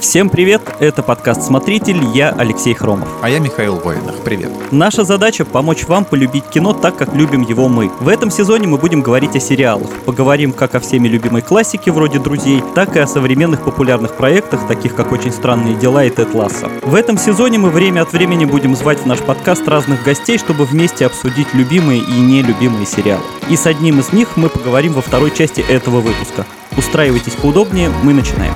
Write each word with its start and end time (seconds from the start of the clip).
Всем 0.00 0.30
привет, 0.30 0.62
это 0.78 1.02
подкаст 1.02 1.42
«Смотритель», 1.42 2.02
я 2.14 2.30
Алексей 2.30 2.72
Хромов. 2.72 3.06
А 3.20 3.28
я 3.28 3.38
Михаил 3.38 3.76
Воинах, 3.76 4.14
привет. 4.24 4.50
Наша 4.70 5.04
задача– 5.04 5.44
помочь 5.46 5.84
вам 5.84 6.06
полюбить 6.06 6.46
кино 6.46 6.72
так, 6.72 6.96
как 6.96 7.14
любим 7.14 7.42
его 7.42 7.68
мы. 7.68 7.90
В 8.00 8.08
этом 8.08 8.30
сезоне 8.30 8.66
мы 8.66 8.78
будем 8.78 9.02
говорить 9.02 9.36
о 9.36 9.40
сериалах. 9.40 9.90
Поговорим 10.06 10.52
как 10.54 10.74
о 10.74 10.80
всеми 10.80 11.06
любимой 11.06 11.42
классике 11.42 11.92
вроде 11.92 12.18
«Друзей», 12.18 12.64
так 12.74 12.96
и 12.96 12.98
о 12.98 13.06
современных 13.06 13.62
популярных 13.62 14.16
проектах, 14.16 14.66
таких 14.66 14.94
как 14.94 15.12
«Очень 15.12 15.32
странные 15.32 15.74
дела» 15.74 16.02
и 16.02 16.08
«Тед 16.08 16.32
Ласса». 16.32 16.70
В 16.82 16.94
этом 16.94 17.18
сезоне 17.18 17.58
мы 17.58 17.68
время 17.68 18.00
от 18.00 18.12
времени 18.14 18.46
будем 18.46 18.74
звать 18.76 19.00
в 19.00 19.06
наш 19.06 19.18
подкаст 19.18 19.68
разных 19.68 20.02
гостей, 20.02 20.38
чтобы 20.38 20.64
вместе 20.64 21.04
обсудить 21.04 21.52
любимые 21.52 22.00
и 22.00 22.12
нелюбимые 22.12 22.86
сериалы. 22.86 23.22
И 23.50 23.56
с 23.56 23.66
одним 23.66 24.00
из 24.00 24.14
них 24.14 24.38
мы 24.38 24.48
поговорим 24.48 24.94
во 24.94 25.02
второй 25.02 25.30
части 25.30 25.60
этого 25.60 26.00
выпуска. 26.00 26.46
Устраивайтесь 26.78 27.34
поудобнее, 27.34 27.90
мы 28.02 28.14
начинаем. 28.14 28.54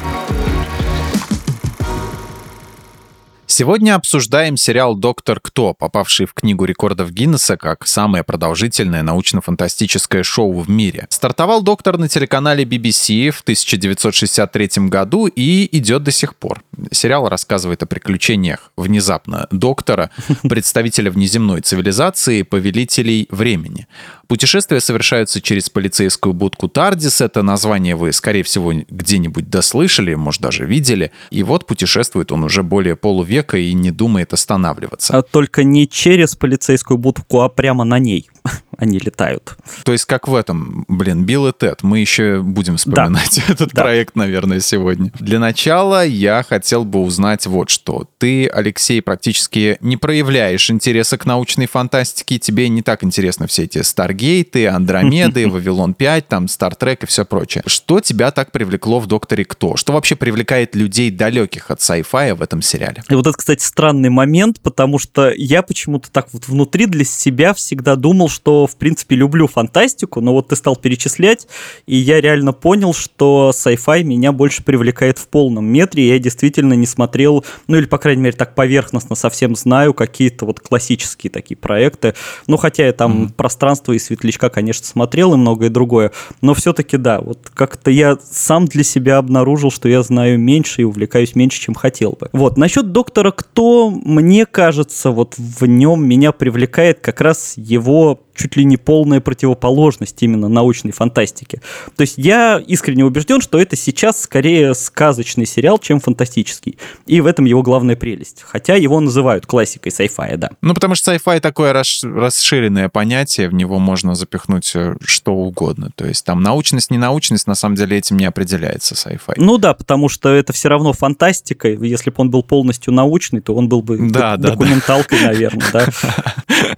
Сегодня 3.56 3.94
обсуждаем 3.94 4.56
сериал 4.56 4.96
«Доктор 4.96 5.38
Кто», 5.38 5.74
попавший 5.74 6.26
в 6.26 6.34
Книгу 6.34 6.64
рекордов 6.64 7.12
Гиннесса 7.12 7.56
как 7.56 7.86
самое 7.86 8.24
продолжительное 8.24 9.04
научно-фантастическое 9.04 10.24
шоу 10.24 10.58
в 10.58 10.68
мире. 10.68 11.06
Стартовал 11.08 11.62
«Доктор» 11.62 11.96
на 11.96 12.08
телеканале 12.08 12.64
BBC 12.64 13.30
в 13.30 13.42
1963 13.42 14.88
году 14.88 15.28
и 15.28 15.68
идет 15.70 16.02
до 16.02 16.10
сих 16.10 16.34
пор. 16.34 16.64
Сериал 16.90 17.28
рассказывает 17.28 17.80
о 17.84 17.86
приключениях 17.86 18.72
внезапно 18.76 19.46
доктора, 19.52 20.10
представителя 20.42 21.12
внеземной 21.12 21.60
цивилизации, 21.60 22.42
повелителей 22.42 23.28
времени. 23.30 23.86
Путешествия 24.26 24.80
совершаются 24.80 25.40
через 25.40 25.70
полицейскую 25.70 26.32
будку 26.32 26.66
Тардис. 26.68 27.20
Это 27.20 27.42
название 27.42 27.94
вы, 27.94 28.12
скорее 28.12 28.42
всего, 28.42 28.72
где-нибудь 28.72 29.48
дослышали, 29.48 30.14
может, 30.14 30.42
даже 30.42 30.64
видели. 30.64 31.12
И 31.30 31.44
вот 31.44 31.68
путешествует 31.68 32.32
он 32.32 32.42
уже 32.42 32.64
более 32.64 32.96
полувека 32.96 33.43
и 33.52 33.74
не 33.74 33.90
думает 33.90 34.32
останавливаться. 34.32 35.18
А 35.18 35.22
только 35.22 35.64
не 35.64 35.86
через 35.86 36.34
полицейскую 36.34 36.96
будку, 36.96 37.42
а 37.42 37.50
прямо 37.50 37.84
на 37.84 37.98
ней 37.98 38.30
они 38.78 38.98
летают. 38.98 39.56
То 39.84 39.92
есть 39.92 40.04
как 40.04 40.28
в 40.28 40.34
этом, 40.34 40.84
блин, 40.88 41.24
Билл 41.24 41.48
и 41.48 41.52
Тед. 41.52 41.82
Мы 41.82 42.00
еще 42.00 42.40
будем 42.40 42.76
вспоминать 42.76 43.36
да. 43.36 43.42
этот 43.52 43.72
да. 43.72 43.82
проект, 43.82 44.16
наверное, 44.16 44.60
сегодня. 44.60 45.10
Для 45.18 45.38
начала 45.38 46.04
я 46.04 46.42
хотел 46.42 46.84
бы 46.84 47.00
узнать 47.00 47.46
вот 47.46 47.70
что. 47.70 48.06
Ты, 48.18 48.46
Алексей, 48.46 49.00
практически 49.02 49.76
не 49.80 49.96
проявляешь 49.96 50.70
интереса 50.70 51.18
к 51.18 51.26
научной 51.26 51.66
фантастике. 51.66 52.38
Тебе 52.38 52.68
не 52.68 52.82
так 52.82 53.04
интересны 53.04 53.46
все 53.46 53.64
эти 53.64 53.82
Старгейты, 53.82 54.68
Андромеды, 54.68 55.48
Вавилон 55.50 55.94
5, 55.94 56.28
там, 56.28 56.48
Стартрек 56.48 57.02
и 57.02 57.06
все 57.06 57.24
прочее. 57.24 57.62
Что 57.66 58.00
тебя 58.00 58.30
так 58.30 58.52
привлекло 58.52 59.00
в 59.00 59.06
Докторе 59.06 59.44
Кто? 59.44 59.76
Что 59.76 59.92
вообще 59.92 60.16
привлекает 60.16 60.74
людей 60.74 61.10
далеких 61.10 61.70
от 61.70 61.80
sci-fi 61.80 62.34
в 62.34 62.42
этом 62.42 62.62
сериале? 62.62 63.02
И 63.08 63.14
вот 63.14 63.26
это, 63.26 63.36
кстати, 63.36 63.62
странный 63.62 64.10
момент, 64.10 64.60
потому 64.60 64.98
что 64.98 65.32
я 65.34 65.62
почему-то 65.62 66.10
так 66.10 66.28
вот 66.32 66.48
внутри 66.48 66.86
для 66.86 67.04
себя 67.04 67.54
всегда 67.54 67.96
думал, 67.96 68.28
что, 68.28 68.63
в 68.66 68.76
принципе, 68.76 69.16
люблю 69.16 69.46
фантастику, 69.46 70.20
но 70.20 70.32
вот 70.32 70.48
ты 70.48 70.56
стал 70.56 70.76
перечислять, 70.76 71.46
и 71.86 71.96
я 71.96 72.20
реально 72.20 72.52
понял, 72.52 72.92
что 72.92 73.52
sci-fi 73.54 74.02
меня 74.02 74.32
больше 74.32 74.62
привлекает 74.62 75.18
в 75.18 75.28
полном 75.28 75.66
метре. 75.66 76.08
Я 76.08 76.18
действительно 76.18 76.74
не 76.74 76.86
смотрел, 76.86 77.44
ну 77.66 77.76
или, 77.76 77.86
по 77.86 77.98
крайней 77.98 78.22
мере, 78.22 78.36
так 78.36 78.54
поверхностно 78.54 79.16
совсем 79.16 79.56
знаю 79.56 79.94
какие-то 79.94 80.46
вот 80.46 80.60
классические 80.60 81.30
такие 81.30 81.56
проекты. 81.56 82.14
Ну, 82.46 82.56
хотя 82.56 82.86
я 82.86 82.92
там 82.92 83.24
mm-hmm. 83.24 83.32
«Пространство» 83.34 83.92
и 83.92 83.98
«Светлячка», 83.98 84.50
конечно, 84.50 84.86
смотрел 84.86 85.34
и 85.34 85.36
многое 85.36 85.70
другое, 85.70 86.12
но 86.40 86.54
все-таки, 86.54 86.96
да, 86.96 87.20
вот 87.20 87.50
как-то 87.54 87.90
я 87.90 88.16
сам 88.30 88.66
для 88.66 88.84
себя 88.84 89.18
обнаружил, 89.18 89.70
что 89.70 89.88
я 89.88 90.02
знаю 90.02 90.38
меньше 90.38 90.82
и 90.82 90.84
увлекаюсь 90.84 91.34
меньше, 91.34 91.60
чем 91.60 91.74
хотел 91.74 92.12
бы. 92.12 92.28
Вот, 92.32 92.56
насчет 92.56 92.92
«Доктора 92.92 93.30
Кто», 93.30 93.90
мне 93.90 94.46
кажется, 94.46 95.10
вот 95.10 95.34
в 95.36 95.66
нем 95.66 96.06
меня 96.06 96.32
привлекает 96.32 97.00
как 97.00 97.20
раз 97.20 97.54
его 97.56 98.23
чуть 98.34 98.56
ли 98.56 98.64
не 98.64 98.76
полная 98.76 99.20
противоположность 99.20 100.22
именно 100.22 100.48
научной 100.48 100.92
фантастике. 100.92 101.60
То 101.96 102.02
есть 102.02 102.14
я 102.16 102.62
искренне 102.66 103.04
убежден, 103.04 103.40
что 103.40 103.58
это 103.58 103.76
сейчас 103.76 104.22
скорее 104.22 104.74
сказочный 104.74 105.46
сериал, 105.46 105.78
чем 105.78 106.00
фантастический. 106.00 106.78
И 107.06 107.20
в 107.20 107.26
этом 107.26 107.44
его 107.44 107.62
главная 107.62 107.96
прелесть. 107.96 108.42
Хотя 108.42 108.74
его 108.74 109.00
называют 109.00 109.46
классикой 109.46 109.92
sci-fi, 109.92 110.36
да. 110.36 110.50
Ну, 110.60 110.74
потому 110.74 110.94
что 110.94 111.14
sci-fi 111.14 111.40
такое 111.40 111.72
расширенное 111.72 112.88
понятие, 112.88 113.48
в 113.48 113.54
него 113.54 113.78
можно 113.78 114.14
запихнуть 114.14 114.72
э, 114.74 114.96
что 115.02 115.34
угодно. 115.34 115.90
То 115.94 116.06
есть 116.06 116.24
там 116.24 116.42
научность, 116.42 116.90
не 116.90 116.98
научность, 116.98 117.46
на 117.46 117.54
самом 117.54 117.76
деле 117.76 117.96
этим 117.98 118.16
не 118.16 118.24
определяется 118.24 118.94
sci-fi. 118.94 119.34
Ну 119.36 119.58
да, 119.58 119.74
потому 119.74 120.08
что 120.08 120.30
это 120.30 120.52
все 120.52 120.68
равно 120.68 120.92
фантастика. 120.92 121.68
Если 121.68 122.10
бы 122.10 122.16
он 122.18 122.30
был 122.30 122.42
полностью 122.42 122.92
научный, 122.92 123.40
то 123.40 123.54
он 123.54 123.68
был 123.68 123.82
бы 123.82 123.98
да, 124.10 124.36
документалкой, 124.36 125.20
да. 125.20 125.26
наверное, 125.28 125.66
да. 125.72 125.88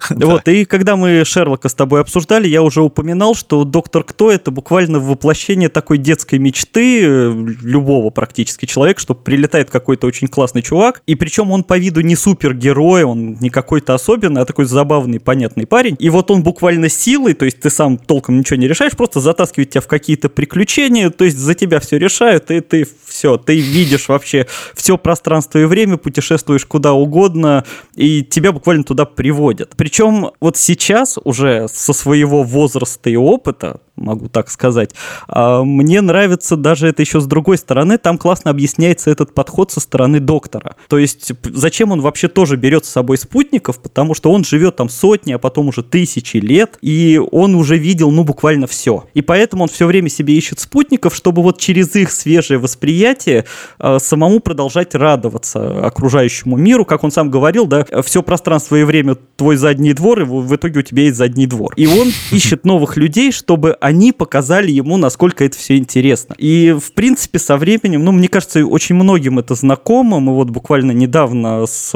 Вот, 0.09 0.47
и 0.47 0.65
когда 0.65 0.95
мы 0.95 1.23
Шер 1.25 1.46
Шерлока 1.47 1.69
с 1.69 1.73
тобой 1.73 2.01
обсуждали, 2.01 2.45
я 2.49 2.61
уже 2.61 2.81
упоминал, 2.81 3.33
что 3.33 3.63
«Доктор 3.63 4.03
Кто»— 4.03 4.29
это 4.33 4.51
буквально 4.51 4.99
воплощение 4.99 5.69
такой 5.69 5.97
детской 5.97 6.39
мечты 6.39 7.05
э, 7.05 7.31
любого 7.61 8.09
практически 8.09 8.65
человека, 8.65 8.99
что 8.99 9.15
прилетает 9.15 9.69
какой-то 9.69 10.07
очень 10.07 10.27
классный 10.27 10.61
чувак, 10.61 11.01
и 11.07 11.15
причем 11.15 11.51
он 11.51 11.63
по 11.63 11.77
виду 11.77 12.01
не 12.01 12.17
супергерой, 12.17 13.03
он 13.05 13.37
не 13.39 13.49
какой-то 13.49 13.93
особенный, 13.93 14.41
а 14.41 14.45
такой 14.45 14.65
забавный, 14.65 15.21
понятный 15.21 15.65
парень. 15.65 15.95
И 15.99 16.09
вот 16.09 16.29
он 16.31 16.43
буквально 16.43 16.89
силой, 16.89 17.33
то 17.33 17.45
есть 17.45 17.61
ты 17.61 17.69
сам 17.69 17.97
толком 17.97 18.39
ничего 18.39 18.57
не 18.57 18.67
решаешь, 18.67 18.97
просто 18.97 19.21
затаскивает 19.21 19.69
тебя 19.69 19.81
в 19.81 19.87
какие-то 19.87 20.27
приключения, 20.27 21.09
то 21.09 21.23
есть 21.23 21.37
за 21.37 21.53
тебя 21.53 21.79
все 21.79 21.97
решают, 21.97 22.51
и 22.51 22.59
ты 22.59 22.85
все, 23.05 23.37
ты 23.37 23.57
видишь 23.57 24.09
вообще 24.09 24.47
все 24.75 24.97
пространство 24.97 25.59
и 25.59 25.63
время, 25.63 25.95
путешествуешь 25.95 26.65
куда 26.65 26.91
угодно, 26.91 27.63
и 27.95 28.21
тебя 28.21 28.51
буквально 28.51 28.83
туда 28.83 29.05
приводят. 29.05 29.75
Причем 29.77 30.31
вот 30.41 30.57
сейчас 30.57 31.17
уже 31.23 31.36
уже 31.37 31.67
со 31.67 31.93
своего 31.93 32.43
возраста 32.43 33.09
и 33.09 33.15
опыта, 33.15 33.79
могу 33.97 34.29
так 34.29 34.49
сказать. 34.49 34.91
А, 35.27 35.63
мне 35.63 36.01
нравится 36.01 36.55
даже 36.55 36.87
это 36.87 37.01
еще 37.01 37.19
с 37.19 37.25
другой 37.25 37.57
стороны. 37.57 37.97
Там 37.97 38.17
классно 38.17 38.51
объясняется 38.51 39.09
этот 39.09 39.33
подход 39.33 39.71
со 39.71 39.79
стороны 39.79 40.19
доктора. 40.19 40.75
То 40.87 40.97
есть 40.97 41.31
зачем 41.43 41.91
он 41.91 42.01
вообще 42.01 42.27
тоже 42.27 42.55
берет 42.55 42.85
с 42.85 42.89
собой 42.89 43.17
спутников, 43.17 43.79
потому 43.79 44.13
что 44.13 44.31
он 44.31 44.43
живет 44.43 44.77
там 44.77 44.89
сотни, 44.89 45.33
а 45.33 45.39
потом 45.39 45.67
уже 45.67 45.83
тысячи 45.83 46.37
лет, 46.37 46.77
и 46.81 47.19
он 47.31 47.55
уже 47.55 47.77
видел, 47.77 48.11
ну, 48.11 48.23
буквально 48.23 48.67
все. 48.67 49.05
И 49.13 49.21
поэтому 49.21 49.63
он 49.63 49.69
все 49.69 49.85
время 49.85 50.09
себе 50.09 50.35
ищет 50.35 50.59
спутников, 50.59 51.15
чтобы 51.15 51.41
вот 51.41 51.59
через 51.59 51.95
их 51.95 52.11
свежее 52.11 52.59
восприятие 52.59 53.45
э, 53.79 53.97
самому 53.99 54.39
продолжать 54.39 54.95
радоваться 54.95 55.85
окружающему 55.85 56.57
миру. 56.57 56.85
Как 56.85 57.03
он 57.03 57.11
сам 57.11 57.31
говорил, 57.31 57.65
да, 57.65 57.85
все 58.03 58.21
пространство 58.21 58.75
и 58.75 58.83
время 58.83 59.15
твой 59.35 59.55
задний 59.57 59.93
двор, 59.93 60.21
и 60.21 60.25
в 60.25 60.55
итоге 60.55 60.79
у 60.79 60.83
тебя 60.83 61.03
есть 61.03 61.17
задний 61.17 61.47
двор. 61.47 61.73
И 61.75 61.87
он 61.87 62.07
ищет 62.31 62.65
новых 62.65 62.97
людей, 62.97 63.31
чтобы 63.31 63.71
они 63.87 64.11
показали 64.11 64.69
ему, 64.69 64.97
насколько 64.97 65.45
это 65.45 65.57
все 65.57 65.77
интересно. 65.77 66.35
И, 66.37 66.75
в 66.77 66.91
принципе, 66.91 67.39
со 67.39 67.55
временем, 67.55 68.03
ну, 68.03 68.11
мне 68.11 68.27
кажется, 68.27 68.65
очень 68.65 68.95
многим 68.95 69.39
это 69.39 69.55
знакомо. 69.55 70.19
Мы 70.19 70.35
вот 70.35 70.49
буквально 70.49 70.91
недавно 70.91 71.65
с 71.65 71.95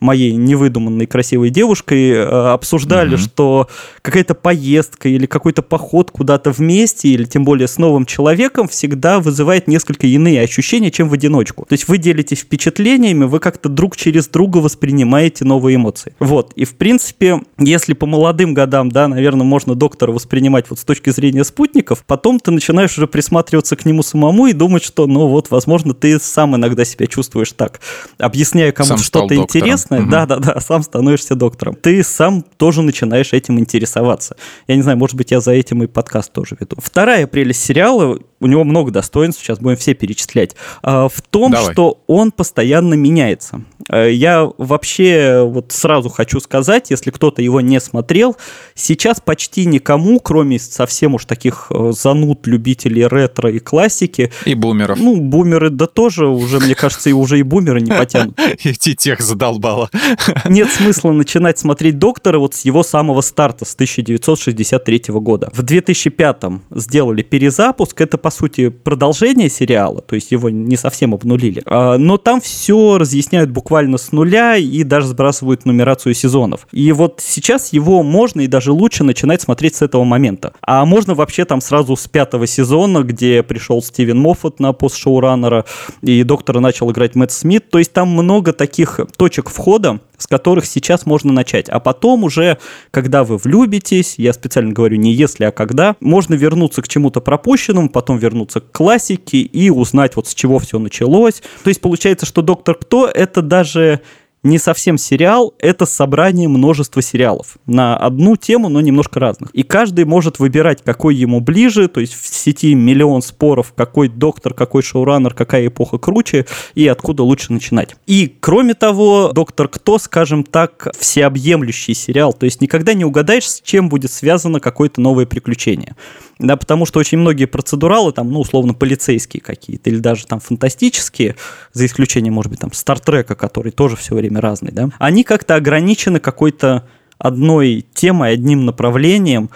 моей 0.00 0.32
невыдуманной 0.32 1.06
красивой 1.06 1.50
девушкой 1.50 2.10
э, 2.10 2.22
обсуждали, 2.24 3.14
угу. 3.14 3.22
что 3.22 3.68
какая-то 4.02 4.34
поездка 4.34 5.08
или 5.08 5.26
какой-то 5.26 5.62
поход 5.62 6.10
куда-то 6.10 6.50
вместе, 6.50 7.08
или 7.08 7.24
тем 7.24 7.44
более 7.44 7.68
с 7.68 7.78
новым 7.78 8.06
человеком, 8.06 8.68
всегда 8.68 9.18
вызывает 9.20 9.66
несколько 9.66 10.06
иные 10.06 10.42
ощущения, 10.42 10.90
чем 10.90 11.08
в 11.08 11.14
одиночку. 11.14 11.66
То 11.68 11.72
есть 11.72 11.88
вы 11.88 11.98
делитесь 11.98 12.40
впечатлениями, 12.40 13.24
вы 13.24 13.40
как-то 13.40 13.68
друг 13.68 13.96
через 13.96 14.28
друга 14.28 14.58
воспринимаете 14.58 15.44
новые 15.44 15.76
эмоции. 15.76 16.14
Вот. 16.18 16.52
И 16.54 16.64
в 16.64 16.76
принципе, 16.76 17.40
если 17.58 17.94
по 17.94 18.06
молодым 18.06 18.54
годам, 18.54 18.90
да, 18.90 19.08
наверное, 19.08 19.44
можно 19.44 19.74
доктора 19.74 20.12
воспринимать 20.12 20.66
вот 20.70 20.78
с 20.78 20.84
точки 20.84 21.10
зрения 21.10 21.44
спутников, 21.44 22.04
потом 22.06 22.38
ты 22.38 22.50
начинаешь 22.50 22.96
уже 22.96 23.06
присматриваться 23.06 23.76
к 23.76 23.84
нему 23.84 24.02
самому 24.02 24.46
и 24.46 24.52
думать, 24.52 24.84
что, 24.84 25.06
ну 25.06 25.28
вот, 25.28 25.50
возможно, 25.50 25.94
ты 25.94 26.18
сам 26.20 26.54
иногда 26.56 26.84
себя 26.84 27.06
чувствуешь 27.06 27.52
так. 27.52 27.80
Объясняя 28.18 28.72
кому-то 28.72 29.02
что-то 29.02 29.34
интересное, 29.34 29.87
интересное, 29.96 30.26
да-да-да, 30.26 30.60
сам 30.60 30.82
становишься 30.82 31.34
доктором. 31.34 31.74
Ты 31.74 32.02
сам 32.02 32.42
тоже 32.42 32.82
начинаешь 32.82 33.32
этим 33.32 33.58
интересоваться. 33.58 34.36
Я 34.66 34.76
не 34.76 34.82
знаю, 34.82 34.98
может 34.98 35.16
быть, 35.16 35.30
я 35.30 35.40
за 35.40 35.52
этим 35.52 35.82
и 35.82 35.86
подкаст 35.86 36.32
тоже 36.32 36.56
веду. 36.58 36.76
Вторая 36.78 37.26
прелесть 37.26 37.62
сериала, 37.64 38.18
у 38.40 38.46
него 38.46 38.64
много 38.64 38.90
достоинств, 38.90 39.42
сейчас 39.42 39.58
будем 39.58 39.76
все 39.76 39.94
перечислять, 39.94 40.54
а, 40.82 41.08
в 41.08 41.20
том, 41.22 41.52
Давай. 41.52 41.72
что 41.72 42.02
он 42.06 42.30
постоянно 42.30 42.94
меняется. 42.94 43.62
Э, 43.90 44.12
я 44.12 44.48
вообще 44.58 45.42
вот 45.44 45.72
сразу 45.72 46.08
хочу 46.08 46.40
сказать, 46.40 46.90
если 46.90 47.10
кто-то 47.10 47.42
его 47.42 47.60
не 47.60 47.80
смотрел, 47.80 48.36
сейчас 48.74 49.20
почти 49.20 49.66
никому, 49.66 50.20
кроме 50.20 50.58
совсем 50.58 51.14
уж 51.14 51.24
таких 51.24 51.68
э, 51.70 51.92
зануд, 51.92 52.46
любителей 52.46 53.06
ретро 53.06 53.50
и 53.50 53.58
классики. 53.58 54.30
И 54.44 54.54
бумеров. 54.54 54.98
Ну, 54.98 55.16
бумеры, 55.20 55.70
да 55.70 55.86
тоже 55.86 56.26
уже, 56.26 56.60
мне 56.60 56.74
кажется, 56.74 57.10
и 57.10 57.12
уже 57.12 57.38
и 57.38 57.42
бумеры 57.42 57.80
не 57.80 57.90
потянут. 57.98 58.38
И 58.62 58.94
тех 58.94 59.20
задолбал 59.20 59.77
стало. 59.78 59.90
Нет 60.48 60.68
смысла 60.70 61.12
начинать 61.12 61.58
смотреть 61.58 61.98
«Доктора» 61.98 62.38
вот 62.38 62.54
с 62.54 62.64
его 62.64 62.82
самого 62.82 63.20
старта, 63.20 63.64
с 63.64 63.74
1963 63.74 65.04
года. 65.08 65.50
В 65.52 65.62
2005-м 65.62 66.62
сделали 66.70 67.22
перезапуск, 67.22 68.00
это, 68.00 68.18
по 68.18 68.30
сути, 68.30 68.68
продолжение 68.68 69.48
сериала, 69.48 70.00
то 70.00 70.14
есть 70.14 70.32
его 70.32 70.50
не 70.50 70.76
совсем 70.76 71.14
обнулили. 71.14 71.62
А, 71.66 71.98
но 71.98 72.16
там 72.16 72.40
все 72.40 72.98
разъясняют 72.98 73.50
буквально 73.50 73.98
с 73.98 74.12
нуля 74.12 74.56
и 74.56 74.82
даже 74.82 75.08
сбрасывают 75.08 75.64
нумерацию 75.64 76.14
сезонов. 76.14 76.66
И 76.72 76.92
вот 76.92 77.20
сейчас 77.24 77.72
его 77.72 78.02
можно 78.02 78.42
и 78.42 78.46
даже 78.46 78.72
лучше 78.72 79.04
начинать 79.04 79.42
смотреть 79.42 79.76
с 79.76 79.82
этого 79.82 80.04
момента. 80.04 80.52
А 80.62 80.84
можно 80.84 81.14
вообще 81.14 81.44
там 81.44 81.60
сразу 81.60 81.96
с 81.96 82.08
пятого 82.08 82.46
сезона, 82.46 83.02
где 83.02 83.42
пришел 83.42 83.82
Стивен 83.82 84.18
Моффат 84.18 84.60
на 84.60 84.72
пост 84.72 84.96
шоураннера, 84.96 85.64
и 86.02 86.22
доктора 86.22 86.60
начал 86.60 86.90
играть 86.90 87.14
Мэтт 87.14 87.32
Смит. 87.32 87.70
То 87.70 87.78
есть 87.78 87.92
там 87.92 88.08
много 88.08 88.52
таких 88.52 89.00
точек 89.16 89.50
входа, 89.50 89.67
с 90.16 90.26
которых 90.26 90.66
сейчас 90.66 91.06
можно 91.06 91.32
начать. 91.32 91.68
А 91.68 91.80
потом 91.80 92.24
уже, 92.24 92.58
когда 92.90 93.24
вы 93.24 93.36
влюбитесь, 93.36 94.14
я 94.16 94.32
специально 94.32 94.72
говорю 94.72 94.96
не 94.96 95.12
если, 95.12 95.44
а 95.44 95.52
когда, 95.52 95.96
можно 96.00 96.34
вернуться 96.34 96.82
к 96.82 96.88
чему-то 96.88 97.20
пропущенному, 97.20 97.88
потом 97.88 98.18
вернуться 98.18 98.60
к 98.60 98.72
классике 98.72 99.38
и 99.38 99.70
узнать 99.70 100.16
вот 100.16 100.26
с 100.26 100.34
чего 100.34 100.58
все 100.58 100.78
началось. 100.78 101.42
То 101.62 101.68
есть 101.68 101.80
получается, 101.80 102.26
что 102.26 102.42
«Доктор 102.42 102.74
Кто»— 102.76 103.06
это 103.14 103.42
даже 103.42 104.00
не 104.42 104.58
совсем 104.58 104.98
сериал, 104.98 105.54
это 105.58 105.86
собрание 105.86 106.48
множества 106.48 107.02
сериалов 107.02 107.56
на 107.66 107.96
одну 107.96 108.36
тему, 108.36 108.68
но 108.68 108.80
немножко 108.80 109.20
разных. 109.20 109.50
И 109.50 109.62
каждый 109.62 110.04
может 110.04 110.38
выбирать, 110.38 110.82
какой 110.82 111.14
ему 111.14 111.40
ближе, 111.40 111.88
то 111.88 112.00
есть 112.00 112.14
в 112.14 112.26
сети 112.26 112.74
миллион 112.74 113.22
споров, 113.22 113.72
какой 113.76 114.08
доктор, 114.08 114.54
какой 114.54 114.82
шоураннер, 114.82 115.34
какая 115.34 115.66
эпоха 115.66 115.98
круче 115.98 116.46
и 116.74 116.86
откуда 116.86 117.22
лучше 117.22 117.52
начинать. 117.52 117.96
И 118.06 118.32
кроме 118.40 118.74
того, 118.74 119.32
доктор 119.32 119.68
Кто, 119.68 119.98
скажем 119.98 120.44
так, 120.44 120.88
всеобъемлющий 120.98 121.94
сериал, 121.94 122.32
то 122.32 122.44
есть 122.44 122.60
никогда 122.60 122.94
не 122.94 123.04
угадаешь, 123.04 123.48
с 123.48 123.60
чем 123.60 123.88
будет 123.88 124.12
связано 124.12 124.60
какое-то 124.60 125.00
новое 125.00 125.26
приключение 125.26 125.96
да, 126.38 126.56
потому 126.56 126.86
что 126.86 127.00
очень 127.00 127.18
многие 127.18 127.46
процедуралы, 127.46 128.12
там, 128.12 128.30
ну, 128.30 128.40
условно, 128.40 128.74
полицейские 128.74 129.40
какие-то, 129.40 129.90
или 129.90 129.98
даже 129.98 130.26
там 130.26 130.40
фантастические, 130.40 131.36
за 131.72 131.86
исключением, 131.86 132.34
может 132.34 132.50
быть, 132.50 132.60
там, 132.60 132.72
Стартрека, 132.72 133.34
который 133.34 133.72
тоже 133.72 133.96
все 133.96 134.14
время 134.14 134.40
разный, 134.40 134.72
да, 134.72 134.90
они 134.98 135.24
как-то 135.24 135.56
ограничены 135.56 136.20
какой-то 136.20 136.86
одной 137.18 137.84
темой, 137.94 138.32
одним 138.34 138.64
направлением, 138.64 139.50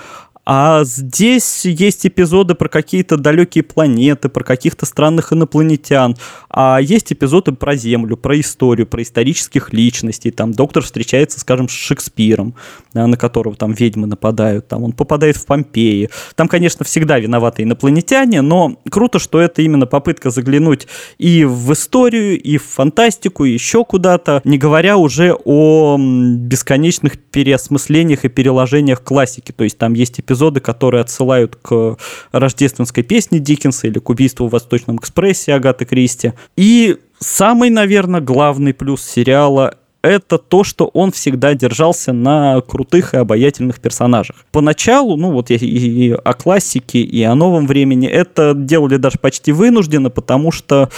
а 0.44 0.82
здесь 0.84 1.64
есть 1.64 2.04
эпизоды 2.04 2.54
про 2.54 2.68
какие-то 2.68 3.16
далекие 3.16 3.62
планеты, 3.62 4.28
про 4.28 4.42
каких-то 4.42 4.86
странных 4.86 5.32
инопланетян. 5.32 6.16
А 6.50 6.80
есть 6.80 7.12
эпизоды 7.12 7.52
про 7.52 7.76
Землю, 7.76 8.16
про 8.16 8.40
историю, 8.40 8.88
про 8.88 9.02
исторических 9.02 9.72
личностей. 9.72 10.32
Там 10.32 10.52
доктор 10.52 10.82
встречается, 10.82 11.38
скажем, 11.38 11.68
с 11.68 11.72
Шекспиром, 11.72 12.56
да, 12.92 13.06
на 13.06 13.16
которого 13.16 13.54
там 13.54 13.72
ведьмы 13.72 14.08
нападают. 14.08 14.66
Там 14.66 14.82
он 14.82 14.92
попадает 14.92 15.36
в 15.36 15.46
Помпеи. 15.46 16.10
Там, 16.34 16.48
конечно, 16.48 16.84
всегда 16.84 17.20
виноваты 17.20 17.62
инопланетяне, 17.62 18.42
но 18.42 18.80
круто, 18.90 19.20
что 19.20 19.40
это 19.40 19.62
именно 19.62 19.86
попытка 19.86 20.30
заглянуть 20.30 20.88
и 21.18 21.44
в 21.44 21.72
историю, 21.72 22.40
и 22.40 22.56
в 22.56 22.64
фантастику, 22.64 23.44
и 23.44 23.52
еще 23.52 23.84
куда-то, 23.84 24.40
не 24.42 24.58
говоря 24.58 24.96
уже 24.96 25.36
о 25.44 25.96
бесконечных 25.98 27.18
переосмыслениях 27.18 28.24
и 28.24 28.28
переложениях 28.28 29.04
классики. 29.04 29.52
То 29.52 29.62
есть 29.62 29.78
там 29.78 29.94
есть 29.94 30.18
эпизоды 30.18 30.31
эпизоды, 30.32 30.60
которые 30.60 31.02
отсылают 31.02 31.56
к 31.56 31.96
рождественской 32.32 33.02
песне 33.02 33.38
Диккенса 33.38 33.86
или 33.86 33.98
к 33.98 34.08
убийству 34.08 34.48
в 34.48 34.50
Восточном 34.50 34.96
экспрессе 34.96 35.54
Агаты 35.54 35.84
Кристи. 35.84 36.32
И 36.56 36.96
самый, 37.18 37.70
наверное, 37.70 38.20
главный 38.20 38.74
плюс 38.74 39.02
сериала 39.04 39.76
это 40.02 40.38
то, 40.38 40.64
что 40.64 40.86
он 40.86 41.12
всегда 41.12 41.54
держался 41.54 42.12
на 42.12 42.60
крутых 42.60 43.14
и 43.14 43.18
обаятельных 43.18 43.80
персонажах. 43.80 44.36
Поначалу, 44.50 45.16
ну 45.16 45.30
вот 45.30 45.50
и, 45.50 45.54
и 45.54 46.10
о 46.10 46.32
классике, 46.34 46.98
и 46.98 47.22
о 47.22 47.36
новом 47.36 47.68
времени 47.68 48.08
это 48.08 48.52
делали 48.54 48.96
даже 48.96 49.18
почти 49.18 49.52
вынужденно, 49.52 50.10
потому 50.10 50.50
что 50.50 50.90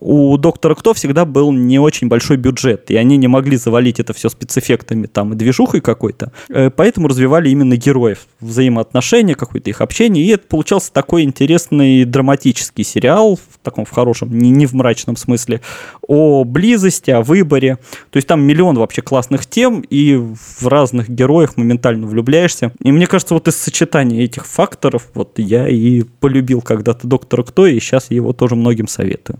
у 0.00 0.36
Доктора 0.36 0.74
Кто 0.74 0.94
всегда 0.94 1.24
был 1.24 1.52
не 1.52 1.78
очень 1.78 2.08
большой 2.08 2.36
бюджет, 2.36 2.90
и 2.90 2.96
они 2.96 3.16
не 3.16 3.28
могли 3.28 3.56
завалить 3.56 4.00
это 4.00 4.12
все 4.12 4.28
спецэффектами 4.28 5.06
там 5.06 5.32
и 5.32 5.36
движухой 5.36 5.80
какой-то, 5.80 6.32
э, 6.48 6.70
поэтому 6.70 7.08
развивали 7.08 7.48
именно 7.50 7.76
героев, 7.76 8.26
взаимоотношения, 8.40 9.34
какое-то 9.34 9.70
их 9.70 9.80
общение, 9.80 10.24
и 10.24 10.28
это 10.28 10.46
получался 10.46 10.92
такой 10.92 11.22
интересный 11.22 12.04
драматический 12.04 12.84
сериал, 12.84 13.36
в 13.36 13.58
таком 13.62 13.84
в 13.84 13.90
хорошем, 13.90 14.36
не, 14.36 14.50
не 14.50 14.66
в 14.66 14.74
мрачном 14.74 15.16
смысле, 15.16 15.60
о 16.06 16.44
близости, 16.44 17.10
о 17.10 17.22
выборе, 17.22 17.78
то 18.10 18.16
есть 18.16 18.28
там 18.28 18.42
миллион 18.42 18.76
вообще 18.76 19.02
классных 19.02 19.46
тем, 19.46 19.80
и 19.80 20.16
в 20.16 20.66
разных 20.66 21.08
героях 21.08 21.56
моментально 21.56 22.06
влюбляешься, 22.06 22.72
и 22.82 22.92
мне 22.92 23.06
кажется, 23.06 23.34
вот 23.34 23.48
из 23.48 23.56
сочетания 23.56 24.22
этих 24.22 24.46
факторов, 24.46 25.08
вот 25.14 25.38
я 25.38 25.68
и 25.68 26.02
полюбил 26.02 26.60
когда-то 26.60 27.06
Доктора 27.06 27.42
Кто, 27.42 27.66
и 27.66 27.80
сейчас 27.80 28.10
его 28.10 28.32
тоже 28.32 28.54
многим 28.54 28.86
советую. 28.86 29.38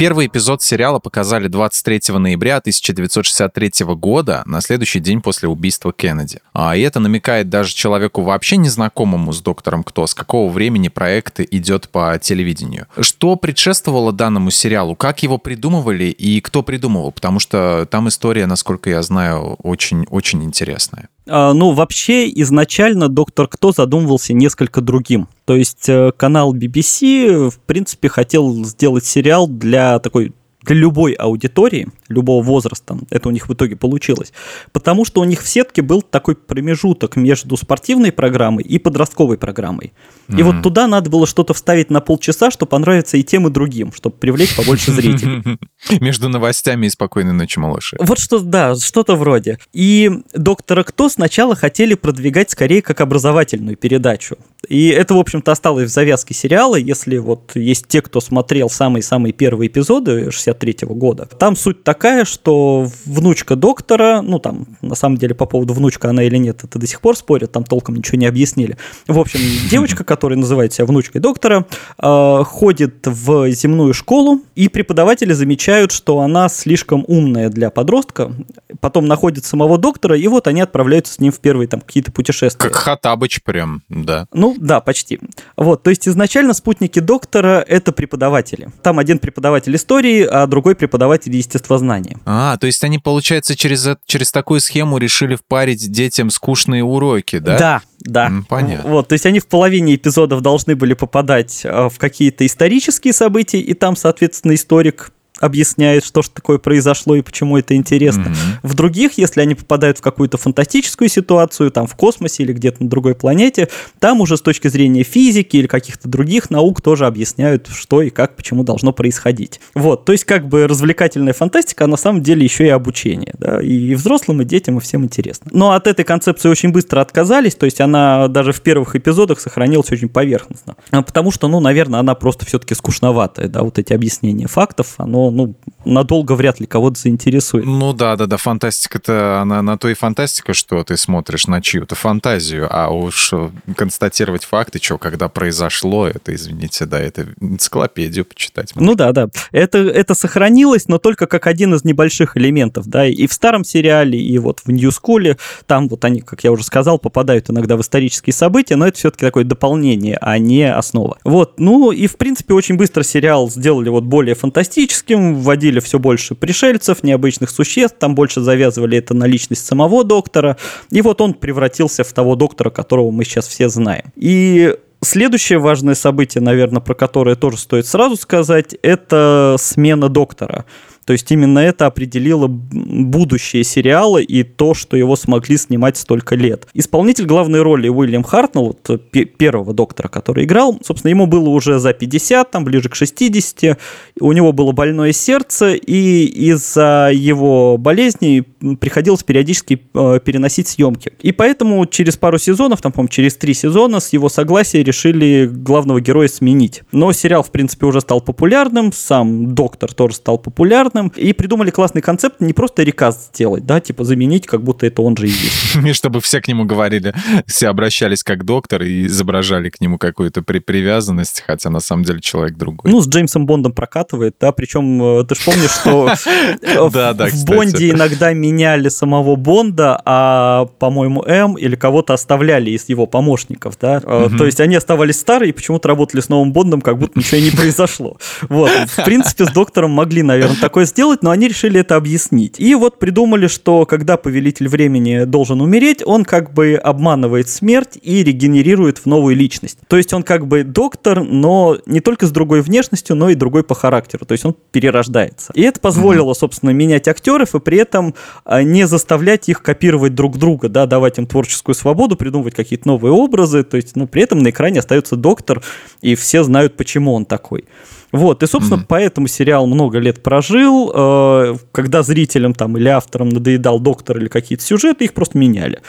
Первый 0.00 0.28
эпизод 0.28 0.62
сериала 0.62 0.98
показали 0.98 1.46
23 1.46 2.16
ноября 2.16 2.56
1963 2.56 3.84
года, 3.96 4.42
на 4.46 4.62
следующий 4.62 4.98
день 4.98 5.20
после 5.20 5.46
убийства 5.46 5.92
Кеннеди. 5.92 6.38
А, 6.54 6.74
и 6.74 6.80
это 6.80 7.00
намекает 7.00 7.50
даже 7.50 7.74
человеку 7.74 8.22
вообще 8.22 8.56
незнакомому 8.56 9.30
с 9.34 9.42
доктором 9.42 9.84
Кто, 9.84 10.06
с 10.06 10.14
какого 10.14 10.50
времени 10.50 10.88
проект 10.88 11.40
идет 11.40 11.90
по 11.90 12.18
телевидению. 12.18 12.86
Что 12.98 13.36
предшествовало 13.36 14.10
данному 14.10 14.50
сериалу? 14.50 14.96
Как 14.96 15.22
его 15.22 15.36
придумывали 15.36 16.04
и 16.04 16.40
кто 16.40 16.62
придумывал? 16.62 17.12
Потому 17.12 17.38
что 17.38 17.86
там 17.90 18.08
история, 18.08 18.46
насколько 18.46 18.88
я 18.88 19.02
знаю, 19.02 19.56
очень-очень 19.62 20.42
интересная. 20.42 21.10
А, 21.28 21.52
ну, 21.52 21.72
вообще, 21.72 22.28
изначально 22.30 23.08
«Доктор 23.08 23.48
Кто» 23.48 23.72
задумывался 23.72 24.32
несколько 24.32 24.80
другим. 24.80 25.28
То 25.44 25.56
есть 25.56 25.88
э, 25.88 26.12
канал 26.16 26.54
BBC, 26.54 27.50
в 27.50 27.58
принципе, 27.60 28.08
хотел 28.08 28.64
сделать 28.64 29.04
сериал 29.04 29.46
для 29.46 29.98
такой 29.98 30.32
для 30.62 30.76
любой 30.76 31.12
аудитории, 31.12 31.88
любого 32.10 32.42
возраста, 32.42 32.98
это 33.08 33.28
у 33.28 33.32
них 33.32 33.48
в 33.48 33.54
итоге 33.54 33.76
получилось, 33.76 34.32
потому 34.72 35.04
что 35.04 35.20
у 35.20 35.24
них 35.24 35.42
в 35.42 35.48
сетке 35.48 35.82
был 35.82 36.02
такой 36.02 36.34
промежуток 36.34 37.16
между 37.16 37.56
спортивной 37.56 38.12
программой 38.12 38.64
и 38.64 38.78
подростковой 38.78 39.38
программой. 39.38 39.92
И 40.28 40.32
mm-hmm. 40.32 40.42
вот 40.42 40.62
туда 40.62 40.86
надо 40.86 41.08
было 41.08 41.26
что-то 41.26 41.54
вставить 41.54 41.90
на 41.90 42.00
полчаса, 42.00 42.50
чтобы 42.50 42.70
понравиться 42.70 43.16
и 43.16 43.22
тем, 43.22 43.46
и 43.46 43.50
другим, 43.50 43.92
чтобы 43.92 44.16
привлечь 44.16 44.54
побольше 44.56 44.92
зрителей. 44.92 45.42
Между 46.00 46.28
новостями 46.28 46.86
и 46.86 46.90
«Спокойной 46.90 47.32
ночи, 47.32 47.58
малыши». 47.58 47.96
Вот 48.00 48.18
что, 48.18 48.40
да, 48.40 48.74
что-то 48.74 49.16
вроде. 49.16 49.58
И 49.72 50.10
«Доктора 50.34 50.82
Кто» 50.82 51.08
сначала 51.08 51.54
хотели 51.54 51.94
продвигать 51.94 52.50
скорее 52.50 52.82
как 52.82 53.00
образовательную 53.00 53.76
передачу. 53.76 54.36
И 54.68 54.88
это, 54.88 55.14
в 55.14 55.18
общем-то, 55.18 55.52
осталось 55.52 55.90
в 55.90 55.92
завязке 55.92 56.34
сериала, 56.34 56.76
если 56.76 57.18
вот 57.18 57.52
есть 57.54 57.88
те, 57.88 58.02
кто 58.02 58.20
смотрел 58.20 58.68
самые-самые 58.68 59.32
первые 59.32 59.68
эпизоды 59.68 60.30
63 60.30 60.86
-го 60.86 60.94
года. 60.94 61.26
Там 61.26 61.56
суть 61.56 61.82
такая, 62.00 62.24
что 62.24 62.88
внучка 63.04 63.56
доктора, 63.56 64.22
ну 64.22 64.38
там, 64.38 64.64
на 64.80 64.94
самом 64.94 65.18
деле, 65.18 65.34
по 65.34 65.44
поводу 65.44 65.74
внучка 65.74 66.08
она 66.08 66.22
или 66.22 66.38
нет, 66.38 66.64
это 66.64 66.78
до 66.78 66.86
сих 66.86 67.02
пор 67.02 67.14
спорят, 67.14 67.52
там 67.52 67.62
толком 67.62 67.94
ничего 67.94 68.16
не 68.16 68.24
объяснили. 68.24 68.78
В 69.06 69.18
общем, 69.18 69.38
девочка, 69.70 70.02
которая 70.02 70.38
называет 70.38 70.72
себя 70.72 70.86
внучкой 70.86 71.20
доктора, 71.20 71.66
э, 71.98 72.44
ходит 72.46 73.06
в 73.06 73.50
земную 73.50 73.92
школу, 73.92 74.40
и 74.54 74.68
преподаватели 74.68 75.34
замечают, 75.34 75.92
что 75.92 76.20
она 76.20 76.48
слишком 76.48 77.04
умная 77.06 77.50
для 77.50 77.68
подростка, 77.68 78.32
потом 78.80 79.06
находит 79.06 79.44
самого 79.44 79.76
доктора, 79.76 80.16
и 80.16 80.26
вот 80.26 80.46
они 80.46 80.62
отправляются 80.62 81.12
с 81.12 81.18
ним 81.18 81.32
в 81.32 81.40
первые 81.40 81.68
там 81.68 81.82
какие-то 81.82 82.12
путешествия. 82.12 82.70
Как 82.70 82.76
Хатабыч 82.76 83.42
прям, 83.42 83.82
да. 83.90 84.26
Ну, 84.32 84.56
да, 84.58 84.80
почти. 84.80 85.20
Вот, 85.58 85.82
то 85.82 85.90
есть 85.90 86.08
изначально 86.08 86.54
спутники 86.54 86.98
доктора— 86.98 87.62
это 87.68 87.92
преподаватели. 87.92 88.70
Там 88.82 88.98
один 88.98 89.18
преподаватель 89.18 89.76
истории, 89.76 90.22
а 90.22 90.46
другой 90.46 90.74
преподаватель 90.74 91.36
естествознания. 91.36 91.89
А, 92.24 92.56
то 92.56 92.66
есть 92.66 92.82
они, 92.84 92.98
получается, 92.98 93.56
через, 93.56 93.88
через 94.06 94.30
такую 94.30 94.60
схему 94.60 94.98
решили 94.98 95.34
впарить 95.34 95.90
детям 95.90 96.30
скучные 96.30 96.84
уроки, 96.84 97.38
да? 97.38 97.58
Да, 97.58 97.82
да. 98.00 98.32
Понятно. 98.48 98.90
Вот, 98.90 99.08
то 99.08 99.12
есть 99.14 99.26
они 99.26 99.40
в 99.40 99.46
половине 99.46 99.94
эпизодов 99.94 100.40
должны 100.40 100.76
были 100.76 100.94
попадать 100.94 101.62
а, 101.64 101.88
в 101.88 101.98
какие-то 101.98 102.46
исторические 102.46 103.12
события, 103.12 103.60
и 103.60 103.74
там, 103.74 103.96
соответственно, 103.96 104.54
историк 104.54 105.12
объясняет, 105.40 106.04
что 106.04 106.22
же 106.22 106.30
такое 106.30 106.58
произошло 106.58 107.16
и 107.16 107.22
почему 107.22 107.56
это 107.56 107.74
интересно. 107.74 108.28
Mm-hmm. 108.28 108.58
В 108.62 108.74
других, 108.74 109.18
если 109.18 109.40
они 109.40 109.54
попадают 109.54 109.98
в 109.98 110.02
какую-то 110.02 110.38
фантастическую 110.38 111.08
ситуацию, 111.08 111.70
там 111.70 111.86
в 111.86 111.94
космосе 111.94 112.42
или 112.42 112.52
где-то 112.52 112.82
на 112.82 112.88
другой 112.88 113.14
планете, 113.14 113.68
там 113.98 114.20
уже 114.20 114.36
с 114.36 114.42
точки 114.42 114.68
зрения 114.68 115.02
физики 115.02 115.56
или 115.56 115.66
каких-то 115.66 116.08
других 116.08 116.50
наук 116.50 116.82
тоже 116.82 117.06
объясняют, 117.06 117.68
что 117.72 118.02
и 118.02 118.10
как, 118.10 118.36
почему 118.36 118.64
должно 118.64 118.92
происходить. 118.92 119.60
Вот, 119.74 120.04
то 120.04 120.12
есть 120.12 120.24
как 120.24 120.48
бы 120.48 120.66
развлекательная 120.66 121.32
фантастика, 121.32 121.84
а 121.84 121.86
на 121.86 121.96
самом 121.96 122.22
деле 122.22 122.44
еще 122.44 122.66
и 122.66 122.68
обучение, 122.68 123.34
да, 123.38 123.60
и 123.60 123.94
взрослым, 123.94 124.42
и 124.42 124.44
детям, 124.44 124.78
и 124.78 124.80
всем 124.80 125.04
интересно. 125.04 125.50
Но 125.52 125.72
от 125.72 125.86
этой 125.86 126.04
концепции 126.04 126.48
очень 126.48 126.70
быстро 126.70 127.00
отказались, 127.00 127.54
то 127.54 127.64
есть 127.64 127.80
она 127.80 128.28
даже 128.28 128.52
в 128.52 128.60
первых 128.60 128.94
эпизодах 128.96 129.40
сохранилась 129.40 129.90
очень 129.90 130.08
поверхностно, 130.08 130.76
а 130.90 131.02
потому 131.02 131.30
что, 131.30 131.48
ну, 131.48 131.60
наверное, 131.60 132.00
она 132.00 132.14
просто 132.14 132.44
все-таки 132.44 132.74
скучноватая, 132.74 133.48
да, 133.48 133.62
вот 133.62 133.78
эти 133.78 133.92
объяснения 133.92 134.46
фактов, 134.46 134.94
оно 134.98 135.29
ну, 135.30 135.54
надолго 135.84 136.32
вряд 136.32 136.60
ли 136.60 136.66
кого-то 136.66 137.00
заинтересует. 137.00 137.64
Ну 137.64 137.92
да, 137.92 138.16
да, 138.16 138.26
да, 138.26 138.36
фантастика-то, 138.36 139.40
она 139.40 139.62
на 139.62 139.78
то 139.78 139.88
и 139.88 139.94
фантастика, 139.94 140.54
что 140.54 140.82
ты 140.84 140.96
смотришь 140.96 141.46
на 141.46 141.62
чью-то 141.62 141.94
фантазию, 141.94 142.68
а 142.70 142.90
уж 142.90 143.32
констатировать 143.76 144.44
факты, 144.44 144.78
что 144.82 144.98
когда 144.98 145.28
произошло, 145.28 146.06
это, 146.06 146.34
извините, 146.34 146.86
да, 146.86 147.00
это 147.00 147.26
энциклопедию 147.40 148.24
почитать. 148.24 148.74
Можно. 148.74 148.90
Ну 148.90 148.96
да, 148.96 149.12
да. 149.12 149.28
Это, 149.52 149.78
это 149.78 150.14
сохранилось, 150.14 150.88
но 150.88 150.98
только 150.98 151.26
как 151.26 151.46
один 151.46 151.74
из 151.74 151.84
небольших 151.84 152.36
элементов, 152.36 152.86
да, 152.86 153.06
и 153.06 153.26
в 153.26 153.32
старом 153.32 153.64
сериале, 153.64 154.18
и 154.20 154.38
вот 154.38 154.60
в 154.64 154.70
Нью 154.70 154.90
Скуле, 154.90 155.36
там 155.66 155.88
вот 155.88 156.04
они, 156.04 156.20
как 156.20 156.44
я 156.44 156.52
уже 156.52 156.64
сказал, 156.64 156.98
попадают 156.98 157.50
иногда 157.50 157.76
в 157.76 157.80
исторические 157.80 158.34
события, 158.34 158.76
но 158.76 158.86
это 158.86 158.98
все-таки 158.98 159.24
такое 159.24 159.44
дополнение, 159.44 160.18
а 160.20 160.38
не 160.38 160.72
основа. 160.72 161.18
Вот, 161.24 161.58
ну 161.58 161.92
и 161.92 162.06
в 162.06 162.16
принципе 162.16 162.54
очень 162.54 162.76
быстро 162.76 163.02
сериал 163.02 163.50
сделали 163.50 163.88
вот 163.88 164.04
более 164.04 164.34
фантастическим, 164.34 165.19
вводили 165.20 165.80
все 165.80 165.98
больше 165.98 166.34
пришельцев, 166.34 167.02
необычных 167.02 167.50
существ, 167.50 167.96
там 167.98 168.14
больше 168.14 168.40
завязывали 168.40 168.98
это 168.98 169.14
на 169.14 169.24
личность 169.24 169.66
самого 169.66 170.04
доктора, 170.04 170.56
и 170.90 171.02
вот 171.02 171.20
он 171.20 171.34
превратился 171.34 172.04
в 172.04 172.12
того 172.12 172.36
доктора, 172.36 172.70
которого 172.70 173.10
мы 173.10 173.24
сейчас 173.24 173.46
все 173.46 173.68
знаем. 173.68 174.04
И 174.16 174.74
Следующее 175.02 175.58
важное 175.58 175.94
событие, 175.94 176.42
наверное, 176.42 176.82
про 176.82 176.94
которое 176.94 177.34
тоже 177.34 177.56
стоит 177.56 177.86
сразу 177.86 178.16
сказать, 178.16 178.74
это 178.82 179.56
смена 179.58 180.10
доктора. 180.10 180.66
То 181.04 181.12
есть 181.12 181.30
именно 181.32 181.58
это 181.58 181.86
определило 181.86 182.46
будущее 182.46 183.64
сериала 183.64 184.18
и 184.18 184.42
то, 184.42 184.74
что 184.74 184.96
его 184.96 185.16
смогли 185.16 185.56
снимать 185.56 185.96
столько 185.96 186.34
лет. 186.34 186.66
Исполнитель 186.74 187.26
главной 187.26 187.62
роли 187.62 187.88
Уильям 187.88 188.22
Хартнелл, 188.22 188.76
вот, 188.86 189.10
первого 189.38 189.72
доктора, 189.72 190.08
который 190.08 190.44
играл, 190.44 190.78
собственно, 190.84 191.10
ему 191.10 191.26
было 191.26 191.48
уже 191.48 191.78
за 191.78 191.92
50, 191.92 192.50
там 192.50 192.64
ближе 192.64 192.88
к 192.88 192.94
60, 192.94 193.78
у 194.20 194.32
него 194.32 194.52
было 194.52 194.72
больное 194.72 195.12
сердце, 195.12 195.74
и 195.74 196.24
из-за 196.24 197.10
его 197.12 197.76
болезни 197.78 198.44
приходилось 198.80 199.22
периодически 199.22 199.80
э, 199.94 200.20
переносить 200.24 200.68
съемки. 200.68 201.12
И 201.20 201.32
поэтому 201.32 201.86
через 201.86 202.16
пару 202.16 202.38
сезонов, 202.38 202.82
там, 202.82 202.92
по-моему, 202.92 203.08
через 203.08 203.36
три 203.36 203.54
сезона 203.54 204.00
с 204.00 204.12
его 204.12 204.28
согласия 204.28 204.82
решили 204.82 205.48
главного 205.50 206.00
героя 206.00 206.28
сменить. 206.28 206.82
Но 206.92 207.12
сериал, 207.12 207.42
в 207.42 207.50
принципе, 207.50 207.86
уже 207.86 208.00
стал 208.00 208.20
популярным, 208.20 208.92
сам 208.92 209.54
доктор 209.54 209.92
тоже 209.92 210.14
стал 210.14 210.38
популярным, 210.38 210.89
понятным, 210.90 211.12
и 211.16 211.32
придумали 211.32 211.70
классный 211.70 212.02
концепт 212.02 212.40
не 212.40 212.52
просто 212.52 212.82
рекаст 212.82 213.34
сделать, 213.34 213.66
да, 213.66 213.80
типа 213.80 214.04
заменить, 214.04 214.46
как 214.46 214.62
будто 214.62 214.86
это 214.86 215.02
он 215.02 215.16
же 215.16 215.26
и 215.26 215.30
есть. 215.30 215.76
И 215.84 215.92
чтобы 215.92 216.20
все 216.20 216.40
к 216.40 216.48
нему 216.48 216.64
говорили, 216.64 217.14
все 217.46 217.68
обращались 217.68 218.22
как 218.22 218.44
доктор 218.44 218.82
и 218.82 219.06
изображали 219.06 219.70
к 219.70 219.80
нему 219.80 219.98
какую-то 219.98 220.42
при 220.42 220.58
привязанность, 220.58 221.42
хотя 221.46 221.70
на 221.70 221.80
самом 221.80 222.04
деле 222.04 222.20
человек 222.20 222.56
другой. 222.56 222.90
Ну, 222.90 223.00
с 223.00 223.08
Джеймсом 223.08 223.46
Бондом 223.46 223.72
прокатывает, 223.72 224.36
да, 224.40 224.52
причем 224.52 225.02
э, 225.20 225.24
ты 225.24 225.34
же 225.34 225.40
помнишь, 225.44 225.70
что 225.70 226.12
в 226.90 227.44
Бонде 227.44 227.90
иногда 227.90 228.32
меняли 228.32 228.88
самого 228.88 229.36
Бонда, 229.36 230.00
а, 230.04 230.66
по-моему, 230.78 231.24
М 231.24 231.54
или 231.54 231.76
кого-то 231.76 232.14
оставляли 232.14 232.70
из 232.70 232.88
его 232.88 233.06
помощников, 233.06 233.78
да, 233.80 234.00
э, 234.04 234.28
то 234.36 234.44
есть 234.46 234.60
они 234.60 234.76
оставались 234.76 235.18
старые 235.18 235.50
и 235.50 235.52
почему-то 235.52 235.88
работали 235.88 236.20
с 236.20 236.28
новым 236.28 236.52
Бондом, 236.52 236.80
как 236.80 236.98
будто 236.98 237.18
ничего 237.18 237.40
не 237.40 237.50
произошло. 237.56 238.16
Вот, 238.48 238.70
в 238.70 239.04
принципе, 239.04 239.44
с 239.44 239.50
доктором 239.50 239.90
могли, 239.90 240.22
наверное, 240.22 240.56
такое 240.80 240.86
сделать, 240.86 241.22
но 241.22 241.30
они 241.30 241.48
решили 241.48 241.80
это 241.80 241.96
объяснить. 241.96 242.58
И 242.58 242.74
вот 242.74 242.98
придумали, 242.98 243.48
что 243.48 243.84
когда 243.84 244.16
повелитель 244.16 244.68
времени 244.68 245.24
должен 245.24 245.60
умереть, 245.60 246.02
он 246.04 246.24
как 246.24 246.54
бы 246.54 246.74
обманывает 246.74 247.48
смерть 247.48 247.98
и 248.00 248.24
регенерирует 248.24 248.98
в 248.98 249.06
новую 249.06 249.36
личность. 249.36 249.78
То 249.88 249.96
есть 249.96 250.14
он 250.14 250.22
как 250.22 250.46
бы 250.46 250.64
доктор, 250.64 251.22
но 251.22 251.76
не 251.86 252.00
только 252.00 252.26
с 252.26 252.30
другой 252.30 252.62
внешностью, 252.62 253.14
но 253.16 253.28
и 253.30 253.34
другой 253.34 253.62
по 253.62 253.74
характеру. 253.74 254.24
То 254.24 254.32
есть 254.32 254.44
он 254.46 254.54
перерождается. 254.70 255.52
И 255.54 255.62
это 255.62 255.80
позволило, 255.80 256.32
собственно, 256.32 256.70
менять 256.70 257.08
актеров 257.08 257.54
и 257.54 257.60
при 257.60 257.78
этом 257.78 258.14
а, 258.44 258.62
не 258.62 258.86
заставлять 258.86 259.48
их 259.48 259.62
копировать 259.62 260.14
друг 260.14 260.38
друга, 260.38 260.68
да, 260.68 260.86
давать 260.86 261.18
им 261.18 261.26
творческую 261.26 261.74
свободу, 261.74 262.16
придумывать 262.16 262.54
какие-то 262.54 262.88
новые 262.88 263.12
образы. 263.12 263.64
То 263.64 263.76
есть, 263.76 263.96
ну, 263.96 264.06
при 264.06 264.22
этом 264.22 264.38
на 264.38 264.48
экране 264.50 264.78
остается 264.78 265.16
доктор, 265.16 265.62
и 266.00 266.14
все 266.14 266.42
знают, 266.42 266.76
почему 266.76 267.12
он 267.12 267.26
такой. 267.26 267.64
Вот, 268.12 268.42
и, 268.42 268.46
собственно, 268.46 268.80
mm-hmm. 268.80 268.86
поэтому 268.88 269.28
сериал 269.28 269.66
много 269.66 269.98
лет 269.98 270.22
прожил. 270.22 270.92
Э, 270.94 271.56
когда 271.72 272.02
зрителям 272.02 272.54
там 272.54 272.76
или 272.76 272.88
авторам 272.88 273.28
надоедал 273.28 273.78
доктор 273.78 274.18
или 274.18 274.28
какие-то 274.28 274.64
сюжеты, 274.64 275.04
их 275.04 275.14
просто 275.14 275.38
меняли. 275.38 275.80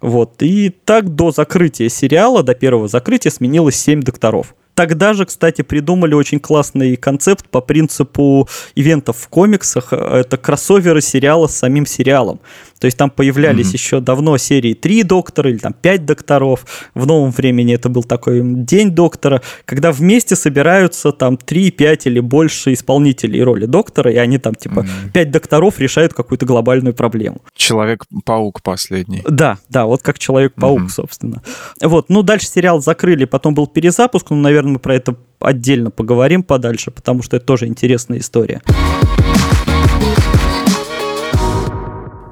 Вот, 0.00 0.42
и 0.42 0.70
так 0.70 1.14
до 1.14 1.30
закрытия 1.30 1.88
сериала, 1.88 2.42
до 2.42 2.54
первого 2.54 2.88
закрытия 2.88 3.30
сменилось 3.30 3.76
7 3.76 4.02
докторов. 4.02 4.54
Тогда 4.74 5.12
же, 5.12 5.26
кстати, 5.26 5.62
придумали 5.62 6.14
очень 6.14 6.40
классный 6.40 6.96
концепт 6.96 7.48
по 7.48 7.60
принципу 7.60 8.48
ивентов 8.74 9.16
в 9.18 9.28
комиксах. 9.28 9.92
Это 9.92 10.36
кроссоверы 10.36 11.00
сериала 11.00 11.46
с 11.46 11.56
самим 11.56 11.86
сериалом. 11.86 12.40
То 12.80 12.86
есть 12.86 12.96
там 12.96 13.10
появлялись 13.10 13.68
mm-hmm. 13.68 13.74
еще 13.74 14.00
давно 14.00 14.38
серии 14.38 14.72
три 14.72 15.02
доктора 15.02 15.50
или 15.50 15.58
там 15.58 15.74
пять 15.74 16.06
докторов. 16.06 16.64
В 16.94 17.06
новом 17.06 17.30
времени 17.30 17.74
это 17.74 17.90
был 17.90 18.02
такой 18.02 18.40
день 18.42 18.90
доктора, 18.90 19.42
когда 19.66 19.92
вместе 19.92 20.34
собираются 20.34 21.12
там 21.12 21.36
три, 21.36 21.70
пять 21.70 22.06
или 22.06 22.20
больше 22.20 22.72
исполнителей 22.72 23.42
роли 23.42 23.66
доктора, 23.66 24.10
и 24.10 24.16
они 24.16 24.38
там 24.38 24.54
типа 24.54 24.80
mm-hmm. 24.80 25.12
5 25.12 25.30
докторов 25.30 25.78
решают 25.78 26.14
какую-то 26.14 26.46
глобальную 26.46 26.94
проблему. 26.94 27.42
Человек-паук 27.54 28.62
последний. 28.62 29.22
Да, 29.28 29.58
да, 29.68 29.84
вот 29.84 30.02
как 30.02 30.18
Человек-паук, 30.18 30.82
mm-hmm. 30.82 30.88
собственно. 30.88 31.42
Вот, 31.82 32.08
ну 32.08 32.22
дальше 32.22 32.46
сериал 32.46 32.80
закрыли, 32.80 33.24
потом 33.24 33.54
был 33.54 33.66
перезапуск, 33.66 34.30
ну, 34.30 34.36
наверное, 34.36 34.59
мы 34.68 34.78
про 34.78 34.94
это 34.94 35.16
отдельно 35.40 35.90
поговорим 35.90 36.42
подальше, 36.42 36.90
потому 36.90 37.22
что 37.22 37.36
это 37.36 37.46
тоже 37.46 37.66
интересная 37.66 38.18
история. 38.18 38.62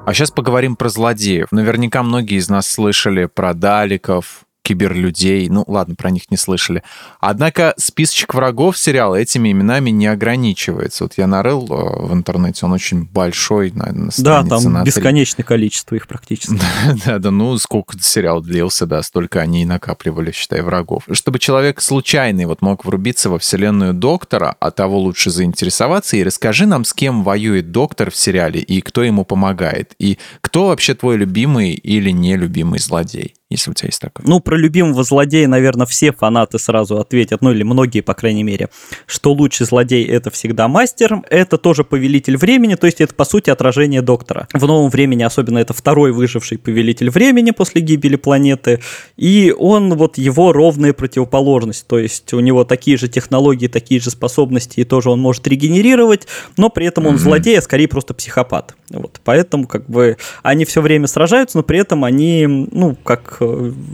А 0.05 0.13
сейчас 0.13 0.31
поговорим 0.31 0.75
про 0.75 0.89
злодеев. 0.89 1.51
Наверняка 1.51 2.01
многие 2.01 2.37
из 2.37 2.49
нас 2.49 2.67
слышали 2.67 3.25
про 3.25 3.53
даликов, 3.53 4.41
киберлюдей. 4.69 5.49
Ну, 5.49 5.63
ладно, 5.67 5.95
про 5.95 6.11
них 6.11 6.29
не 6.29 6.37
слышали. 6.37 6.83
Однако 7.19 7.73
списочек 7.77 8.35
врагов 8.35 8.77
сериала 8.77 9.15
этими 9.15 9.51
именами 9.51 9.89
не 9.89 10.05
ограничивается. 10.05 11.05
Вот 11.05 11.13
я 11.17 11.25
нарыл 11.25 11.65
э, 11.65 12.05
в 12.05 12.13
интернете, 12.13 12.67
он 12.67 12.73
очень 12.73 13.03
большой, 13.03 13.71
наверное, 13.71 14.11
Да, 14.19 14.43
там 14.43 14.63
на 14.71 14.83
бесконечное 14.83 15.43
количество 15.43 15.95
их 15.95 16.07
практически. 16.07 16.59
да, 17.05 17.17
да, 17.17 17.31
ну, 17.31 17.57
сколько 17.57 17.97
сериал 17.99 18.41
длился, 18.41 18.85
да, 18.85 19.01
столько 19.01 19.39
они 19.39 19.63
и 19.63 19.65
накапливали, 19.65 20.31
считай, 20.31 20.61
врагов. 20.61 21.05
Чтобы 21.11 21.39
человек 21.39 21.81
случайный 21.81 22.45
вот 22.45 22.61
мог 22.61 22.85
врубиться 22.85 23.31
во 23.31 23.39
вселенную 23.39 23.95
Доктора, 23.95 24.55
а 24.59 24.69
того 24.69 24.99
лучше 24.99 25.31
заинтересоваться, 25.31 26.15
и 26.15 26.23
расскажи 26.23 26.67
нам, 26.67 26.85
с 26.85 26.93
кем 26.93 27.23
воюет 27.23 27.71
Доктор 27.71 28.11
в 28.11 28.15
сериале, 28.15 28.61
и 28.61 28.81
кто 28.81 29.01
ему 29.01 29.25
помогает, 29.25 29.95
и 29.97 30.19
кто 30.41 30.67
вообще 30.67 30.93
твой 30.93 31.17
любимый 31.17 31.71
или 31.71 32.11
нелюбимый 32.11 32.79
злодей 32.79 33.33
если 33.49 33.71
у 33.71 33.73
тебя 33.73 33.87
есть 33.87 33.99
такое. 33.99 34.25
Ну, 34.27 34.39
про 34.39 34.55
любимого 34.55 35.03
злодея, 35.03 35.47
наверное, 35.47 35.87
все 35.87 36.11
фанаты 36.11 36.59
сразу 36.59 36.99
ответят, 36.99 37.41
ну 37.41 37.51
или 37.51 37.63
многие, 37.63 38.01
по 38.01 38.13
крайней 38.13 38.43
мере, 38.43 38.69
что 39.07 39.33
лучший 39.33 39.65
злодей 39.65 40.05
это 40.05 40.29
всегда 40.29 40.67
мастер, 40.67 41.21
это 41.29 41.57
тоже 41.57 41.83
повелитель 41.83 42.37
времени, 42.37 42.75
то 42.75 42.85
есть 42.85 43.01
это, 43.01 43.15
по 43.15 43.25
сути, 43.25 43.49
отражение 43.49 44.03
доктора. 44.03 44.47
В 44.53 44.65
новом 44.67 44.91
времени 44.91 45.23
особенно 45.23 45.57
это 45.57 45.73
второй 45.73 46.11
выживший 46.11 46.59
повелитель 46.59 47.09
времени 47.09 47.49
после 47.49 47.81
гибели 47.81 48.17
планеты, 48.17 48.81
и 49.17 49.53
он 49.57 49.95
вот 49.95 50.19
его 50.19 50.53
ровная 50.53 50.93
противоположность, 50.93 51.87
то 51.87 51.97
есть 51.97 52.31
у 52.33 52.39
него 52.41 52.65
такие 52.65 52.97
же 52.97 53.07
технологии, 53.07 53.67
такие 53.67 53.99
же 53.99 54.11
способности, 54.11 54.81
и 54.81 54.83
тоже 54.83 55.09
он 55.09 55.19
может 55.19 55.47
регенерировать, 55.47 56.27
но 56.55 56.69
при 56.69 56.85
этом 56.85 57.07
он 57.07 57.15
mm-hmm. 57.15 57.17
злодей, 57.17 57.57
а 57.57 57.61
скорее 57.63 57.87
просто 57.87 58.13
психопат. 58.13 58.75
Вот, 58.89 59.21
поэтому 59.23 59.67
как 59.67 59.85
бы 59.87 60.17
они 60.43 60.65
все 60.65 60.81
время 60.81 61.07
сражаются, 61.07 61.57
но 61.57 61.63
при 61.63 61.79
этом 61.79 62.03
они, 62.03 62.45
ну, 62.47 62.95
как 63.03 63.41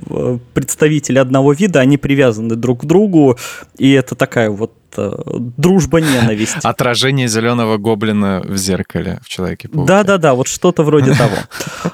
Э, 0.10 0.38
представители 0.54 1.18
одного 1.18 1.54
вида, 1.54 1.80
они 1.80 1.98
привязаны 1.98 2.56
друг 2.56 2.82
к 2.82 2.86
другу, 2.86 3.38
и 3.78 3.92
это 3.92 4.16
такая 4.16 4.50
вот 4.50 4.74
э, 4.98 5.12
дружба-ненависть. 5.58 6.58
Отражение 6.64 7.28
зеленого 7.28 7.78
гоблина 7.78 8.42
в 8.46 8.56
зеркале 8.58 9.20
в 9.24 9.30
человеке 9.30 9.70
Да-да-да, 9.72 10.34
вот 10.34 10.48
что-то 10.48 10.84
вроде 10.84 11.14
того. 11.18 11.36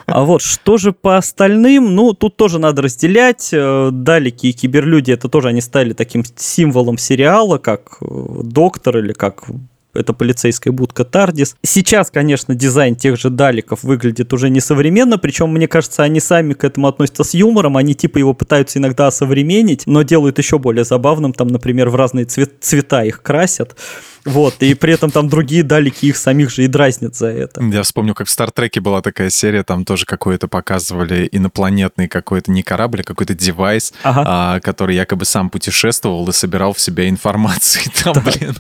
А 0.06 0.24
вот 0.24 0.42
что 0.42 0.78
же 0.78 0.92
по 0.92 1.18
остальным? 1.18 1.96
Ну, 1.96 2.14
тут 2.14 2.36
тоже 2.36 2.60
надо 2.60 2.82
разделять. 2.82 3.50
Э, 3.54 3.90
Далики 3.92 4.48
и 4.48 4.54
киберлюди, 4.54 5.12
это 5.12 5.30
тоже 5.30 5.50
они 5.50 5.62
стали 5.62 5.94
таким 5.94 6.24
символом 6.36 6.98
сериала, 6.98 7.58
как 7.58 7.98
Доктор 8.02 8.98
или 9.00 9.14
как 9.14 9.46
это 9.94 10.14
полицейская 10.14 10.72
будка 10.72 11.04
Тардис. 11.04 11.56
Сейчас, 11.64 12.12
конечно, 12.12 12.56
дизайн 12.56 12.96
тех 12.96 13.20
же 13.20 13.30
даликов 13.30 13.84
выглядит 13.84 14.34
уже 14.34 14.50
несовременно, 14.50 15.18
причем, 15.18 15.50
мне 15.50 15.68
кажется, 15.68 16.04
они 16.04 16.20
сами 16.20 16.54
к 16.54 16.64
этому 16.64 16.88
относятся 16.88 17.24
с 17.24 17.34
юмором, 17.34 17.78
они 17.78 17.94
типа 17.94 18.18
его 18.18 18.34
пытаются 18.34 18.80
иногда 18.80 19.08
осовременить, 19.08 19.84
но 19.86 20.04
делают 20.04 20.38
еще 20.38 20.60
более 20.60 20.84
забавным, 20.84 21.34
там, 21.34 21.48
например, 21.48 21.90
в 21.90 21.96
разные 21.96 22.26
цвет 22.26 22.54
цвета 22.62 23.04
их 23.04 23.22
красят. 23.22 23.76
Вот, 24.26 24.56
и 24.60 24.74
при 24.74 24.94
этом 24.94 25.10
там 25.12 25.30
другие 25.30 25.64
далеки 25.64 26.08
их 26.08 26.18
самих 26.18 26.52
же 26.52 26.64
и 26.64 26.68
дразнят 26.68 27.16
за 27.16 27.28
это. 27.28 27.62
Я 27.64 27.84
вспомню, 27.84 28.14
как 28.14 28.28
в 28.28 28.30
Стартреке 28.30 28.80
была 28.80 29.02
такая 29.02 29.30
серия, 29.30 29.64
там 29.64 29.86
тоже 29.86 30.06
какое-то 30.06 30.48
показывали 30.48 31.28
инопланетный 31.32 32.08
какой-то, 32.08 32.52
не 32.52 32.64
корабль, 32.64 33.02
а 33.02 33.04
какой-то 33.04 33.34
девайс, 33.34 33.94
ага. 34.04 34.24
а, 34.26 34.60
который 34.60 34.96
якобы 34.96 35.26
сам 35.26 35.50
путешествовал 35.50 36.28
и 36.30 36.34
собирал 36.34 36.74
в 36.74 36.80
себя 36.80 37.10
информацию. 37.10 37.92
Там, 38.04 38.14
да. 38.14 38.22
блин, 38.22 38.56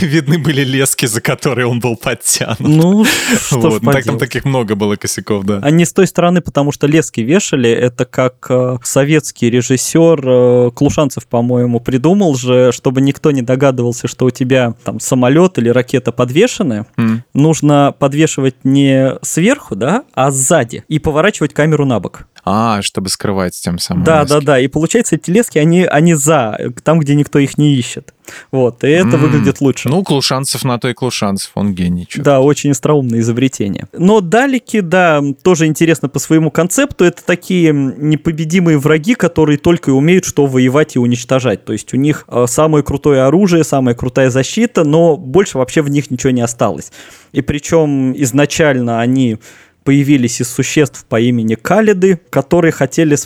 видны 0.00 0.38
были 0.38 0.62
лески, 0.62 1.06
за 1.06 1.20
которые 1.20 1.66
он 1.66 1.80
был 1.80 1.96
подтянут. 1.96 2.60
Ну, 2.60 3.04
что 3.04 3.58
вот. 3.70 3.82
ну, 3.82 3.92
так 3.92 4.04
там 4.04 4.18
таких 4.18 4.44
много 4.44 4.74
было 4.74 4.96
косяков, 4.96 5.44
да. 5.44 5.58
Они 5.62 5.84
с 5.84 5.92
той 5.92 6.06
стороны, 6.06 6.40
потому 6.40 6.72
что 6.72 6.86
лески 6.86 7.20
вешали, 7.20 7.70
это 7.70 8.04
как 8.04 8.46
э, 8.48 8.78
советский 8.82 9.50
режиссер 9.50 10.20
э, 10.24 10.70
Клушанцев, 10.74 11.26
по-моему, 11.26 11.80
придумал 11.80 12.34
же, 12.34 12.72
чтобы 12.72 13.00
никто 13.00 13.30
не 13.30 13.42
догадывался, 13.42 14.08
что 14.08 14.26
у 14.26 14.30
тебя 14.30 14.74
там 14.84 15.00
самолет 15.06 15.58
или 15.58 15.68
ракета 15.68 16.12
подвешены, 16.12 16.86
mm. 16.96 17.20
нужно 17.34 17.94
подвешивать 17.98 18.56
не 18.64 19.14
сверху, 19.22 19.76
да, 19.76 20.04
а 20.14 20.30
сзади 20.30 20.84
и 20.88 20.98
поворачивать 20.98 21.54
камеру 21.54 21.86
на 21.86 22.00
бок. 22.00 22.26
А, 22.44 22.80
чтобы 22.80 23.08
скрывать 23.08 23.60
тем 23.60 23.78
самым. 23.78 24.04
Да, 24.04 24.20
лески. 24.20 24.34
да, 24.34 24.40
да. 24.40 24.58
И 24.60 24.68
получается, 24.68 25.16
эти 25.16 25.30
лески, 25.30 25.58
они, 25.58 25.84
они 25.84 26.14
за, 26.14 26.56
там, 26.84 27.00
где 27.00 27.16
никто 27.16 27.40
их 27.40 27.58
не 27.58 27.74
ищет. 27.74 28.14
Вот, 28.50 28.84
и 28.84 28.88
это 28.88 29.16
mm. 29.16 29.16
выглядит 29.16 29.60
лучше. 29.60 29.88
Ну, 29.88 30.02
Клушанцев 30.02 30.64
на 30.64 30.78
то 30.78 30.88
и 30.88 30.94
Клушанцев, 30.94 31.50
он 31.54 31.74
гений. 31.74 32.06
Что 32.08 32.22
да, 32.22 32.40
очень 32.40 32.70
остроумное 32.70 33.20
изобретение. 33.20 33.86
Но 33.92 34.20
далеки, 34.20 34.80
да, 34.80 35.22
тоже 35.42 35.66
интересно 35.66 36.08
по 36.08 36.18
своему 36.18 36.50
концепту. 36.50 37.04
Это 37.04 37.24
такие 37.24 37.72
непобедимые 37.72 38.78
враги, 38.78 39.14
которые 39.14 39.58
только 39.58 39.90
и 39.90 39.94
умеют 39.94 40.24
что 40.24 40.46
воевать 40.46 40.96
и 40.96 40.98
уничтожать. 40.98 41.64
То 41.64 41.72
есть 41.72 41.92
у 41.94 41.96
них 41.96 42.24
э, 42.28 42.46
самое 42.48 42.82
крутое 42.84 43.22
оружие, 43.22 43.64
самая 43.64 43.94
крутая 43.94 44.30
защита, 44.30 44.84
но 44.84 45.16
больше 45.16 45.58
вообще 45.58 45.82
в 45.82 45.90
них 45.90 46.10
ничего 46.10 46.30
не 46.30 46.42
осталось. 46.42 46.92
И 47.32 47.42
причем 47.42 48.12
изначально 48.20 49.00
они 49.00 49.38
появились 49.86 50.40
из 50.40 50.50
существ 50.50 51.06
по 51.08 51.20
имени 51.20 51.54
Калиды, 51.54 52.20
которые 52.28 52.72
хотели, 52.72 53.16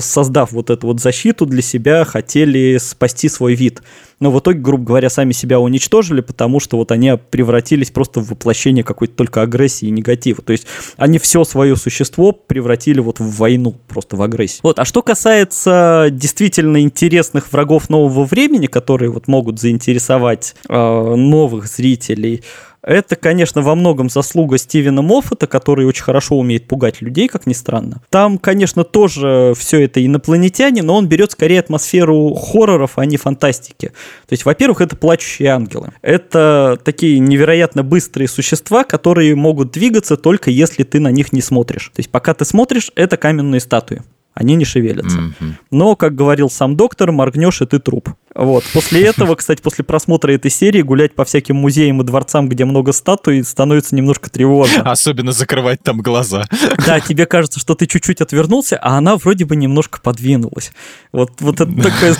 создав 0.00 0.52
вот 0.52 0.70
эту 0.70 0.86
вот 0.86 1.00
защиту 1.00 1.44
для 1.44 1.60
себя, 1.60 2.06
хотели 2.06 2.78
спасти 2.78 3.28
свой 3.28 3.54
вид. 3.54 3.82
Но 4.20 4.32
в 4.32 4.40
итоге, 4.40 4.58
грубо 4.58 4.84
говоря, 4.84 5.10
сами 5.10 5.32
себя 5.32 5.60
уничтожили, 5.60 6.22
потому 6.22 6.60
что 6.60 6.78
вот 6.78 6.90
они 6.90 7.12
превратились 7.30 7.90
просто 7.90 8.20
в 8.20 8.30
воплощение 8.30 8.82
какой-то 8.82 9.14
только 9.14 9.42
агрессии 9.42 9.86
и 9.86 9.90
негатива. 9.90 10.42
То 10.42 10.52
есть 10.52 10.66
они 10.96 11.18
все 11.18 11.44
свое 11.44 11.76
существо 11.76 12.32
превратили 12.32 13.00
вот 13.00 13.20
в 13.20 13.36
войну, 13.36 13.76
просто 13.86 14.16
в 14.16 14.22
агрессию. 14.22 14.60
Вот, 14.62 14.78
а 14.78 14.86
что 14.86 15.02
касается 15.02 16.08
действительно 16.10 16.80
интересных 16.80 17.52
врагов 17.52 17.90
нового 17.90 18.24
времени, 18.24 18.66
которые 18.66 19.10
вот 19.10 19.28
могут 19.28 19.60
заинтересовать 19.60 20.56
э, 20.68 20.74
новых 20.74 21.68
зрителей, 21.68 22.42
это, 22.88 23.16
конечно, 23.16 23.60
во 23.60 23.74
многом 23.74 24.08
заслуга 24.08 24.56
Стивена 24.56 25.02
Моффата, 25.02 25.46
который 25.46 25.84
очень 25.84 26.02
хорошо 26.02 26.36
умеет 26.36 26.66
пугать 26.66 27.02
людей, 27.02 27.28
как 27.28 27.46
ни 27.46 27.52
странно. 27.52 28.00
Там, 28.08 28.38
конечно, 28.38 28.82
тоже 28.82 29.52
все 29.58 29.84
это 29.84 30.04
инопланетяне, 30.04 30.82
но 30.82 30.96
он 30.96 31.06
берет 31.06 31.32
скорее 31.32 31.60
атмосферу 31.60 32.32
хорроров, 32.34 32.92
а 32.96 33.04
не 33.04 33.18
фантастики. 33.18 33.88
То 34.26 34.32
есть, 34.32 34.46
во-первых, 34.46 34.80
это 34.80 34.96
плачущие 34.96 35.50
ангелы. 35.50 35.92
Это 36.00 36.78
такие 36.82 37.18
невероятно 37.18 37.82
быстрые 37.82 38.26
существа, 38.26 38.84
которые 38.84 39.34
могут 39.34 39.70
двигаться 39.70 40.16
только 40.16 40.50
если 40.50 40.82
ты 40.82 40.98
на 40.98 41.10
них 41.10 41.34
не 41.34 41.42
смотришь. 41.42 41.92
То 41.94 42.00
есть, 42.00 42.10
пока 42.10 42.32
ты 42.32 42.46
смотришь, 42.46 42.90
это 42.94 43.18
каменные 43.18 43.60
статуи 43.60 44.02
они 44.38 44.54
не 44.54 44.64
шевелятся. 44.64 45.18
Mm-hmm. 45.18 45.52
Но, 45.72 45.96
как 45.96 46.14
говорил 46.14 46.48
сам 46.48 46.76
доктор, 46.76 47.10
моргнешь, 47.10 47.60
и 47.60 47.66
ты 47.66 47.80
труп. 47.80 48.10
Вот. 48.34 48.64
После 48.72 49.04
этого, 49.04 49.34
кстати, 49.34 49.60
после 49.62 49.84
просмотра 49.84 50.32
этой 50.32 50.50
серии 50.50 50.82
гулять 50.82 51.14
по 51.14 51.24
всяким 51.24 51.56
музеям 51.56 52.00
и 52.02 52.04
дворцам, 52.04 52.48
где 52.48 52.64
много 52.64 52.92
статуй, 52.92 53.42
становится 53.42 53.94
немножко 53.94 54.30
тревожно. 54.30 54.82
Особенно 54.90 55.32
закрывать 55.32 55.82
там 55.82 56.00
глаза. 56.00 56.44
Да, 56.86 57.00
тебе 57.00 57.26
кажется, 57.26 57.60
что 57.60 57.74
ты 57.74 57.86
чуть-чуть 57.86 58.20
отвернулся, 58.20 58.78
а 58.78 58.98
она 58.98 59.16
вроде 59.16 59.44
бы 59.44 59.56
немножко 59.56 60.00
подвинулась. 60.00 60.72
Вот, 61.12 61.32
вот 61.40 61.60
это 61.60 61.72
такое 61.74 62.16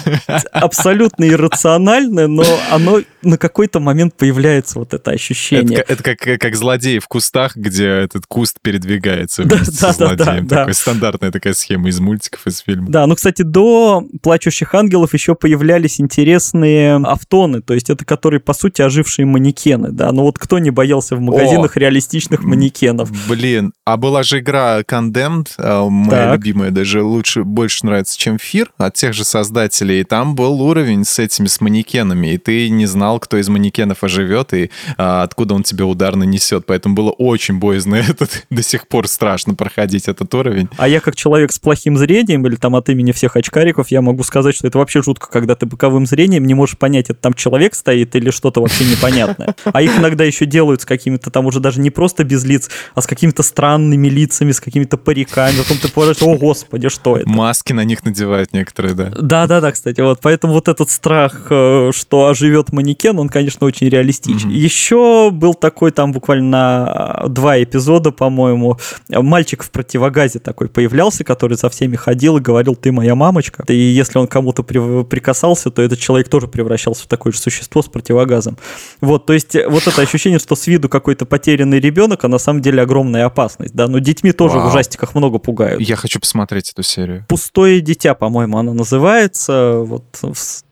абсолютно 0.52 1.28
иррациональное, 1.28 2.26
но 2.26 2.44
оно 2.70 3.00
на 3.22 3.38
какой-то 3.38 3.80
момент 3.80 4.14
появляется 4.16 4.78
вот 4.78 4.94
это 4.94 5.10
ощущение. 5.10 5.80
Это, 5.80 5.92
это 5.92 6.02
как, 6.02 6.40
как 6.40 6.56
злодей 6.56 6.98
в 6.98 7.08
кустах, 7.08 7.56
где 7.56 7.86
этот 7.86 8.26
куст 8.26 8.58
передвигается 8.60 9.44
да, 9.44 9.58
да, 9.80 9.92
злодеем. 9.92 10.46
Да, 10.46 10.56
да, 10.56 10.56
Такая 10.56 10.74
стандартная 10.74 11.30
такая 11.30 11.54
схема 11.54 11.88
из 11.88 12.00
мультиков, 12.00 12.46
из 12.46 12.60
фильмов. 12.60 12.90
Да, 12.90 13.06
ну, 13.06 13.14
кстати, 13.14 13.42
до 13.42 14.04
«Плачущих 14.22 14.74
ангелов» 14.74 15.14
еще 15.14 15.34
появлялись 15.34 15.97
интересные 16.00 16.96
автоны, 16.96 17.62
то 17.62 17.74
есть 17.74 17.90
это 17.90 18.04
которые, 18.04 18.40
по 18.40 18.52
сути, 18.52 18.82
ожившие 18.82 19.26
манекены, 19.26 19.90
да, 19.90 20.12
ну 20.12 20.22
вот 20.22 20.38
кто 20.38 20.58
не 20.58 20.70
боялся 20.70 21.16
в 21.16 21.20
магазинах 21.20 21.76
О, 21.76 21.80
реалистичных 21.80 22.44
манекенов? 22.44 23.10
Блин, 23.28 23.72
а 23.84 23.96
была 23.96 24.22
же 24.22 24.40
игра 24.40 24.80
Condemned, 24.80 25.48
э, 25.58 25.88
моя 25.88 26.24
так. 26.24 26.36
любимая, 26.36 26.70
даже 26.70 27.02
лучше, 27.02 27.44
больше 27.44 27.86
нравится, 27.86 28.18
чем 28.18 28.38
Фир, 28.38 28.70
от 28.78 28.94
тех 28.94 29.12
же 29.14 29.24
создателей, 29.24 30.00
и 30.00 30.04
там 30.04 30.34
был 30.34 30.60
уровень 30.62 31.04
с 31.04 31.18
этими, 31.18 31.46
с 31.46 31.60
манекенами, 31.60 32.34
и 32.34 32.38
ты 32.38 32.68
не 32.68 32.86
знал, 32.86 33.20
кто 33.20 33.36
из 33.36 33.48
манекенов 33.48 34.04
оживет 34.04 34.54
и 34.54 34.70
а, 34.96 35.22
откуда 35.22 35.54
он 35.54 35.62
тебе 35.62 35.84
удар 35.84 36.16
нанесет, 36.16 36.66
поэтому 36.66 36.94
было 36.94 37.10
очень 37.10 37.58
боязно 37.58 37.94
этот, 38.08 38.46
до 38.50 38.62
сих 38.62 38.88
пор 38.88 39.08
страшно 39.08 39.54
проходить 39.54 40.08
этот 40.08 40.32
уровень. 40.34 40.68
А 40.76 40.88
я 40.88 41.00
как 41.00 41.16
человек 41.16 41.52
с 41.52 41.58
плохим 41.58 41.96
зрением 41.96 42.46
или 42.46 42.56
там 42.56 42.76
от 42.76 42.88
имени 42.88 43.12
всех 43.12 43.36
очкариков, 43.36 43.90
я 43.90 44.00
могу 44.02 44.22
сказать, 44.22 44.54
что 44.54 44.66
это 44.66 44.78
вообще 44.78 45.02
жутко, 45.02 45.28
когда 45.30 45.54
ты 45.54 45.66
боковым 45.88 46.06
зрением 46.06 46.46
не 46.46 46.54
можешь 46.54 46.76
понять, 46.76 47.10
это 47.10 47.18
там 47.20 47.34
человек 47.34 47.74
стоит 47.74 48.14
или 48.14 48.30
что-то 48.30 48.60
вообще 48.60 48.84
непонятное. 48.84 49.54
А 49.64 49.82
их 49.82 49.98
иногда 49.98 50.24
еще 50.24 50.44
делают 50.44 50.82
с 50.82 50.84
какими-то 50.84 51.30
там 51.30 51.46
уже 51.46 51.60
даже 51.60 51.80
не 51.80 51.90
просто 51.90 52.24
без 52.24 52.44
лиц, 52.44 52.68
а 52.94 53.00
с 53.00 53.06
какими-то 53.06 53.42
странными 53.42 54.08
лицами, 54.08 54.52
с 54.52 54.60
какими-то 54.60 54.98
париками. 54.98 55.56
Потом 55.58 55.78
ты 55.78 55.90
понимаешь, 55.90 56.22
о 56.22 56.36
господи, 56.36 56.88
что 56.88 57.16
это? 57.16 57.28
Маски 57.28 57.72
на 57.72 57.84
них 57.84 58.04
надевают 58.04 58.52
некоторые, 58.52 58.94
да. 58.94 59.10
Да-да-да, 59.18 59.72
кстати, 59.72 60.00
вот. 60.00 60.20
Поэтому 60.20 60.52
вот 60.52 60.68
этот 60.68 60.90
страх, 60.90 61.46
э, 61.50 61.90
что 61.94 62.26
оживет 62.26 62.72
манекен, 62.72 63.18
он, 63.18 63.28
конечно, 63.28 63.66
очень 63.66 63.88
реалистичен. 63.88 64.50
Mm-hmm. 64.50 64.54
Еще 64.54 65.30
был 65.32 65.54
такой 65.54 65.90
там 65.90 66.12
буквально 66.12 66.48
на 66.48 67.24
два 67.28 67.62
эпизода, 67.62 68.10
по-моему, 68.10 68.78
мальчик 69.08 69.62
в 69.62 69.70
противогазе 69.70 70.38
такой 70.38 70.68
появлялся, 70.68 71.24
который 71.24 71.56
за 71.56 71.68
всеми 71.68 71.96
ходил 71.96 72.36
и 72.36 72.40
говорил, 72.40 72.74
ты 72.76 72.92
моя 72.92 73.14
мамочка. 73.14 73.64
И 73.68 73.74
если 73.74 74.18
он 74.18 74.26
кому-то 74.26 74.62
прикасался, 74.62 75.70
то 75.78 75.82
этот 75.82 76.00
человек 76.00 76.28
тоже 76.28 76.48
превращался 76.48 77.04
в 77.04 77.06
такое 77.06 77.32
же 77.32 77.38
существо 77.38 77.82
с 77.82 77.86
противогазом. 77.86 78.58
Вот, 79.00 79.26
то 79.26 79.32
есть 79.32 79.54
вот 79.54 79.86
это 79.86 80.02
ощущение, 80.02 80.40
что 80.40 80.56
с 80.56 80.66
виду 80.66 80.88
какой-то 80.88 81.24
потерянный 81.24 81.78
ребенок, 81.78 82.24
а 82.24 82.28
на 82.28 82.38
самом 82.38 82.62
деле 82.62 82.82
огромная 82.82 83.26
опасность, 83.26 83.74
да, 83.74 83.86
но 83.86 84.00
детьми 84.00 84.32
тоже 84.32 84.56
Вау. 84.56 84.66
в 84.66 84.70
ужастиках 84.70 85.14
много 85.14 85.38
пугают. 85.38 85.80
Я 85.80 85.94
хочу 85.94 86.18
посмотреть 86.18 86.72
эту 86.72 86.82
серию. 86.82 87.26
«Пустое 87.28 87.80
дитя», 87.80 88.14
по-моему, 88.14 88.58
она 88.58 88.72
называется, 88.72 89.84
вот 89.84 90.04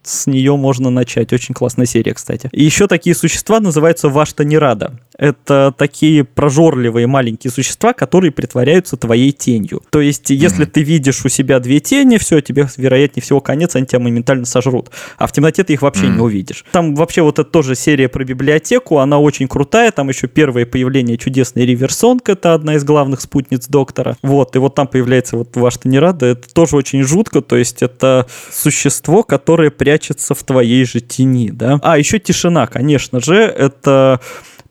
с 0.06 0.26
нее 0.26 0.56
можно 0.56 0.90
начать. 0.90 1.32
Очень 1.32 1.54
классная 1.54 1.86
серия, 1.86 2.14
кстати. 2.14 2.48
И 2.52 2.62
еще 2.62 2.86
такие 2.86 3.14
существа 3.14 3.60
называются 3.60 4.08
Вашта 4.08 4.44
Нерада. 4.44 4.98
Это 5.18 5.74
такие 5.76 6.24
прожорливые 6.24 7.06
маленькие 7.06 7.50
существа, 7.50 7.92
которые 7.92 8.30
притворяются 8.30 8.96
твоей 8.96 9.32
тенью. 9.32 9.82
То 9.90 10.00
есть, 10.00 10.30
если 10.30 10.66
mm-hmm. 10.66 10.70
ты 10.70 10.82
видишь 10.82 11.24
у 11.24 11.28
себя 11.28 11.58
две 11.58 11.80
тени, 11.80 12.18
все, 12.18 12.40
тебе, 12.40 12.68
вероятнее 12.76 13.22
всего, 13.22 13.40
конец, 13.40 13.74
они 13.74 13.86
тебя 13.86 13.98
моментально 13.98 14.44
сожрут. 14.44 14.90
А 15.18 15.26
в 15.26 15.32
темноте 15.32 15.64
ты 15.64 15.72
их 15.72 15.82
вообще 15.82 16.06
mm-hmm. 16.06 16.14
не 16.14 16.20
увидишь. 16.20 16.64
Там 16.70 16.94
вообще 16.94 17.22
вот 17.22 17.38
это 17.38 17.50
тоже 17.50 17.74
серия 17.74 18.08
про 18.08 18.24
библиотеку, 18.24 18.98
она 18.98 19.18
очень 19.18 19.48
крутая. 19.48 19.90
Там 19.90 20.08
еще 20.08 20.28
первое 20.28 20.66
появление 20.66 21.16
чудесной 21.16 21.66
Риверсонг, 21.66 22.28
это 22.28 22.54
одна 22.54 22.76
из 22.76 22.84
главных 22.84 23.20
спутниц 23.20 23.66
доктора. 23.68 24.16
Вот, 24.22 24.54
и 24.54 24.58
вот 24.58 24.74
там 24.74 24.86
появляется 24.86 25.36
вот 25.36 25.56
Вашта 25.56 25.88
Нерада. 25.88 26.26
Это 26.26 26.52
тоже 26.52 26.76
очень 26.76 27.02
жутко, 27.02 27.40
то 27.40 27.56
есть 27.56 27.82
это 27.82 28.26
существо, 28.52 29.22
которое 29.22 29.70
прячется 29.70 29.95
прячется 29.96 30.34
в 30.34 30.42
твоей 30.42 30.84
же 30.84 31.00
тени, 31.00 31.50
да. 31.50 31.78
А, 31.82 31.98
еще 31.98 32.18
тишина, 32.18 32.66
конечно 32.66 33.20
же, 33.20 33.36
это 33.36 34.20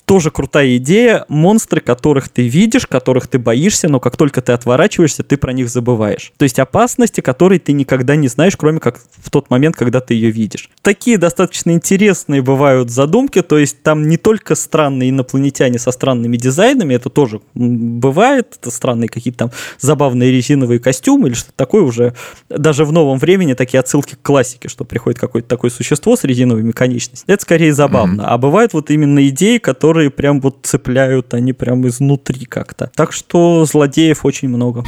тоже 0.05 0.31
крутая 0.31 0.77
идея. 0.77 1.25
Монстры, 1.27 1.81
которых 1.81 2.29
ты 2.29 2.47
видишь, 2.47 2.87
которых 2.87 3.27
ты 3.27 3.39
боишься, 3.39 3.89
но 3.89 3.99
как 3.99 4.17
только 4.17 4.41
ты 4.41 4.53
отворачиваешься, 4.53 5.23
ты 5.23 5.37
про 5.37 5.51
них 5.53 5.69
забываешь. 5.69 6.31
То 6.37 6.43
есть 6.43 6.59
опасности, 6.59 7.21
которые 7.21 7.59
ты 7.59 7.73
никогда 7.73 8.15
не 8.15 8.27
знаешь, 8.27 8.55
кроме 8.55 8.79
как 8.79 8.99
в 9.17 9.29
тот 9.31 9.49
момент, 9.49 9.75
когда 9.75 9.99
ты 9.99 10.13
ее 10.13 10.31
видишь. 10.31 10.69
Такие 10.81 11.17
достаточно 11.17 11.71
интересные 11.71 12.41
бывают 12.41 12.89
задумки, 12.89 13.41
то 13.41 13.57
есть 13.57 13.81
там 13.81 14.07
не 14.07 14.17
только 14.17 14.55
странные 14.55 15.09
инопланетяне 15.09 15.79
со 15.79 15.91
странными 15.91 16.37
дизайнами, 16.37 16.93
это 16.93 17.09
тоже 17.09 17.41
бывает, 17.53 18.57
это 18.59 18.71
странные 18.71 19.09
какие-то 19.09 19.39
там 19.39 19.51
забавные 19.79 20.31
резиновые 20.31 20.79
костюмы 20.79 21.29
или 21.29 21.35
что-то 21.35 21.53
такое 21.55 21.81
уже. 21.81 22.13
Даже 22.49 22.85
в 22.85 22.91
новом 22.91 23.17
времени 23.17 23.53
такие 23.53 23.79
отсылки 23.79 24.15
к 24.15 24.21
классике, 24.21 24.69
что 24.69 24.85
приходит 24.85 25.19
какое-то 25.19 25.47
такое 25.47 25.71
существо 25.71 26.15
с 26.15 26.23
резиновыми 26.23 26.71
конечностями. 26.71 27.33
Это 27.33 27.41
скорее 27.41 27.73
забавно. 27.73 28.21
Mm-hmm. 28.21 28.27
А 28.27 28.37
бывают 28.37 28.73
вот 28.73 28.91
именно 28.91 29.27
идеи, 29.27 29.57
которые 29.57 29.94
которые 29.95 30.12
прям 30.12 30.41
вот 30.41 30.58
цепляют, 30.63 31.34
они 31.34 31.53
прям 31.53 31.88
изнутри 31.88 32.43
как-то. 32.45 32.91
Так 32.95 33.13
что 33.13 33.63
злодеев 33.63 34.25
очень 34.25 34.49
много. 34.49 34.84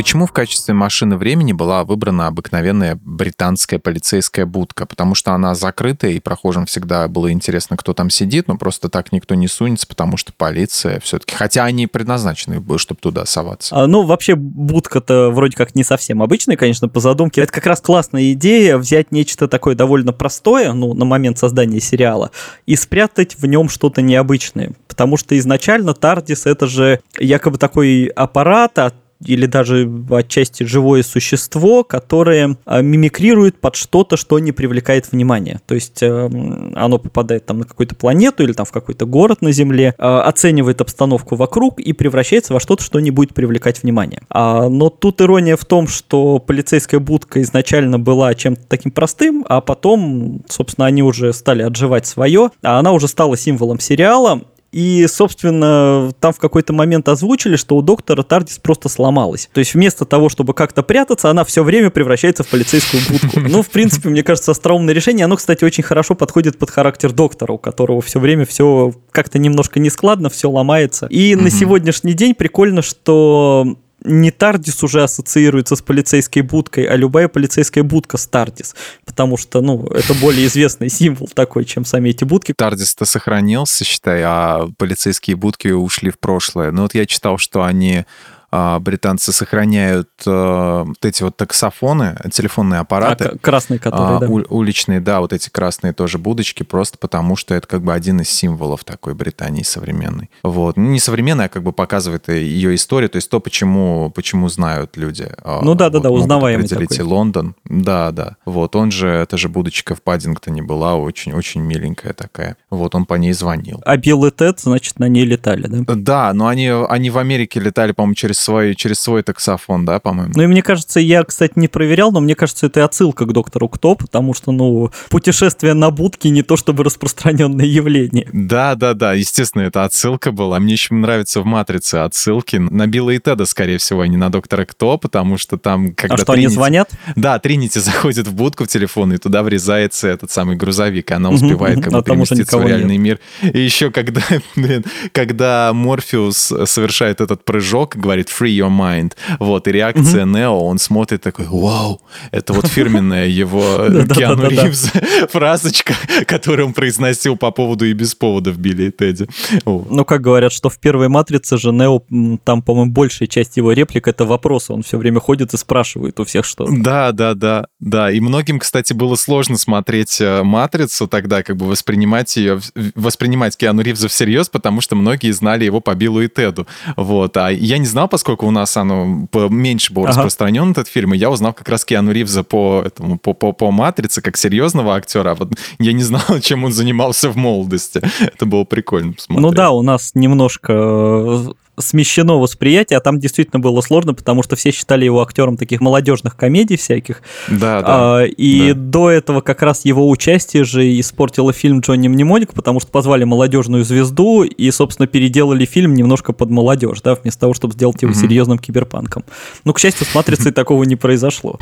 Почему 0.00 0.24
в 0.24 0.32
качестве 0.32 0.72
машины 0.72 1.18
времени 1.18 1.52
была 1.52 1.84
выбрана 1.84 2.26
обыкновенная 2.26 2.98
британская 3.04 3.78
полицейская 3.78 4.46
будка? 4.46 4.86
Потому 4.86 5.14
что 5.14 5.34
она 5.34 5.54
закрытая, 5.54 6.12
и 6.12 6.20
прохожим 6.20 6.64
всегда 6.64 7.06
было 7.06 7.30
интересно, 7.30 7.76
кто 7.76 7.92
там 7.92 8.08
сидит, 8.08 8.48
но 8.48 8.56
просто 8.56 8.88
так 8.88 9.12
никто 9.12 9.34
не 9.34 9.46
сунется, 9.46 9.86
потому 9.86 10.16
что 10.16 10.32
полиция 10.32 11.00
все-таки... 11.00 11.34
Хотя 11.34 11.64
они 11.64 11.86
предназначены, 11.86 12.64
чтобы 12.78 12.98
туда 12.98 13.26
соваться. 13.26 13.76
А, 13.76 13.86
ну, 13.86 14.04
вообще, 14.04 14.36
будка-то 14.36 15.30
вроде 15.32 15.54
как 15.54 15.74
не 15.74 15.84
совсем 15.84 16.22
обычная, 16.22 16.56
конечно, 16.56 16.88
по 16.88 17.00
задумке. 17.00 17.42
Это 17.42 17.52
как 17.52 17.66
раз 17.66 17.82
классная 17.82 18.32
идея 18.32 18.78
взять 18.78 19.12
нечто 19.12 19.48
такое 19.48 19.74
довольно 19.74 20.14
простое, 20.14 20.72
ну, 20.72 20.94
на 20.94 21.04
момент 21.04 21.36
создания 21.36 21.78
сериала, 21.78 22.30
и 22.64 22.74
спрятать 22.74 23.36
в 23.38 23.44
нем 23.44 23.68
что-то 23.68 24.00
необычное. 24.00 24.72
Потому 24.88 25.18
что 25.18 25.36
изначально 25.36 25.92
Тардис 25.92 26.46
это 26.46 26.66
же 26.66 27.00
якобы 27.18 27.58
такой 27.58 28.06
аппарат, 28.06 28.78
от 28.78 28.94
или 29.24 29.46
даже 29.46 29.90
отчасти 30.10 30.64
живое 30.64 31.02
существо, 31.02 31.84
которое 31.84 32.56
а, 32.64 32.80
мимикрирует 32.80 33.60
под 33.60 33.76
что-то, 33.76 34.16
что 34.16 34.38
не 34.38 34.52
привлекает 34.52 35.12
внимания. 35.12 35.60
То 35.66 35.74
есть 35.74 36.02
эм, 36.02 36.72
оно 36.74 36.98
попадает 36.98 37.46
там 37.46 37.58
на 37.58 37.64
какую-то 37.64 37.94
планету 37.94 38.42
или 38.42 38.52
там 38.52 38.66
в 38.66 38.72
какой-то 38.72 39.06
город 39.06 39.42
на 39.42 39.52
Земле, 39.52 39.94
а, 39.98 40.22
оценивает 40.22 40.80
обстановку 40.80 41.36
вокруг 41.36 41.80
и 41.80 41.92
превращается 41.92 42.54
во 42.54 42.60
что-то, 42.60 42.82
что 42.82 43.00
не 43.00 43.10
будет 43.10 43.34
привлекать 43.34 43.82
внимание. 43.82 44.22
А, 44.30 44.68
но 44.68 44.88
тут 44.88 45.20
ирония 45.20 45.56
в 45.56 45.64
том, 45.64 45.86
что 45.86 46.38
полицейская 46.38 47.00
будка 47.00 47.42
изначально 47.42 47.98
была 47.98 48.34
чем-то 48.34 48.62
таким 48.68 48.92
простым, 48.92 49.44
а 49.48 49.60
потом, 49.60 50.42
собственно, 50.48 50.86
они 50.86 51.02
уже 51.02 51.32
стали 51.32 51.62
отживать 51.62 52.06
свое, 52.06 52.50
а 52.62 52.78
она 52.78 52.92
уже 52.92 53.08
стала 53.08 53.36
символом 53.36 53.80
сериала, 53.80 54.42
и, 54.72 55.06
собственно, 55.08 56.12
там 56.20 56.32
в 56.32 56.38
какой-то 56.38 56.72
момент 56.72 57.08
озвучили, 57.08 57.56
что 57.56 57.76
у 57.76 57.82
доктора 57.82 58.22
Тардис 58.22 58.58
просто 58.58 58.88
сломалась. 58.88 59.48
То 59.52 59.58
есть 59.58 59.74
вместо 59.74 60.04
того, 60.04 60.28
чтобы 60.28 60.54
как-то 60.54 60.82
прятаться, 60.82 61.28
она 61.28 61.44
все 61.44 61.64
время 61.64 61.90
превращается 61.90 62.44
в 62.44 62.48
полицейскую 62.48 63.02
будку. 63.08 63.40
Ну, 63.40 63.62
в 63.62 63.70
принципе, 63.70 64.08
мне 64.08 64.22
кажется, 64.22 64.52
остроумное 64.52 64.94
решение. 64.94 65.24
Оно, 65.24 65.36
кстати, 65.36 65.64
очень 65.64 65.82
хорошо 65.82 66.14
подходит 66.14 66.58
под 66.58 66.70
характер 66.70 67.12
доктора, 67.12 67.52
у 67.52 67.58
которого 67.58 68.00
все 68.00 68.20
время 68.20 68.44
все 68.44 68.92
как-то 69.10 69.38
немножко 69.38 69.80
нескладно, 69.80 70.30
все 70.30 70.48
ломается. 70.48 71.06
И 71.06 71.34
на 71.34 71.50
сегодняшний 71.50 72.12
день 72.12 72.34
прикольно, 72.34 72.82
что 72.82 73.76
не 74.04 74.30
Тардис 74.30 74.82
уже 74.82 75.02
ассоциируется 75.02 75.76
с 75.76 75.82
полицейской 75.82 76.42
будкой, 76.42 76.84
а 76.84 76.96
любая 76.96 77.28
полицейская 77.28 77.84
будка 77.84 78.16
с 78.16 78.26
Тардис, 78.26 78.74
потому 79.04 79.36
что, 79.36 79.60
ну, 79.60 79.86
это 79.86 80.14
более 80.14 80.46
известный 80.46 80.88
символ 80.88 81.28
такой, 81.28 81.64
чем 81.64 81.84
сами 81.84 82.10
эти 82.10 82.24
будки. 82.24 82.54
Тардис-то 82.56 83.04
сохранился, 83.04 83.84
считай, 83.84 84.22
а 84.24 84.68
полицейские 84.78 85.36
будки 85.36 85.68
ушли 85.68 86.10
в 86.10 86.18
прошлое. 86.18 86.70
Ну 86.70 86.82
вот 86.82 86.94
я 86.94 87.06
читал, 87.06 87.38
что 87.38 87.62
они 87.62 88.04
британцы 88.52 89.32
сохраняют 89.32 90.10
а, 90.26 90.84
вот 90.84 91.04
эти 91.04 91.22
вот 91.22 91.36
таксофоны, 91.36 92.16
телефонные 92.32 92.80
аппараты. 92.80 93.24
А, 93.24 93.38
красные, 93.38 93.78
которые, 93.78 94.16
а, 94.16 94.20
да. 94.20 94.26
уличные, 94.26 95.00
да, 95.00 95.20
вот 95.20 95.32
эти 95.32 95.48
красные 95.48 95.92
тоже 95.92 96.18
будочки, 96.18 96.62
просто 96.62 96.98
потому 96.98 97.36
что 97.36 97.54
это 97.54 97.68
как 97.68 97.82
бы 97.82 97.94
один 97.94 98.20
из 98.20 98.28
символов 98.28 98.84
такой 98.84 99.14
Британии 99.14 99.62
современной. 99.62 100.30
Вот. 100.42 100.76
Ну, 100.76 100.90
не 100.90 100.98
современная, 100.98 101.46
а 101.46 101.48
как 101.48 101.62
бы 101.62 101.72
показывает 101.72 102.28
ее 102.28 102.74
историю, 102.74 103.08
то 103.08 103.16
есть 103.16 103.30
то, 103.30 103.38
почему, 103.40 104.10
почему 104.14 104.48
знают 104.48 104.96
люди. 104.96 105.28
Ну 105.62 105.74
да-да-да, 105.74 106.08
вот, 106.08 106.20
узнаваемый 106.20 106.66
определить 106.66 106.90
такой. 106.90 107.04
Лондон. 107.04 107.54
Да, 107.64 108.10
да. 108.10 108.36
Вот, 108.44 108.74
он 108.74 108.90
же, 108.90 109.08
это 109.08 109.38
же 109.38 109.48
будочка 109.48 109.94
в 109.94 110.02
Паддингтоне 110.02 110.62
была, 110.62 110.96
очень-очень 110.96 111.60
миленькая 111.60 112.14
такая. 112.14 112.56
Вот, 112.68 112.94
он 112.94 113.06
по 113.06 113.14
ней 113.14 113.32
звонил. 113.32 113.80
А 113.84 113.96
Билл 113.96 114.24
и 114.24 114.30
Тед, 114.30 114.58
значит, 114.60 114.98
на 114.98 115.08
ней 115.08 115.24
летали, 115.24 115.66
да? 115.68 115.94
Да, 115.94 116.32
но 116.32 116.48
они, 116.48 116.68
они 116.68 117.10
в 117.10 117.18
Америке 117.18 117.60
летали, 117.60 117.92
по-моему, 117.92 118.14
через 118.14 118.39
свой, 118.40 118.74
через 118.74 119.00
свой 119.00 119.22
таксофон, 119.22 119.84
да, 119.84 120.00
по-моему? 120.00 120.32
Ну 120.34 120.42
и 120.42 120.46
мне 120.46 120.62
кажется, 120.62 121.00
я, 121.00 121.22
кстати, 121.24 121.52
не 121.56 121.68
проверял, 121.68 122.12
но 122.12 122.20
мне 122.20 122.34
кажется, 122.34 122.66
это 122.66 122.84
отсылка 122.84 123.26
к 123.26 123.32
доктору 123.32 123.68
Кто, 123.68 123.94
потому 123.94 124.34
что, 124.34 124.52
ну, 124.52 124.90
путешествие 125.08 125.74
на 125.74 125.90
будке 125.90 126.30
не 126.30 126.42
то 126.42 126.56
чтобы 126.56 126.84
распространенное 126.84 127.66
явление. 127.66 128.28
Да, 128.32 128.74
да, 128.74 128.94
да, 128.94 129.14
естественно, 129.14 129.62
это 129.62 129.84
отсылка 129.84 130.32
была. 130.32 130.58
Мне 130.58 130.74
еще 130.74 130.94
нравится 130.94 131.40
в 131.40 131.44
«Матрице» 131.44 131.96
отсылки 131.96 132.56
на 132.56 132.86
Билла 132.86 133.10
и 133.10 133.18
Теда, 133.18 133.46
скорее 133.46 133.78
всего, 133.78 134.00
а 134.00 134.08
не 134.08 134.16
на 134.16 134.30
доктора 134.30 134.64
Кто, 134.64 134.98
потому 134.98 135.36
что 135.38 135.56
там, 135.58 135.94
когда... 135.94 136.14
А 136.14 136.18
что, 136.18 136.32
Тринити... 136.32 136.46
они 136.46 136.54
звонят? 136.54 136.90
Да, 137.16 137.38
Тринити 137.38 137.78
заходит 137.80 138.26
в 138.26 138.34
будку 138.34 138.64
в 138.64 138.68
телефон, 138.68 139.12
и 139.12 139.18
туда 139.18 139.42
врезается 139.42 140.08
этот 140.08 140.30
самый 140.30 140.56
грузовик, 140.56 141.10
и 141.10 141.14
она 141.14 141.30
успевает 141.30 141.82
как 141.82 141.92
бы 141.92 141.98
а 141.98 142.02
переместиться 142.02 142.58
в 142.58 142.66
реальный 142.66 142.96
мир. 142.96 143.18
И 143.42 143.60
еще 143.60 143.90
когда, 143.90 144.22
блин, 144.56 144.84
когда 145.12 145.72
Морфеус 145.72 146.52
совершает 146.64 147.20
этот 147.20 147.44
прыжок, 147.44 147.96
говорит 147.96 148.29
free 148.30 148.56
your 148.56 148.70
mind. 148.70 149.12
Вот, 149.38 149.68
и 149.68 149.72
реакция 149.72 150.24
Нео, 150.24 150.58
он 150.58 150.78
смотрит 150.78 151.22
такой, 151.22 151.46
вау, 151.46 152.00
это 152.30 152.52
вот 152.52 152.66
фирменная 152.66 153.26
его 153.26 153.60
Киану 154.14 154.48
Ривз 154.48 154.92
фразочка, 155.30 155.94
которую 156.26 156.68
он 156.68 156.72
произносил 156.72 157.36
по 157.36 157.50
поводу 157.50 157.84
и 157.84 157.92
без 157.92 158.14
повода 158.14 158.52
в 158.52 158.58
Билли 158.58 158.84
и 158.84 158.90
Тедди. 158.90 159.28
Ну, 159.64 160.04
как 160.04 160.20
говорят, 160.20 160.52
что 160.52 160.68
в 160.68 160.78
первой 160.78 161.08
«Матрице» 161.08 161.58
же 161.58 161.72
Нео, 161.72 162.00
там, 162.44 162.62
по-моему, 162.62 162.92
большая 162.92 163.28
часть 163.28 163.56
его 163.56 163.72
реплик— 163.72 164.08
это 164.08 164.24
вопросы. 164.24 164.72
Он 164.72 164.82
все 164.82 164.98
время 164.98 165.20
ходит 165.20 165.54
и 165.54 165.56
спрашивает 165.56 166.18
у 166.20 166.24
всех 166.24 166.44
что-то. 166.44 166.72
Да, 166.72 167.12
да, 167.12 167.34
да, 167.34 167.66
да. 167.78 168.10
И 168.10 168.20
многим, 168.20 168.58
кстати, 168.58 168.92
было 168.92 169.16
сложно 169.16 169.56
смотреть 169.56 170.20
э, 170.20 170.42
«Матрицу» 170.42 171.08
тогда, 171.08 171.42
как 171.42 171.56
бы 171.56 171.66
воспринимать 171.66 172.36
ее, 172.36 172.60
воспринимать 172.94 173.56
Киану 173.56 173.82
Ривза 173.82 174.08
всерьез, 174.08 174.48
потому 174.48 174.80
что 174.80 174.96
многие 174.96 175.30
знали 175.32 175.64
его 175.64 175.80
по 175.80 175.94
Биллу 175.94 176.22
и 176.22 176.28
Теду. 176.28 176.66
Вот. 176.96 177.36
А 177.36 177.50
я 177.50 177.78
не 177.78 177.86
знал, 177.86 178.08
поскольку 178.20 178.46
у 178.46 178.50
нас 178.50 178.76
оно 178.76 179.26
меньше 179.48 179.94
был 179.94 180.02
ага. 180.02 180.12
распространен, 180.12 180.72
этот 180.72 180.88
фильм, 180.88 181.14
и 181.14 181.16
я 181.16 181.30
узнал 181.30 181.54
как 181.54 181.66
раз 181.70 181.86
Киану 181.86 182.12
Ривза 182.12 182.42
по, 182.42 182.82
этому, 182.84 183.18
по, 183.18 183.32
по, 183.32 183.52
по 183.52 183.70
«Матрице», 183.70 184.20
как 184.20 184.36
серьезного 184.36 184.94
актера, 184.94 185.30
а 185.30 185.34
вот 185.34 185.54
я 185.78 185.94
не 185.94 186.02
знал, 186.02 186.20
чем 186.42 186.64
он 186.64 186.72
занимался 186.72 187.30
в 187.30 187.36
молодости. 187.36 188.02
Это 188.20 188.44
было 188.44 188.64
прикольно 188.64 189.14
посмотреть. 189.14 189.42
Ну 189.42 189.54
да, 189.54 189.70
у 189.70 189.80
нас 189.80 190.10
немножко 190.14 190.72
э, 190.74 191.48
смещено 191.80 192.38
восприятие, 192.38 192.98
а 192.98 193.00
там 193.00 193.18
действительно 193.18 193.60
было 193.60 193.80
сложно, 193.80 194.14
потому 194.14 194.42
что 194.42 194.56
все 194.56 194.70
считали 194.70 195.04
его 195.04 195.22
актером 195.22 195.56
таких 195.56 195.80
молодежных 195.80 196.36
комедий 196.36 196.76
всяких. 196.76 197.22
Да, 197.48 197.80
да. 197.80 197.84
А, 197.86 198.24
и 198.24 198.72
да. 198.72 198.80
до 198.80 199.10
этого 199.10 199.40
как 199.40 199.62
раз 199.62 199.84
его 199.84 200.08
участие 200.08 200.64
же 200.64 200.98
испортило 200.98 201.52
фильм 201.52 201.80
Джонни 201.80 202.08
Мнемоник, 202.08 202.52
потому 202.54 202.80
что 202.80 202.90
позвали 202.90 203.24
молодежную 203.24 203.84
звезду 203.84 204.42
и, 204.42 204.70
собственно, 204.70 205.06
переделали 205.06 205.64
фильм 205.64 205.94
немножко 205.94 206.32
под 206.32 206.50
молодежь, 206.50 207.00
да, 207.02 207.14
вместо 207.14 207.40
того, 207.40 207.54
чтобы 207.54 207.74
сделать 207.74 208.02
его 208.02 208.12
mm-hmm. 208.12 208.20
серьезным 208.20 208.58
киберпанком. 208.58 209.24
Но, 209.64 209.72
к 209.72 209.78
счастью, 209.78 210.06
с 210.06 210.14
«Матрицей» 210.14 210.52
такого 210.60 210.84
не 210.84 210.96
произошло. 210.96 211.58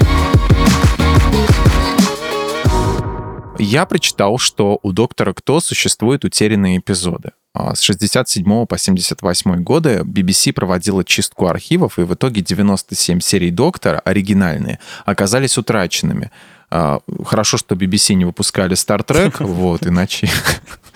Я 3.58 3.86
прочитал, 3.86 4.38
что 4.38 4.78
у 4.82 4.92
«Доктора 4.92 5.32
Кто» 5.32 5.60
существуют 5.60 6.24
утерянные 6.24 6.78
эпизоды. 6.78 7.32
А, 7.54 7.74
с 7.74 7.80
67 7.80 8.66
по 8.66 8.78
78 8.78 9.62
годы 9.64 10.02
BBC 10.04 10.52
проводила 10.52 11.04
чистку 11.04 11.48
архивов, 11.48 11.98
и 11.98 12.02
в 12.02 12.14
итоге 12.14 12.40
97 12.40 13.18
серий 13.18 13.50
«Доктора», 13.50 13.98
оригинальные, 13.98 14.78
оказались 15.04 15.58
утраченными. 15.58 16.30
А, 16.70 17.00
хорошо, 17.24 17.56
что 17.56 17.74
BBC 17.74 18.14
не 18.14 18.24
выпускали 18.24 18.76
Star 18.76 19.04
Trek, 19.04 19.36
вот, 19.40 19.86
иначе 19.86 20.28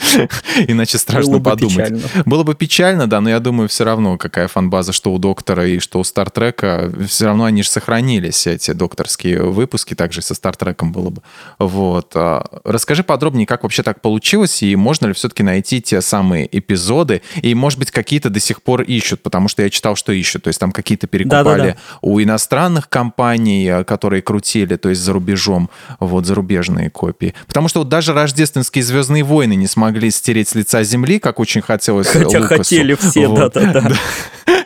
Иначе 0.69 0.99
страшно 0.99 1.33
Было 1.33 1.41
подумать. 1.41 1.77
Печально. 1.77 2.03
Было 2.27 2.43
бы 2.43 2.55
печально, 2.55 3.07
да, 3.07 3.21
но 3.21 3.31
я 3.31 3.41
думаю, 3.41 3.69
все 3.69 3.85
равно, 3.85 4.17
какая 4.19 4.49
фанбаза, 4.49 4.93
что 4.93 5.13
у 5.13 5.19
Доктора 5.19 5.67
и 5.67 5.79
что 5.79 6.01
у 6.01 6.05
Стартрека, 6.05 6.93
все 7.07 7.27
равно 7.27 7.45
они 7.45 7.63
же 7.63 7.69
сохранились, 7.69 8.47
эти 8.47 8.73
докторские 8.73 9.43
выпуски, 9.43 9.95
также 9.95 10.23
со 10.23 10.35
Стартреком 10.35 10.93
было 10.93 11.11
бы. 11.11 11.23
Вот. 11.59 12.13
А, 12.15 12.45
расскажи 12.65 13.05
подробнее, 13.05 13.47
как 13.47 13.63
вообще 13.63 13.83
так 13.83 14.01
получилось, 14.01 14.63
и 14.63 14.75
можно 14.77 15.07
ли 15.07 15.13
все-таки 15.13 15.43
найти 15.43 15.81
те 15.81 16.01
самые 16.01 16.49
эпизоды, 16.57 17.23
и, 17.41 17.55
может 17.55 17.79
быть, 17.79 17.91
какие-то 17.91 18.31
до 18.31 18.41
сих 18.41 18.63
пор 18.63 18.83
ищут, 18.83 19.23
потому 19.23 19.49
что 19.49 19.63
я 19.63 19.71
читал, 19.71 19.97
что 19.97 20.13
ищут, 20.13 20.45
то 20.45 20.49
есть 20.49 20.61
там 20.61 20.73
какие-то 20.73 21.07
перекупали 21.07 21.45
да, 21.45 21.57
да, 21.57 21.73
да. 21.73 21.77
у 22.03 22.21
иностранных 22.21 22.89
компаний, 22.89 23.69
а, 23.69 23.85
которые 23.85 24.23
крутили, 24.23 24.77
то 24.77 24.89
есть 24.89 25.01
за 25.01 25.13
рубежом, 25.13 25.62
вот, 26.01 26.27
зарубежные 26.27 26.91
копии. 26.91 27.35
Потому 27.47 27.69
что 27.69 27.81
вот 27.81 27.89
даже 27.89 28.13
рождественские 28.13 28.85
«Звездные 28.85 29.23
войны» 29.23 29.55
не 29.55 29.67
смогли 29.67 29.93
могли 29.93 30.11
стереть 30.11 30.49
с 30.49 30.55
лица 30.55 30.83
земли, 30.83 31.19
как 31.19 31.39
очень 31.39 31.61
хотелось 31.61 32.07
Хотя 32.07 32.41
Лукасу. 32.41 32.57
хотели 32.57 32.95
все, 32.95 33.29
да-да-да. 33.29 33.93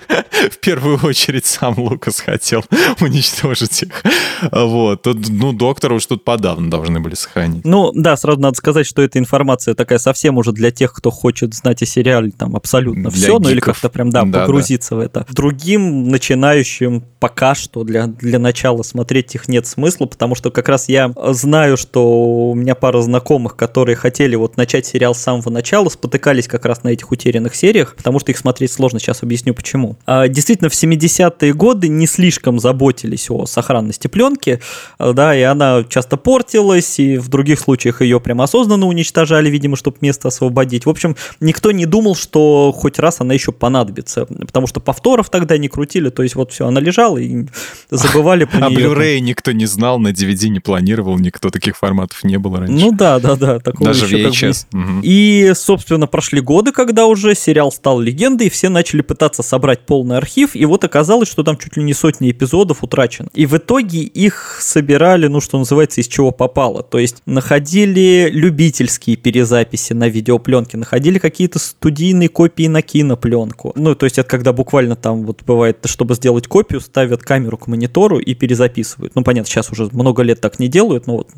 в 0.50 0.58
первую 0.58 0.98
очередь 1.02 1.46
сам 1.46 1.74
Лукас 1.78 2.20
хотел 2.20 2.64
уничтожить 3.00 3.82
их. 3.82 4.02
Вот. 4.52 5.02
Тут, 5.02 5.28
ну, 5.28 5.52
доктора 5.52 5.94
уж 5.94 6.06
тут 6.06 6.24
подавно 6.24 6.70
должны 6.70 7.00
были 7.00 7.14
сохранить. 7.14 7.64
Ну, 7.64 7.92
да, 7.94 8.16
сразу 8.16 8.40
надо 8.40 8.56
сказать, 8.56 8.86
что 8.86 9.02
эта 9.02 9.18
информация 9.18 9.74
такая 9.74 9.98
совсем 9.98 10.38
уже 10.38 10.52
для 10.52 10.70
тех, 10.70 10.92
кто 10.92 11.10
хочет 11.10 11.54
знать 11.54 11.82
о 11.82 11.86
сериале 11.86 12.30
там 12.30 12.56
абсолютно 12.56 13.10
для 13.10 13.18
все, 13.18 13.26
гиков. 13.26 13.42
ну 13.42 13.50
или 13.50 13.60
как-то 13.60 13.88
прям, 13.88 14.10
да, 14.10 14.24
да 14.24 14.40
погрузиться 14.40 14.90
да. 14.90 14.96
в 14.96 15.00
это. 15.00 15.26
Другим 15.30 16.08
начинающим 16.08 17.02
пока 17.20 17.54
что 17.54 17.84
для, 17.84 18.06
для 18.06 18.38
начала 18.38 18.82
смотреть 18.82 19.34
их 19.34 19.48
нет 19.48 19.66
смысла, 19.66 20.06
потому 20.06 20.34
что 20.34 20.50
как 20.50 20.68
раз 20.68 20.88
я 20.88 21.12
знаю, 21.32 21.76
что 21.76 22.50
у 22.50 22.54
меня 22.54 22.74
пара 22.74 23.00
знакомых, 23.00 23.56
которые 23.56 23.96
хотели 23.96 24.36
вот 24.36 24.56
начать 24.56 24.86
сериал 24.86 25.14
с 25.14 25.18
самого 25.18 25.50
начала, 25.50 25.88
спотыкались 25.88 26.48
как 26.48 26.64
раз 26.64 26.82
на 26.82 26.90
этих 26.90 27.10
утерянных 27.10 27.54
сериях, 27.54 27.96
потому 27.96 28.20
что 28.20 28.32
их 28.32 28.38
смотреть 28.38 28.72
сложно, 28.72 29.00
сейчас 29.00 29.22
объясню 29.22 29.54
почему. 29.54 29.95
Почему. 29.96 30.06
А, 30.06 30.28
действительно, 30.28 30.68
в 30.68 30.72
70-е 30.72 31.52
годы 31.52 31.88
не 31.88 32.06
слишком 32.06 32.58
заботились 32.58 33.30
о 33.30 33.46
сохранности 33.46 34.08
пленки, 34.08 34.60
а, 34.98 35.12
да, 35.12 35.36
и 35.36 35.42
она 35.42 35.84
часто 35.88 36.16
портилась, 36.16 36.98
и 36.98 37.18
в 37.18 37.28
других 37.28 37.60
случаях 37.60 38.02
ее 38.02 38.20
прям 38.20 38.40
осознанно 38.40 38.86
уничтожали, 38.86 39.48
видимо, 39.48 39.76
чтобы 39.76 39.98
место 40.00 40.28
освободить. 40.28 40.86
В 40.86 40.90
общем, 40.90 41.16
никто 41.40 41.72
не 41.72 41.86
думал, 41.86 42.14
что 42.14 42.72
хоть 42.76 42.98
раз 42.98 43.20
она 43.20 43.34
еще 43.34 43.52
понадобится, 43.52 44.26
потому 44.26 44.66
что 44.66 44.80
повторов 44.80 45.30
тогда 45.30 45.58
не 45.58 45.68
крутили, 45.68 46.10
то 46.10 46.22
есть 46.22 46.34
вот 46.34 46.52
все, 46.52 46.66
она 46.66 46.80
лежала 46.80 47.18
и 47.18 47.46
забывали 47.90 48.44
про 48.50 48.68
нее. 48.68 48.86
А 48.86 48.90
Blu-ray 48.90 49.20
никто 49.20 49.52
не 49.52 49.66
знал, 49.66 49.98
на 49.98 50.08
DVD 50.08 50.48
не 50.48 50.60
планировал, 50.60 51.18
никто 51.18 51.50
таких 51.50 51.76
форматов 51.76 52.22
не 52.24 52.38
было 52.38 52.58
раньше. 52.58 52.74
Ну 52.74 52.92
да, 52.92 53.18
да, 53.18 53.36
да. 53.36 53.58
Даже 53.80 54.06
VHS. 54.06 54.66
Как 54.70 54.80
бы... 54.80 54.92
угу. 54.96 55.00
И, 55.02 55.52
собственно, 55.54 56.06
прошли 56.06 56.40
годы, 56.40 56.72
когда 56.72 57.06
уже 57.06 57.34
сериал 57.34 57.72
стал 57.72 58.00
легендой, 58.00 58.48
и 58.48 58.50
все 58.50 58.68
начали 58.68 59.02
пытаться 59.02 59.42
собрать 59.42 59.85
полный 59.86 60.16
архив, 60.16 60.54
и 60.54 60.64
вот 60.64 60.84
оказалось, 60.84 61.28
что 61.28 61.42
там 61.42 61.56
чуть 61.56 61.76
ли 61.76 61.82
не 61.82 61.94
сотни 61.94 62.30
эпизодов 62.30 62.82
утрачено. 62.82 63.28
И 63.34 63.46
в 63.46 63.56
итоге 63.56 64.00
их 64.00 64.58
собирали, 64.60 65.26
ну, 65.28 65.40
что 65.40 65.58
называется, 65.58 66.00
из 66.00 66.08
чего 66.08 66.30
попало. 66.30 66.82
То 66.82 66.98
есть 66.98 67.22
находили 67.26 68.28
любительские 68.32 69.16
перезаписи 69.16 69.92
на 69.92 70.08
видеопленке, 70.08 70.76
находили 70.76 71.18
какие-то 71.18 71.58
студийные 71.58 72.28
копии 72.28 72.66
на 72.66 72.82
кинопленку. 72.82 73.72
Ну, 73.76 73.94
то 73.94 74.04
есть 74.04 74.18
это 74.18 74.28
когда 74.28 74.52
буквально 74.52 74.96
там 74.96 75.24
вот 75.24 75.42
бывает, 75.44 75.78
чтобы 75.84 76.14
сделать 76.14 76.46
копию, 76.46 76.80
ставят 76.80 77.22
камеру 77.22 77.56
к 77.56 77.66
монитору 77.66 78.18
и 78.18 78.34
перезаписывают. 78.34 79.14
Ну, 79.14 79.22
понятно, 79.22 79.50
сейчас 79.50 79.70
уже 79.70 79.88
много 79.92 80.22
лет 80.22 80.40
так 80.40 80.58
не 80.58 80.68
делают, 80.68 81.06
но 81.06 81.18
вот 81.18 81.28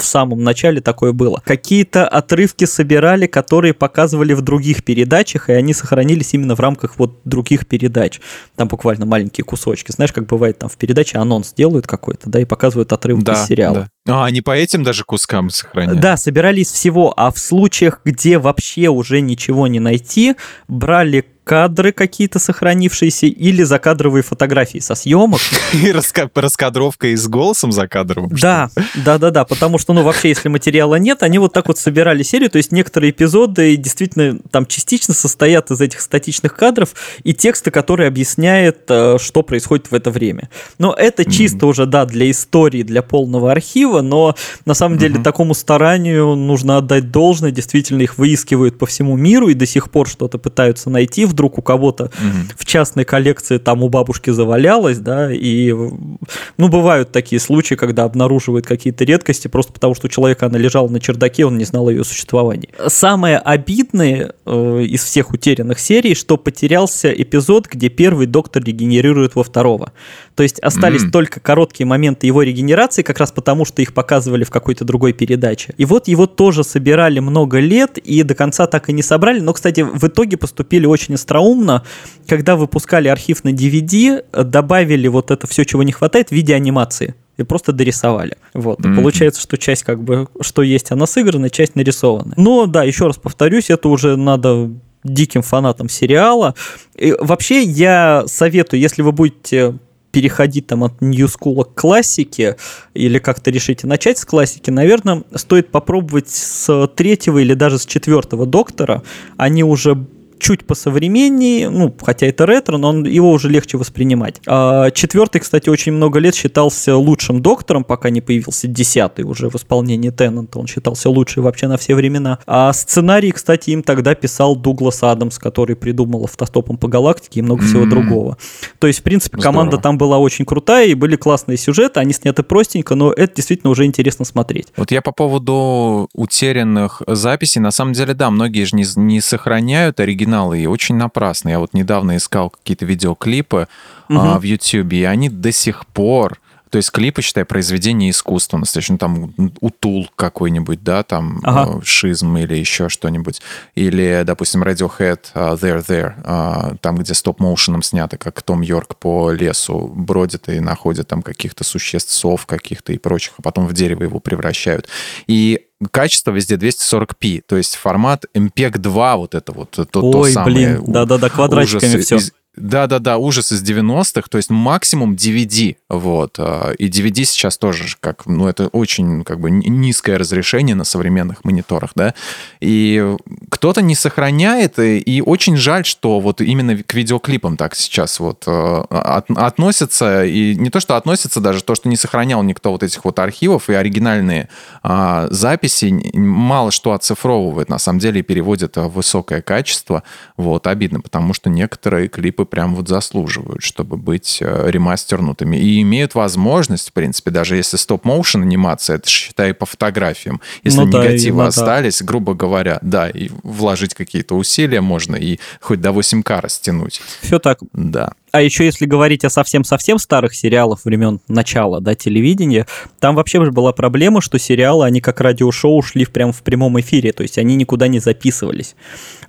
в 0.00 0.04
самом 0.04 0.42
начале 0.42 0.80
такое 0.80 1.12
было. 1.12 1.42
Какие-то 1.44 2.06
отрывки 2.08 2.64
собирали, 2.64 3.26
которые 3.26 3.74
показывали 3.74 4.32
в 4.32 4.42
других 4.42 4.84
передачах, 4.84 5.48
и 5.48 5.52
они 5.52 5.74
сохранились 5.74 6.34
именно 6.34 6.54
в 6.54 6.60
рамках 6.60 6.98
вот 6.98 7.20
других 7.24 7.66
передач. 7.66 8.20
Там 8.56 8.68
буквально 8.68 9.06
маленькие 9.06 9.44
кусочки. 9.44 9.92
Знаешь, 9.92 10.12
как 10.12 10.26
бывает 10.26 10.58
там 10.58 10.68
в 10.68 10.76
передаче 10.76 11.18
анонс 11.18 11.52
делают 11.52 11.86
какой-то, 11.86 12.28
да, 12.30 12.40
и 12.40 12.44
показывают 12.44 12.92
отрывок 12.92 13.24
да, 13.24 13.34
из 13.34 13.46
сериала. 13.46 13.88
Да. 14.06 14.22
А, 14.22 14.24
они 14.26 14.40
по 14.40 14.56
этим 14.56 14.82
даже 14.82 15.04
кускам 15.04 15.50
сохраняют? 15.50 16.00
Да, 16.00 16.16
собирали 16.16 16.60
из 16.60 16.70
всего, 16.72 17.12
а 17.16 17.30
в 17.30 17.38
случаях, 17.38 18.00
где 18.04 18.38
вообще 18.38 18.88
уже 18.88 19.20
ничего 19.20 19.66
не 19.66 19.80
найти, 19.80 20.36
брали 20.68 21.24
кадры 21.50 21.90
какие-то 21.90 22.38
сохранившиеся 22.38 23.26
или 23.26 23.64
закадровые 23.64 24.22
фотографии 24.22 24.78
со 24.78 24.94
съемок. 24.94 25.40
И 25.72 25.90
раскадровка 25.90 27.08
и 27.08 27.16
с 27.16 27.26
голосом 27.26 27.72
закадровым. 27.72 28.30
Да, 28.40 28.70
да, 28.94 29.18
да, 29.18 29.32
да, 29.32 29.44
потому 29.44 29.78
что, 29.78 29.92
ну, 29.92 30.04
вообще, 30.04 30.28
если 30.28 30.48
материала 30.48 30.94
нет, 30.94 31.24
они 31.24 31.38
вот 31.38 31.52
так 31.52 31.66
вот 31.66 31.76
собирали 31.76 32.22
серию, 32.22 32.50
то 32.50 32.58
есть 32.58 32.70
некоторые 32.70 33.10
эпизоды 33.10 33.74
действительно 33.74 34.38
там 34.52 34.64
частично 34.64 35.12
состоят 35.12 35.72
из 35.72 35.80
этих 35.80 36.02
статичных 36.02 36.54
кадров 36.54 36.90
и 37.24 37.34
текста, 37.34 37.72
который 37.72 38.06
объясняет, 38.06 38.84
э, 38.88 39.16
что 39.20 39.42
происходит 39.42 39.90
в 39.90 39.94
это 39.94 40.12
время. 40.12 40.50
Но 40.78 40.94
это 40.94 41.28
чисто 41.28 41.66
уже, 41.66 41.86
да, 41.86 42.04
для 42.04 42.30
истории, 42.30 42.84
для 42.84 43.02
полного 43.02 43.50
архива, 43.50 44.02
но 44.02 44.36
на 44.66 44.74
самом 44.74 44.98
деле 44.98 45.20
такому 45.20 45.54
старанию 45.54 46.36
нужно 46.36 46.76
отдать 46.76 47.10
должное, 47.10 47.50
действительно 47.50 48.02
их 48.02 48.18
выискивают 48.18 48.78
по 48.78 48.86
всему 48.86 49.16
миру 49.16 49.48
и 49.48 49.54
до 49.54 49.66
сих 49.66 49.90
пор 49.90 50.08
что-то 50.08 50.38
пытаются 50.38 50.90
найти 50.90 51.24
в 51.24 51.39
вдруг 51.40 51.56
у 51.56 51.62
кого-то 51.62 52.04
угу. 52.04 52.54
в 52.54 52.66
частной 52.66 53.06
коллекции 53.06 53.56
там 53.56 53.82
у 53.82 53.88
бабушки 53.88 54.28
завалялось, 54.28 54.98
да, 54.98 55.32
и, 55.32 55.72
ну, 55.72 56.68
бывают 56.68 57.12
такие 57.12 57.40
случаи, 57.40 57.76
когда 57.76 58.04
обнаруживают 58.04 58.66
какие-то 58.66 59.04
редкости 59.04 59.48
просто 59.48 59.72
потому, 59.72 59.94
что 59.94 60.06
у 60.06 60.10
человека 60.10 60.46
она 60.46 60.58
лежала 60.58 60.88
на 60.88 61.00
чердаке, 61.00 61.46
он 61.46 61.56
не 61.56 61.64
знал 61.64 61.88
о 61.88 61.90
ее 61.90 62.04
существовании. 62.04 62.68
Самое 62.88 63.38
обидное 63.38 64.34
э, 64.44 64.82
из 64.82 65.02
всех 65.02 65.30
утерянных 65.30 65.80
серий, 65.80 66.14
что 66.14 66.36
потерялся 66.36 67.10
эпизод, 67.10 67.68
где 67.68 67.88
первый 67.88 68.26
доктор 68.26 68.62
регенерирует 68.62 69.34
во 69.34 69.42
второго. 69.42 69.92
То 70.34 70.42
есть 70.42 70.58
остались 70.60 71.02
mm 71.02 71.10
только 71.10 71.40
короткие 71.40 71.86
моменты 71.86 72.26
его 72.26 72.42
регенерации, 72.42 73.02
как 73.02 73.18
раз 73.18 73.32
потому, 73.32 73.64
что 73.64 73.82
их 73.82 73.94
показывали 73.94 74.44
в 74.44 74.50
какой-то 74.50 74.84
другой 74.84 75.12
передаче. 75.12 75.74
И 75.76 75.84
вот 75.84 76.08
его 76.08 76.26
тоже 76.26 76.62
собирали 76.62 77.18
много 77.18 77.58
лет 77.58 77.98
и 77.98 78.22
до 78.22 78.34
конца 78.34 78.66
так 78.66 78.88
и 78.88 78.92
не 78.92 79.02
собрали. 79.02 79.40
Но, 79.40 79.52
кстати, 79.52 79.80
в 79.80 80.06
итоге 80.06 80.36
поступили 80.36 80.86
очень 80.86 81.14
остроумно. 81.20 81.84
Когда 82.26 82.56
выпускали 82.56 83.08
архив 83.08 83.44
на 83.44 83.50
DVD, 83.50 84.24
добавили 84.44 85.08
вот 85.08 85.30
это 85.30 85.46
все, 85.46 85.64
чего 85.64 85.82
не 85.82 85.92
хватает, 85.92 86.28
в 86.28 86.32
виде 86.32 86.54
анимации 86.54 87.14
и 87.36 87.42
просто 87.42 87.72
дорисовали. 87.72 88.36
Вот. 88.52 88.80
Mm-hmm. 88.80 88.96
получается, 88.96 89.40
что 89.40 89.56
часть 89.56 89.82
как 89.82 90.02
бы, 90.02 90.28
что 90.40 90.62
есть, 90.62 90.90
она 90.90 91.06
сыграна, 91.06 91.48
часть 91.48 91.74
нарисована. 91.74 92.34
Но 92.36 92.66
да, 92.66 92.84
еще 92.84 93.06
раз 93.06 93.16
повторюсь, 93.16 93.70
это 93.70 93.88
уже 93.88 94.16
надо 94.16 94.70
диким 95.04 95.42
фанатам 95.42 95.88
сериала. 95.88 96.54
И 96.96 97.14
вообще 97.18 97.62
я 97.62 98.24
советую, 98.26 98.80
если 98.80 99.02
вы 99.02 99.12
будете 99.12 99.78
переходить 100.12 100.66
там 100.66 100.84
от 100.84 101.00
New 101.00 101.26
School 101.26 101.64
к 101.64 101.80
классике, 101.80 102.56
или 102.94 103.18
как-то 103.18 103.50
решите 103.50 103.86
начать 103.86 104.18
с 104.18 104.24
классики, 104.24 104.70
наверное, 104.70 105.22
стоит 105.34 105.70
попробовать 105.70 106.28
с 106.28 106.88
третьего 106.88 107.38
или 107.38 107.54
даже 107.54 107.78
с 107.78 107.86
четвертого 107.86 108.44
доктора. 108.44 109.02
Они 109.36 109.62
уже 109.62 110.04
чуть 110.40 110.66
посовременнее, 110.66 111.70
ну, 111.70 111.94
хотя 112.02 112.26
это 112.26 112.46
ретро, 112.46 112.78
но 112.78 112.88
он, 112.88 113.04
его 113.04 113.30
уже 113.30 113.48
легче 113.48 113.76
воспринимать. 113.78 114.40
А, 114.46 114.90
четвертый, 114.90 115.40
кстати, 115.40 115.68
очень 115.68 115.92
много 115.92 116.18
лет 116.18 116.34
считался 116.34 116.96
лучшим 116.96 117.42
доктором, 117.42 117.84
пока 117.84 118.10
не 118.10 118.20
появился 118.20 118.66
десятый 118.66 119.24
уже 119.24 119.48
в 119.50 119.56
исполнении 119.56 120.10
Теннанта, 120.10 120.58
он 120.58 120.66
считался 120.66 121.10
лучший 121.10 121.42
вообще 121.42 121.68
на 121.68 121.76
все 121.76 121.94
времена. 121.94 122.38
А 122.46 122.72
сценарий, 122.72 123.30
кстати, 123.30 123.70
им 123.70 123.82
тогда 123.82 124.14
писал 124.14 124.56
Дуглас 124.56 125.02
Адамс, 125.02 125.38
который 125.38 125.76
придумал 125.76 126.24
автостопом 126.24 126.78
по 126.78 126.88
галактике 126.88 127.40
и 127.40 127.42
много 127.42 127.62
mm-hmm. 127.62 127.66
всего 127.66 127.86
другого. 127.86 128.38
То 128.78 128.86
есть, 128.86 129.00
в 129.00 129.02
принципе, 129.02 129.38
Здорово. 129.38 129.52
команда 129.52 129.76
там 129.78 129.98
была 129.98 130.18
очень 130.18 130.44
крутая, 130.44 130.86
и 130.86 130.94
были 130.94 131.16
классные 131.16 131.58
сюжеты, 131.58 132.00
они 132.00 132.12
сняты 132.12 132.42
простенько, 132.42 132.94
но 132.94 133.12
это 133.12 133.36
действительно 133.36 133.70
уже 133.70 133.84
интересно 133.84 134.24
смотреть. 134.24 134.68
Вот 134.76 134.90
я 134.90 135.02
по 135.02 135.12
поводу 135.12 136.08
утерянных 136.14 137.02
записей, 137.06 137.60
на 137.60 137.70
самом 137.70 137.92
деле, 137.92 138.14
да, 138.14 138.30
многие 138.30 138.64
же 138.64 138.76
не, 138.76 138.84
не 138.96 139.20
сохраняют 139.20 140.00
оригинал 140.00 140.29
оригиналы, 140.30 140.60
и 140.60 140.66
очень 140.66 140.96
напрасно. 140.96 141.48
Я 141.48 141.58
вот 141.58 141.74
недавно 141.74 142.16
искал 142.16 142.50
какие-то 142.50 142.84
видеоклипы 142.84 143.68
угу. 144.08 144.18
а, 144.18 144.38
в 144.38 144.42
YouTube, 144.42 144.92
и 144.92 145.04
они 145.04 145.28
до 145.28 145.52
сих 145.52 145.86
пор 145.86 146.38
то 146.70 146.76
есть 146.76 146.90
клипы, 146.90 147.20
считай, 147.20 147.44
произведение 147.44 148.10
искусства, 148.10 148.56
настоящее, 148.56 148.94
ну, 148.94 148.98
там 148.98 149.52
утул 149.60 150.08
какой-нибудь, 150.14 150.82
да, 150.84 151.02
там 151.02 151.40
ага. 151.42 151.78
Э, 151.78 151.80
шизм 151.84 152.36
или 152.36 152.54
еще 152.54 152.88
что-нибудь. 152.88 153.42
Или, 153.74 154.22
допустим, 154.24 154.62
Radiohead 154.62 155.20
uh, 155.34 155.58
There 155.60 155.84
There, 155.84 156.22
uh, 156.22 156.78
там, 156.80 156.96
где 156.96 157.14
стоп-моушеном 157.14 157.82
снято, 157.82 158.16
как 158.16 158.40
Том 158.42 158.60
Йорк 158.60 158.96
по 158.96 159.32
лесу 159.32 159.92
бродит 159.94 160.48
и 160.48 160.60
находит 160.60 161.08
там 161.08 161.22
каких-то 161.22 161.64
существ, 161.64 162.12
сов 162.12 162.46
каких-то 162.46 162.92
и 162.92 162.98
прочих, 162.98 163.34
а 163.38 163.42
потом 163.42 163.66
в 163.66 163.72
дерево 163.72 164.04
его 164.04 164.20
превращают. 164.20 164.88
И 165.26 165.66
качество 165.90 166.30
везде 166.30 166.54
240p, 166.56 167.42
то 167.46 167.56
есть 167.56 167.74
формат 167.74 168.26
MPEG 168.34 168.78
2, 168.78 169.16
вот 169.16 169.34
это 169.34 169.52
вот, 169.52 169.70
то, 169.70 170.00
Ой, 170.00 170.12
то 170.12 170.24
самое. 170.26 170.54
блин, 170.54 170.84
да-да-да, 170.86 171.30
квадратиками 171.30 172.00
все. 172.00 172.18
Да-да-да, 172.56 173.16
ужас 173.16 173.52
из 173.52 173.62
90-х, 173.62 174.28
то 174.28 174.36
есть 174.36 174.50
максимум 174.50 175.14
DVD, 175.14 175.76
вот. 175.88 176.34
А, 176.38 176.72
и 176.72 176.88
DVD 176.88 177.24
сейчас 177.24 177.56
тоже 177.56 177.94
как, 178.00 178.26
ну, 178.26 178.48
это 178.48 178.66
очень 178.68 179.22
как 179.22 179.38
бы 179.38 179.52
низкое 179.52 180.18
разрешение 180.18 180.74
на 180.74 180.82
современных 180.82 181.44
мониторах, 181.44 181.92
да. 181.94 182.12
И 182.60 183.16
кто-то 183.50 183.82
не 183.82 183.94
сохраняет, 183.94 184.80
и 184.80 185.22
очень 185.24 185.56
жаль, 185.56 185.84
что 185.84 186.18
вот 186.18 186.40
именно 186.40 186.82
к 186.82 186.92
видеоклипам 186.92 187.56
так 187.56 187.76
сейчас 187.76 188.18
вот 188.18 188.42
а, 188.48 188.82
от, 188.90 189.30
относятся, 189.30 190.24
и 190.24 190.56
не 190.56 190.70
то, 190.70 190.80
что 190.80 190.96
относятся 190.96 191.40
даже, 191.40 191.62
то, 191.62 191.76
что 191.76 191.88
не 191.88 191.96
сохранял 191.96 192.42
никто 192.42 192.72
вот 192.72 192.82
этих 192.82 193.04
вот 193.04 193.20
архивов, 193.20 193.70
и 193.70 193.74
оригинальные 193.74 194.48
а, 194.82 195.28
записи 195.30 195.94
мало 196.16 196.72
что 196.72 196.94
оцифровывает, 196.94 197.68
на 197.68 197.78
самом 197.78 198.00
деле, 198.00 198.20
и 198.20 198.24
переводит 198.24 198.76
в 198.76 198.88
высокое 198.88 199.40
качество, 199.40 200.02
вот, 200.36 200.66
обидно, 200.66 201.00
потому 201.00 201.32
что 201.32 201.48
некоторые 201.48 202.08
клипы 202.08 202.39
прям 202.46 202.74
вот 202.74 202.88
заслуживают, 202.88 203.62
чтобы 203.62 203.96
быть 203.96 204.38
э, 204.40 204.70
ремастернутыми. 204.70 205.56
И 205.56 205.80
имеют 205.82 206.14
возможность, 206.14 206.88
в 206.88 206.92
принципе, 206.92 207.30
даже 207.30 207.56
если 207.56 207.76
стоп-моушен 207.76 208.42
анимация, 208.42 208.96
это 208.96 209.08
считай 209.08 209.54
по 209.54 209.66
фотографиям. 209.66 210.40
Если 210.62 210.80
ну, 210.80 210.86
негативы 210.86 211.42
да, 211.42 211.48
остались, 211.48 212.00
да. 212.00 212.06
грубо 212.06 212.34
говоря, 212.34 212.78
да, 212.82 213.08
и 213.08 213.30
вложить 213.42 213.94
какие-то 213.94 214.36
усилия 214.36 214.80
можно, 214.80 215.16
и 215.16 215.38
хоть 215.60 215.80
до 215.80 215.90
8К 215.90 216.40
растянуть. 216.40 217.00
Все 217.22 217.38
так. 217.38 217.58
Да. 217.72 218.12
А 218.32 218.42
еще 218.42 218.64
если 218.64 218.86
говорить 218.86 219.24
о 219.24 219.30
совсем-совсем 219.30 219.98
старых 219.98 220.34
сериалах 220.34 220.84
времен 220.84 221.20
начала 221.28 221.80
да, 221.80 221.94
телевидения, 221.94 222.66
там 222.98 223.14
вообще 223.14 223.44
же 223.44 223.50
была 223.50 223.72
проблема, 223.72 224.20
что 224.20 224.38
сериалы, 224.38 224.84
они 224.84 225.00
как 225.00 225.20
радиошоу 225.20 225.82
шли 225.82 226.04
прямо 226.04 226.32
в 226.32 226.42
прямом 226.42 226.78
эфире, 226.80 227.12
то 227.12 227.22
есть 227.22 227.38
они 227.38 227.56
никуда 227.56 227.88
не 227.88 227.98
записывались. 227.98 228.76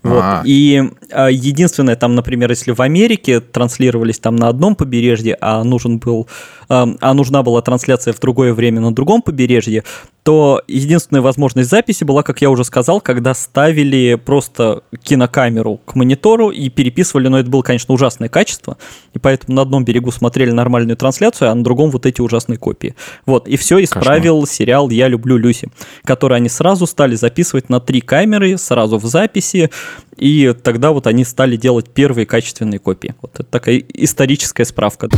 Вот. 0.04 0.24
И 0.46 0.84
а, 1.12 1.30
единственное, 1.30 1.96
там, 1.96 2.16
например, 2.16 2.50
если 2.50 2.72
в 2.72 2.82
Америке 2.82 3.40
транслировались 3.40 4.20
там 4.20 4.36
на 4.36 4.48
одном 4.48 4.76
побережье, 4.76 5.38
а 5.42 5.64
нужен 5.64 6.00
был, 6.00 6.28
а, 6.70 6.88
а 7.00 7.14
нужна 7.14 7.44
была 7.44 7.62
трансляция 7.62 8.14
в 8.14 8.20
другое 8.20 8.54
время 8.54 8.82
на 8.82 8.94
другом 8.94 9.22
побережье, 9.22 9.84
то 10.23 10.62
единственная 10.67 11.21
возможность 11.21 11.69
записи 11.69 12.03
была, 12.03 12.21
как 12.21 12.41
я 12.41 12.49
уже 12.49 12.63
сказал, 12.63 13.01
когда 13.01 13.34
ставили 13.34 14.15
просто 14.15 14.84
кинокамеру 15.01 15.77
к 15.77 15.95
монитору 15.95 16.49
и 16.49 16.69
переписывали, 16.69 17.27
но 17.27 17.39
это 17.39 17.49
было, 17.49 17.63
конечно, 17.63 17.93
ужасное 17.93 18.29
качество, 18.29 18.77
и 19.13 19.19
поэтому 19.19 19.55
на 19.55 19.63
одном 19.63 19.84
берегу 19.84 20.12
смотрели 20.12 20.51
нормальную 20.51 20.95
трансляцию, 20.95 21.49
а 21.49 21.55
на 21.55 21.63
другом 21.63 21.89
вот 21.89 22.05
эти 22.05 22.21
ужасные 22.21 22.57
копии. 22.57 22.95
Вот, 23.25 23.47
и 23.47 23.57
все 23.57 23.84
исправил 23.84 24.41
Кошмар. 24.41 24.55
сериал 24.55 24.89
«Я 24.89 25.07
люблю 25.07 25.38
Люси», 25.38 25.69
который 26.03 26.38
они 26.38 26.49
сразу 26.49 26.86
стали 26.86 27.15
записывать 27.15 27.69
на 27.69 27.79
три 27.79 28.01
камеры, 28.01 28.57
сразу 28.57 28.97
в 28.97 29.05
записи, 29.05 29.71
и 30.17 30.53
тогда 30.62 30.91
вот 30.91 31.07
они 31.07 31.25
стали 31.25 31.55
делать 31.55 31.89
первые 31.89 32.27
качественные 32.27 32.79
копии. 32.79 33.15
Вот 33.21 33.34
это 33.36 33.45
такая 33.45 33.81
историческая 33.93 34.65
справка. 34.65 35.10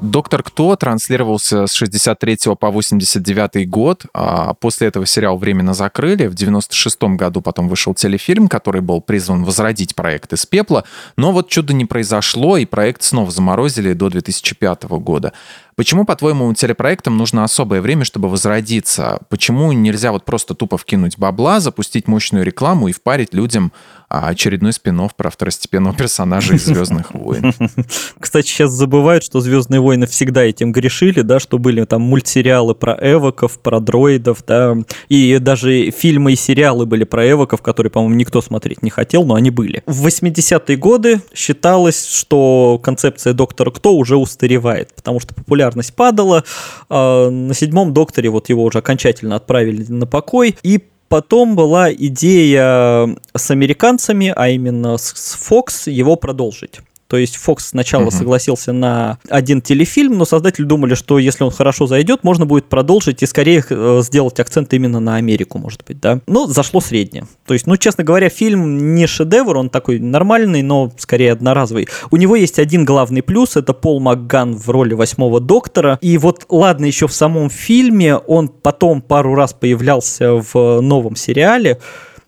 «Доктор 0.00 0.42
Кто» 0.42 0.74
транслировался 0.76 1.66
с 1.66 1.72
63 1.74 2.54
по 2.58 2.70
89 2.70 3.68
год. 3.68 4.06
А 4.14 4.54
после 4.54 4.88
этого 4.88 5.04
сериал 5.04 5.36
временно 5.36 5.74
закрыли. 5.74 6.26
В 6.26 6.34
96 6.34 7.02
году 7.16 7.42
потом 7.42 7.68
вышел 7.68 7.94
телефильм, 7.94 8.48
который 8.48 8.80
был 8.80 9.02
призван 9.02 9.44
возродить 9.44 9.94
проект 9.94 10.32
из 10.32 10.46
пепла. 10.46 10.84
Но 11.16 11.32
вот 11.32 11.48
чудо 11.48 11.74
не 11.74 11.84
произошло, 11.84 12.56
и 12.56 12.64
проект 12.64 13.02
снова 13.02 13.30
заморозили 13.30 13.92
до 13.92 14.08
2005 14.08 14.84
года. 14.84 15.34
Почему, 15.80 16.04
по-твоему, 16.04 16.52
телепроектам 16.52 17.16
нужно 17.16 17.42
особое 17.42 17.80
время, 17.80 18.04
чтобы 18.04 18.28
возродиться? 18.28 19.20
Почему 19.30 19.72
нельзя 19.72 20.12
вот 20.12 20.26
просто 20.26 20.54
тупо 20.54 20.76
вкинуть 20.76 21.16
бабла, 21.16 21.58
запустить 21.60 22.06
мощную 22.06 22.44
рекламу 22.44 22.88
и 22.88 22.92
впарить 22.92 23.32
людям 23.32 23.72
а, 24.10 24.28
очередной 24.28 24.74
спин 24.74 25.00
про 25.16 25.30
второстепенного 25.30 25.96
персонажа 25.96 26.56
из 26.56 26.66
«Звездных 26.66 27.14
войн»? 27.14 27.54
Кстати, 28.20 28.46
сейчас 28.48 28.72
забывают, 28.72 29.24
что 29.24 29.40
«Звездные 29.40 29.80
войны» 29.80 30.06
всегда 30.06 30.42
этим 30.42 30.70
грешили, 30.72 31.22
да, 31.22 31.40
что 31.40 31.58
были 31.58 31.82
там 31.86 32.02
мультсериалы 32.02 32.74
про 32.74 32.98
эвоков, 33.00 33.58
про 33.60 33.80
дроидов, 33.80 34.44
да, 34.46 34.76
и 35.08 35.38
даже 35.38 35.90
фильмы 35.92 36.32
и 36.32 36.36
сериалы 36.36 36.84
были 36.84 37.04
про 37.04 37.30
эвоков, 37.30 37.62
которые, 37.62 37.90
по-моему, 37.90 38.16
никто 38.16 38.42
смотреть 38.42 38.82
не 38.82 38.90
хотел, 38.90 39.24
но 39.24 39.34
они 39.34 39.48
были. 39.48 39.82
В 39.86 40.06
80-е 40.06 40.76
годы 40.76 41.22
считалось, 41.32 42.06
что 42.06 42.78
концепция 42.82 43.32
«Доктора 43.32 43.70
Кто» 43.70 43.94
уже 43.94 44.18
устаревает, 44.18 44.92
потому 44.94 45.20
что 45.20 45.34
популярность 45.34 45.69
популярность 45.70 45.94
падала. 45.94 46.44
А, 46.88 47.30
на 47.30 47.54
седьмом 47.54 47.92
докторе 47.92 48.30
вот 48.30 48.48
его 48.48 48.64
уже 48.64 48.78
окончательно 48.78 49.36
отправили 49.36 49.84
на 49.88 50.06
покой. 50.06 50.56
И 50.62 50.80
потом 51.08 51.56
была 51.56 51.92
идея 51.92 53.16
с 53.34 53.50
американцами, 53.50 54.32
а 54.34 54.48
именно 54.48 54.96
с 54.96 55.36
Fox, 55.36 55.90
его 55.90 56.16
продолжить. 56.16 56.80
То 57.10 57.16
есть 57.16 57.36
Fox 57.44 57.56
сначала 57.62 58.04
угу. 58.04 58.10
согласился 58.12 58.72
на 58.72 59.18
один 59.28 59.60
телефильм, 59.60 60.16
но 60.16 60.24
создатели 60.24 60.64
думали, 60.64 60.94
что 60.94 61.18
если 61.18 61.42
он 61.42 61.50
хорошо 61.50 61.88
зайдет, 61.88 62.22
можно 62.22 62.46
будет 62.46 62.66
продолжить 62.66 63.24
и 63.24 63.26
скорее 63.26 63.64
э, 63.68 64.00
сделать 64.04 64.38
акцент 64.38 64.72
именно 64.74 65.00
на 65.00 65.16
Америку, 65.16 65.58
может 65.58 65.84
быть, 65.84 65.98
да. 65.98 66.20
Но 66.28 66.46
зашло 66.46 66.80
среднее. 66.80 67.26
То 67.46 67.54
есть, 67.54 67.66
ну, 67.66 67.76
честно 67.76 68.04
говоря, 68.04 68.28
фильм 68.28 68.94
не 68.94 69.08
шедевр, 69.08 69.56
он 69.56 69.70
такой 69.70 69.98
нормальный, 69.98 70.62
но 70.62 70.92
скорее 70.98 71.32
одноразовый. 71.32 71.88
У 72.12 72.16
него 72.16 72.36
есть 72.36 72.60
один 72.60 72.84
главный 72.84 73.22
плюс, 73.22 73.56
это 73.56 73.72
Пол 73.74 73.98
Макган 73.98 74.54
в 74.54 74.68
роли 74.68 74.94
восьмого 74.94 75.40
доктора. 75.40 75.98
И 76.00 76.16
вот, 76.16 76.46
ладно, 76.48 76.84
еще 76.84 77.08
в 77.08 77.12
самом 77.12 77.50
фильме 77.50 78.14
он 78.14 78.46
потом 78.46 79.02
пару 79.02 79.34
раз 79.34 79.52
появлялся 79.52 80.34
в 80.34 80.80
новом 80.80 81.16
сериале, 81.16 81.80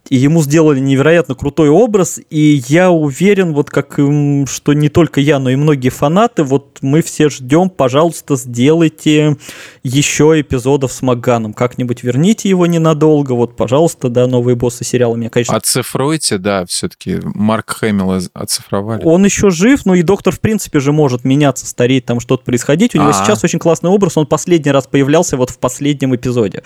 и 0.09 0.17
ему 0.17 0.43
сделали 0.43 0.81
невероятно 0.81 1.35
крутой 1.35 1.69
образ, 1.69 2.21
и 2.29 2.63
я 2.69 2.91
уверен, 2.91 3.55
вот 3.55 3.71
как, 3.71 3.93
что 3.93 4.73
не 4.73 4.89
только 4.89 5.21
я, 5.21 5.39
но 5.39 5.51
и 5.51 5.57
многие 5.57 5.91
фанаты, 5.91 6.43
вот 6.43 6.79
мы 6.83 7.03
все 7.03 7.29
ждем, 7.29 7.71
пожалуйста, 7.71 8.37
сделайте 8.37 9.37
еще 9.83 10.41
эпизодов 10.41 10.93
с 10.93 11.03
Маганом, 11.03 11.53
как-нибудь 11.53 12.03
верните 12.03 12.49
его 12.49 12.67
ненадолго, 12.67 13.33
вот, 13.33 13.57
пожалуйста, 13.57 14.09
да, 14.09 14.27
новые 14.27 14.55
боссы 14.55 14.85
сериала, 14.85 15.15
мне, 15.15 15.29
конечно... 15.29 15.57
Оцифруйте, 15.57 16.39
да, 16.39 16.65
все-таки 16.67 17.21
Марк 17.23 17.71
Хэмилла 17.71 18.21
оцифровали. 18.33 19.03
Он 19.05 19.25
еще 19.25 19.51
жив, 19.51 19.85
ну 19.85 19.95
и 19.95 20.03
доктор, 20.03 20.35
в 20.35 20.41
принципе, 20.41 20.81
же 20.81 20.93
может 20.93 21.25
меняться, 21.25 21.67
стареть, 21.67 22.07
там 22.07 22.21
что-то 22.21 22.45
происходить, 22.45 22.95
у 22.95 22.99
него 22.99 23.11
А-а-а. 23.11 23.25
сейчас 23.25 23.43
очень 23.45 23.59
классный 23.59 23.91
образ, 23.91 24.17
он 24.17 24.27
последний 24.27 24.71
раз 24.71 24.87
появлялся 24.87 25.37
вот 25.37 25.51
в 25.51 25.59
последнем 25.59 26.15
эпизоде. 26.15 26.63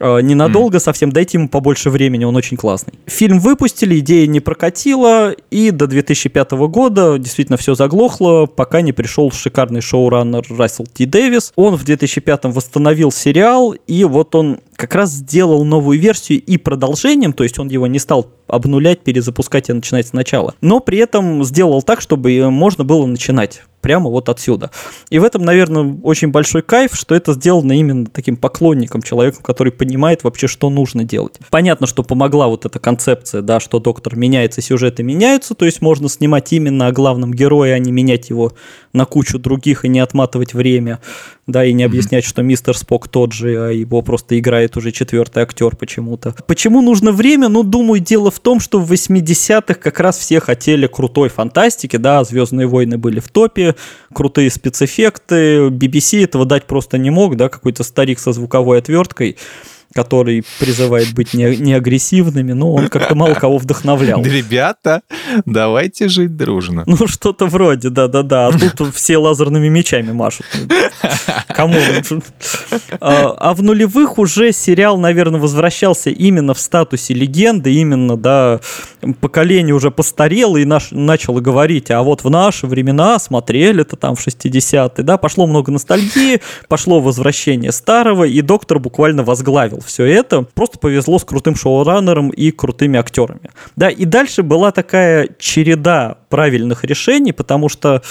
А, 0.00 0.18
ненадолго 0.18 0.78
mm. 0.78 0.80
совсем, 0.80 1.12
дайте 1.12 1.38
ему 1.38 1.48
побольше 1.48 1.90
времени, 1.90 2.24
он 2.24 2.34
очень 2.36 2.56
классный. 2.56 2.94
Фильм 3.06 3.38
выпустили, 3.38 3.98
идея 4.00 4.26
не 4.26 4.40
прокатила, 4.40 5.32
и 5.50 5.70
до 5.70 5.86
2005 5.86 6.52
года 6.52 7.18
действительно 7.18 7.56
все 7.56 7.74
заглохло, 7.74 8.46
пока 8.46 8.80
не 8.80 8.92
пришел 8.92 9.30
шикарный 9.30 9.80
шоураннер 9.80 10.44
Рассел 10.50 10.86
Т. 10.86 11.06
Дэвис. 11.06 11.52
Он 11.56 11.76
в 11.76 11.84
2005 11.84 12.44
восстановил 12.56 13.12
сериал, 13.12 13.74
и 13.86 14.04
вот 14.04 14.34
он 14.34 14.60
как 14.76 14.94
раз 14.94 15.10
сделал 15.10 15.64
новую 15.64 15.98
версию 15.98 16.42
и 16.42 16.58
продолжением, 16.58 17.32
то 17.32 17.42
есть 17.42 17.58
он 17.58 17.68
его 17.68 17.86
не 17.86 17.98
стал 17.98 18.30
обнулять, 18.46 19.00
перезапускать 19.00 19.68
и 19.70 19.72
начинать 19.72 20.08
сначала, 20.08 20.54
но 20.60 20.80
при 20.80 20.98
этом 20.98 21.44
сделал 21.44 21.82
так, 21.82 22.00
чтобы 22.00 22.48
можно 22.50 22.84
было 22.84 23.06
начинать 23.06 23.62
прямо 23.86 24.10
вот 24.10 24.28
отсюда. 24.28 24.72
И 25.10 25.20
в 25.20 25.24
этом, 25.24 25.44
наверное, 25.44 25.96
очень 26.02 26.32
большой 26.32 26.62
кайф, 26.62 26.94
что 26.94 27.14
это 27.14 27.34
сделано 27.34 27.70
именно 27.78 28.06
таким 28.06 28.36
поклонником, 28.36 29.00
человеком, 29.00 29.44
который 29.44 29.70
понимает 29.70 30.24
вообще, 30.24 30.48
что 30.48 30.70
нужно 30.70 31.04
делать. 31.04 31.38
Понятно, 31.50 31.86
что 31.86 32.02
помогла 32.02 32.48
вот 32.48 32.66
эта 32.66 32.80
концепция, 32.80 33.42
да, 33.42 33.60
что 33.60 33.78
доктор 33.78 34.16
меняется, 34.16 34.60
сюжеты 34.60 35.04
меняются, 35.04 35.54
то 35.54 35.66
есть 35.66 35.82
можно 35.82 36.08
снимать 36.08 36.52
именно 36.52 36.88
о 36.88 36.92
главном 36.92 37.32
герое, 37.32 37.74
а 37.74 37.78
не 37.78 37.92
менять 37.92 38.28
его 38.28 38.54
на 38.92 39.04
кучу 39.04 39.38
других 39.38 39.84
и 39.84 39.88
не 39.88 40.00
отматывать 40.00 40.52
время, 40.52 41.00
да, 41.46 41.64
и 41.64 41.72
не 41.72 41.84
объяснять, 41.84 42.24
что 42.24 42.42
мистер 42.42 42.76
Спок 42.76 43.06
тот 43.06 43.32
же, 43.32 43.68
а 43.68 43.70
его 43.70 44.02
просто 44.02 44.36
играет 44.36 44.65
уже 44.74 44.90
четвертый 44.90 45.42
актер 45.42 45.76
почему-то. 45.76 46.34
Почему 46.46 46.80
нужно 46.80 47.12
время? 47.12 47.48
Ну, 47.48 47.62
думаю, 47.62 48.00
дело 48.00 48.30
в 48.30 48.40
том, 48.40 48.58
что 48.58 48.80
в 48.80 48.90
80-х 48.90 49.74
как 49.74 50.00
раз 50.00 50.16
все 50.16 50.40
хотели 50.40 50.86
крутой 50.86 51.28
фантастики, 51.28 51.96
да, 51.98 52.24
Звездные 52.24 52.66
войны 52.66 52.96
были 52.96 53.20
в 53.20 53.28
топе, 53.28 53.76
крутые 54.14 54.50
спецэффекты, 54.50 55.68
BBC 55.68 56.24
этого 56.24 56.46
дать 56.46 56.64
просто 56.64 56.96
не 56.96 57.10
мог, 57.10 57.36
да, 57.36 57.50
какой-то 57.50 57.84
старик 57.84 58.18
со 58.18 58.32
звуковой 58.32 58.78
отверткой 58.78 59.36
который 59.96 60.44
призывает 60.60 61.14
быть 61.14 61.32
не, 61.32 61.56
не 61.56 61.72
агрессивными, 61.72 62.52
но 62.52 62.74
он 62.74 62.88
как-то 62.88 63.14
мало 63.14 63.34
кого 63.40 63.56
вдохновлял. 63.56 64.22
Ребята, 64.22 65.00
давайте 65.46 66.08
жить 66.08 66.36
дружно. 66.36 66.84
Ну, 66.86 67.06
что-то 67.06 67.46
вроде, 67.46 67.88
да-да-да. 67.88 68.48
А 68.48 68.52
тут 68.52 68.76
все 68.94 69.16
лазерными 69.16 69.68
мечами 69.68 70.12
машут. 70.12 70.44
Кому? 71.48 71.76
А, 73.00 73.34
а 73.38 73.54
в 73.54 73.62
нулевых 73.62 74.18
уже 74.18 74.52
сериал, 74.52 74.98
наверное, 74.98 75.40
возвращался 75.40 76.10
именно 76.10 76.52
в 76.52 76.58
статусе 76.58 77.14
легенды, 77.14 77.72
именно, 77.72 78.18
да, 78.18 78.60
поколение 79.20 79.74
уже 79.74 79.90
постарело 79.90 80.58
и 80.58 80.66
наш, 80.66 80.90
начало 80.90 81.40
говорить, 81.40 81.90
а 81.90 82.02
вот 82.02 82.22
в 82.22 82.30
наши 82.30 82.66
времена 82.66 83.18
смотрели 83.18 83.80
это 83.80 83.96
там 83.96 84.14
в 84.14 84.26
60-е, 84.26 85.04
да, 85.04 85.16
пошло 85.16 85.46
много 85.46 85.72
ностальгии, 85.72 86.42
пошло 86.68 87.00
возвращение 87.00 87.72
старого, 87.72 88.24
и 88.24 88.42
доктор 88.42 88.78
буквально 88.78 89.22
возглавил 89.22 89.80
все 89.86 90.04
это. 90.04 90.42
Просто 90.42 90.78
повезло 90.78 91.18
с 91.18 91.24
крутым 91.24 91.54
шоураннером 91.54 92.30
и 92.30 92.50
крутыми 92.50 92.98
актерами. 92.98 93.50
Да, 93.76 93.88
и 93.88 94.04
дальше 94.04 94.42
была 94.42 94.72
такая 94.72 95.28
череда 95.38 96.18
правильных 96.28 96.84
решений, 96.84 97.32
потому 97.32 97.68
что 97.68 98.02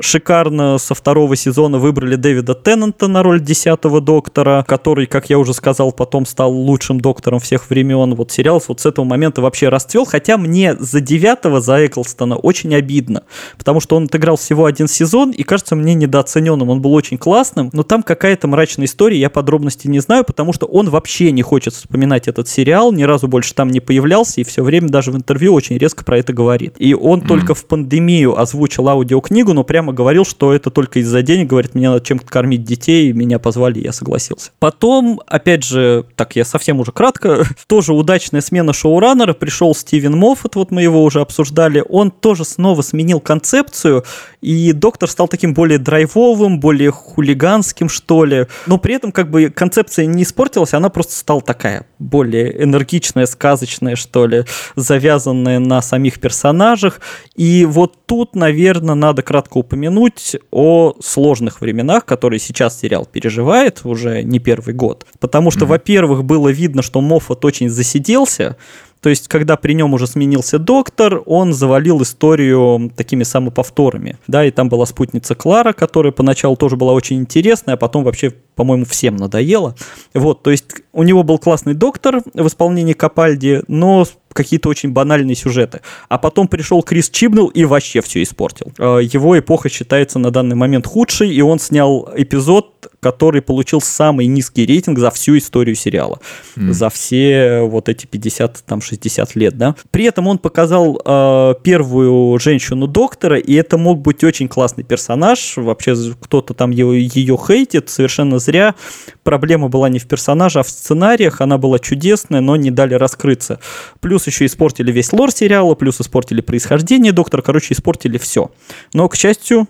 шикарно 0.00 0.78
со 0.78 0.94
второго 0.94 1.36
сезона 1.36 1.78
выбрали 1.78 2.16
Дэвида 2.16 2.54
Теннанта 2.54 3.08
на 3.08 3.22
роль 3.22 3.40
десятого 3.40 4.00
доктора, 4.00 4.64
который, 4.66 5.06
как 5.06 5.28
я 5.30 5.38
уже 5.38 5.52
сказал, 5.52 5.92
потом 5.92 6.24
стал 6.24 6.52
лучшим 6.52 7.00
доктором 7.00 7.40
всех 7.40 7.68
времен. 7.68 8.14
Вот 8.14 8.30
сериал 8.30 8.62
вот 8.66 8.80
с 8.80 8.86
этого 8.86 9.04
момента 9.04 9.42
вообще 9.42 9.68
расцвел, 9.68 10.04
хотя 10.04 10.38
мне 10.38 10.74
за 10.76 11.00
девятого, 11.00 11.60
за 11.60 11.86
Эклстона 11.86 12.36
очень 12.36 12.74
обидно, 12.74 13.24
потому 13.58 13.80
что 13.80 13.96
он 13.96 14.04
отыграл 14.04 14.36
всего 14.36 14.64
один 14.64 14.88
сезон 14.88 15.30
и 15.30 15.42
кажется 15.42 15.76
мне 15.76 15.94
недооцененным. 15.94 16.70
Он 16.70 16.80
был 16.80 16.94
очень 16.94 17.18
классным, 17.18 17.70
но 17.72 17.82
там 17.82 18.02
какая-то 18.02 18.48
мрачная 18.48 18.86
история, 18.86 19.18
я 19.18 19.30
подробностей 19.30 19.90
не 19.90 20.00
знаю, 20.00 20.24
потому 20.24 20.52
что 20.52 20.66
он 20.66 20.88
вообще 20.88 21.32
не 21.32 21.42
хочет 21.42 21.74
вспоминать 21.74 22.28
этот 22.28 22.48
сериал, 22.48 22.92
ни 22.92 23.02
разу 23.02 23.28
больше 23.28 23.54
там 23.54 23.68
не 23.68 23.80
появлялся 23.80 24.40
и 24.40 24.44
все 24.44 24.62
время 24.62 24.88
даже 24.88 25.10
в 25.10 25.16
интервью 25.16 25.52
очень 25.52 25.76
резко 25.76 26.04
про 26.04 26.18
это 26.18 26.32
говорит. 26.32 26.74
И 26.78 26.94
он 26.94 27.20
mm. 27.20 27.26
только 27.26 27.54
пандемию 27.66 28.38
озвучил 28.38 28.88
аудиокнигу, 28.88 29.52
но 29.52 29.64
прямо 29.64 29.92
говорил, 29.92 30.24
что 30.24 30.52
это 30.52 30.70
только 30.70 31.00
из-за 31.00 31.22
денег, 31.22 31.48
говорит, 31.48 31.74
мне 31.74 31.88
надо 31.88 32.04
чем-то 32.04 32.26
кормить 32.26 32.64
детей, 32.64 33.12
меня 33.12 33.38
позвали, 33.38 33.80
я 33.80 33.92
согласился. 33.92 34.50
Потом, 34.58 35.20
опять 35.26 35.64
же, 35.64 36.04
так, 36.16 36.36
я 36.36 36.44
совсем 36.44 36.80
уже 36.80 36.92
кратко, 36.92 37.44
тоже 37.66 37.92
удачная 37.92 38.40
смена 38.40 38.72
шоураннера, 38.72 39.32
пришел 39.32 39.74
Стивен 39.74 40.16
Моффат, 40.16 40.54
вот 40.54 40.70
мы 40.70 40.82
его 40.82 41.02
уже 41.02 41.20
обсуждали, 41.20 41.84
он 41.88 42.10
тоже 42.10 42.44
снова 42.44 42.82
сменил 42.82 43.20
концепцию, 43.20 44.04
и 44.40 44.72
доктор 44.72 45.08
стал 45.08 45.28
таким 45.28 45.54
более 45.54 45.78
драйвовым, 45.78 46.60
более 46.60 46.90
хулиганским, 46.90 47.88
что 47.88 48.24
ли, 48.24 48.46
но 48.66 48.78
при 48.78 48.94
этом 48.94 49.12
как 49.12 49.30
бы 49.30 49.50
концепция 49.50 50.06
не 50.06 50.22
испортилась, 50.22 50.74
она 50.74 50.88
просто 50.88 51.14
стала 51.14 51.40
такая, 51.40 51.86
более 51.98 52.62
энергичная, 52.62 53.26
сказочная, 53.26 53.96
что 53.96 54.26
ли, 54.26 54.44
завязанная 54.76 55.58
на 55.58 55.82
самих 55.82 56.20
персонажах, 56.20 57.00
и 57.36 57.51
И 57.52 57.66
вот 57.66 58.06
тут, 58.06 58.34
наверное, 58.34 58.94
надо 58.94 59.20
кратко 59.20 59.58
упомянуть 59.58 60.36
о 60.50 60.94
сложных 61.04 61.60
временах, 61.60 62.06
которые 62.06 62.40
сейчас 62.40 62.80
сериал 62.80 63.04
переживает 63.04 63.82
уже 63.84 64.22
не 64.22 64.38
первый 64.38 64.72
год. 64.74 65.06
Потому 65.20 65.50
что, 65.50 65.66
mm-hmm. 65.66 65.68
во-первых, 65.68 66.24
было 66.24 66.48
видно, 66.48 66.80
что 66.80 67.02
Моффат 67.02 67.44
очень 67.44 67.68
засиделся, 67.68 68.56
то 69.02 69.08
есть, 69.08 69.26
когда 69.26 69.56
при 69.56 69.72
нем 69.74 69.92
уже 69.94 70.06
сменился 70.06 70.60
доктор, 70.60 71.22
он 71.26 71.52
завалил 71.52 72.00
историю 72.02 72.90
такими 72.96 73.24
самоповторами. 73.24 74.16
Да, 74.28 74.44
и 74.44 74.52
там 74.52 74.68
была 74.68 74.86
спутница 74.86 75.34
Клара, 75.34 75.72
которая 75.72 76.12
поначалу 76.12 76.56
тоже 76.56 76.76
была 76.76 76.92
очень 76.92 77.16
интересная, 77.18 77.74
а 77.74 77.76
потом 77.76 78.04
вообще, 78.04 78.32
по-моему, 78.54 78.84
всем 78.84 79.16
надоела. 79.16 79.74
Вот, 80.14 80.44
то 80.44 80.52
есть, 80.52 80.66
у 80.92 81.02
него 81.02 81.24
был 81.24 81.38
классный 81.38 81.74
доктор 81.74 82.22
в 82.32 82.46
исполнении 82.46 82.92
Капальди, 82.92 83.62
но 83.66 84.06
какие-то 84.32 84.68
очень 84.68 84.92
банальные 84.92 85.34
сюжеты. 85.34 85.80
А 86.08 86.16
потом 86.18 86.46
пришел 86.46 86.82
Крис 86.82 87.10
Чибнелл 87.10 87.48
и 87.48 87.64
вообще 87.64 88.00
все 88.02 88.22
испортил. 88.22 88.72
Э, 88.78 89.00
его 89.02 89.38
эпоха 89.38 89.68
считается 89.68 90.20
на 90.20 90.30
данный 90.30 90.56
момент 90.56 90.86
худшей, 90.86 91.34
и 91.34 91.42
он 91.42 91.58
снял 91.58 92.08
эпизод, 92.14 92.71
который 93.02 93.42
получил 93.42 93.80
самый 93.80 94.26
низкий 94.26 94.64
рейтинг 94.64 95.00
за 95.00 95.10
всю 95.10 95.36
историю 95.36 95.74
сериала. 95.74 96.20
Mm. 96.56 96.72
За 96.72 96.88
все 96.88 97.62
вот 97.62 97.88
эти 97.88 98.06
50, 98.06 98.62
там, 98.64 98.80
60 98.80 99.34
лет, 99.34 99.58
да. 99.58 99.74
При 99.90 100.04
этом 100.04 100.28
он 100.28 100.38
показал 100.38 101.02
э, 101.04 101.54
первую 101.64 102.38
женщину-доктора, 102.38 103.38
и 103.38 103.54
это 103.54 103.76
мог 103.76 104.00
быть 104.00 104.22
очень 104.22 104.46
классный 104.46 104.84
персонаж. 104.84 105.54
Вообще 105.56 105.96
кто-то 106.20 106.54
там 106.54 106.70
ее, 106.70 107.04
ее 107.04 107.36
хейтит, 107.36 107.90
совершенно 107.90 108.38
зря. 108.38 108.76
Проблема 109.24 109.68
была 109.68 109.88
не 109.88 109.98
в 109.98 110.06
персонаже, 110.06 110.60
а 110.60 110.62
в 110.62 110.70
сценариях. 110.70 111.40
Она 111.40 111.58
была 111.58 111.80
чудесная, 111.80 112.40
но 112.40 112.54
не 112.54 112.70
дали 112.70 112.94
раскрыться. 112.94 113.58
Плюс 113.98 114.28
еще 114.28 114.46
испортили 114.46 114.92
весь 114.92 115.12
лор 115.12 115.32
сериала, 115.32 115.74
плюс 115.74 116.00
испортили 116.00 116.40
происхождение 116.40 117.10
доктора, 117.10 117.42
короче, 117.42 117.74
испортили 117.74 118.16
все. 118.16 118.52
Но, 118.94 119.08
к 119.08 119.16
счастью, 119.16 119.66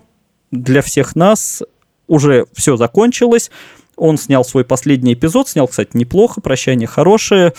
для 0.51 0.83
всех 0.83 1.15
нас 1.15 1.63
уже 2.07 2.45
все 2.53 2.77
закончилось. 2.77 3.51
Он 3.95 4.17
снял 4.17 4.43
свой 4.43 4.65
последний 4.65 5.13
эпизод, 5.13 5.47
снял, 5.49 5.67
кстати, 5.67 5.91
неплохо, 5.93 6.41
прощание 6.41 6.87
хорошее. 6.87 7.53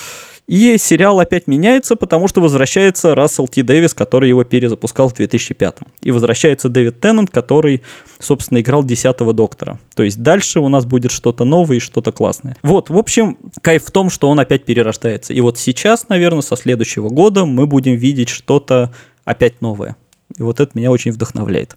И 0.47 0.77
сериал 0.79 1.21
опять 1.21 1.47
меняется, 1.47 1.97
потому 1.97 2.29
что 2.29 2.43
возвращается 2.43 3.15
Рассел 3.15 3.49
Ти 3.49 3.63
Дэвис, 3.63 3.95
который 3.95 4.29
его 4.29 4.45
перезапускал 4.45 5.09
в 5.09 5.15
2005. 5.15 5.79
И 6.03 6.11
возвращается 6.11 6.69
Дэвид 6.69 7.01
Теннант, 7.01 7.31
который, 7.31 7.83
собственно, 8.19 8.61
играл 8.61 8.85
10-го 8.85 9.33
Доктора. 9.33 9.79
То 9.95 10.03
есть 10.03 10.23
дальше 10.23 10.61
у 10.61 10.69
нас 10.69 10.85
будет 10.85 11.13
что-то 11.13 11.45
новое 11.45 11.79
и 11.79 11.81
что-то 11.81 12.13
классное. 12.13 12.57
Вот, 12.63 12.91
в 12.91 12.99
общем, 12.99 13.39
кайф 13.63 13.85
в 13.87 13.91
том, 13.91 14.11
что 14.11 14.29
он 14.29 14.39
опять 14.39 14.65
перерождается. 14.65 15.33
И 15.33 15.41
вот 15.41 15.59
сейчас, 15.59 16.09
наверное, 16.11 16.43
со 16.43 16.57
следующего 16.57 17.09
года 17.09 17.47
мы 17.47 17.67
будем 17.67 17.95
видеть 17.95 18.29
что-то 18.29 18.93
опять 19.25 19.63
новое. 19.63 19.97
И 20.37 20.43
вот 20.43 20.61
это 20.61 20.73
меня 20.75 20.91
очень 20.91 21.13
вдохновляет. 21.13 21.77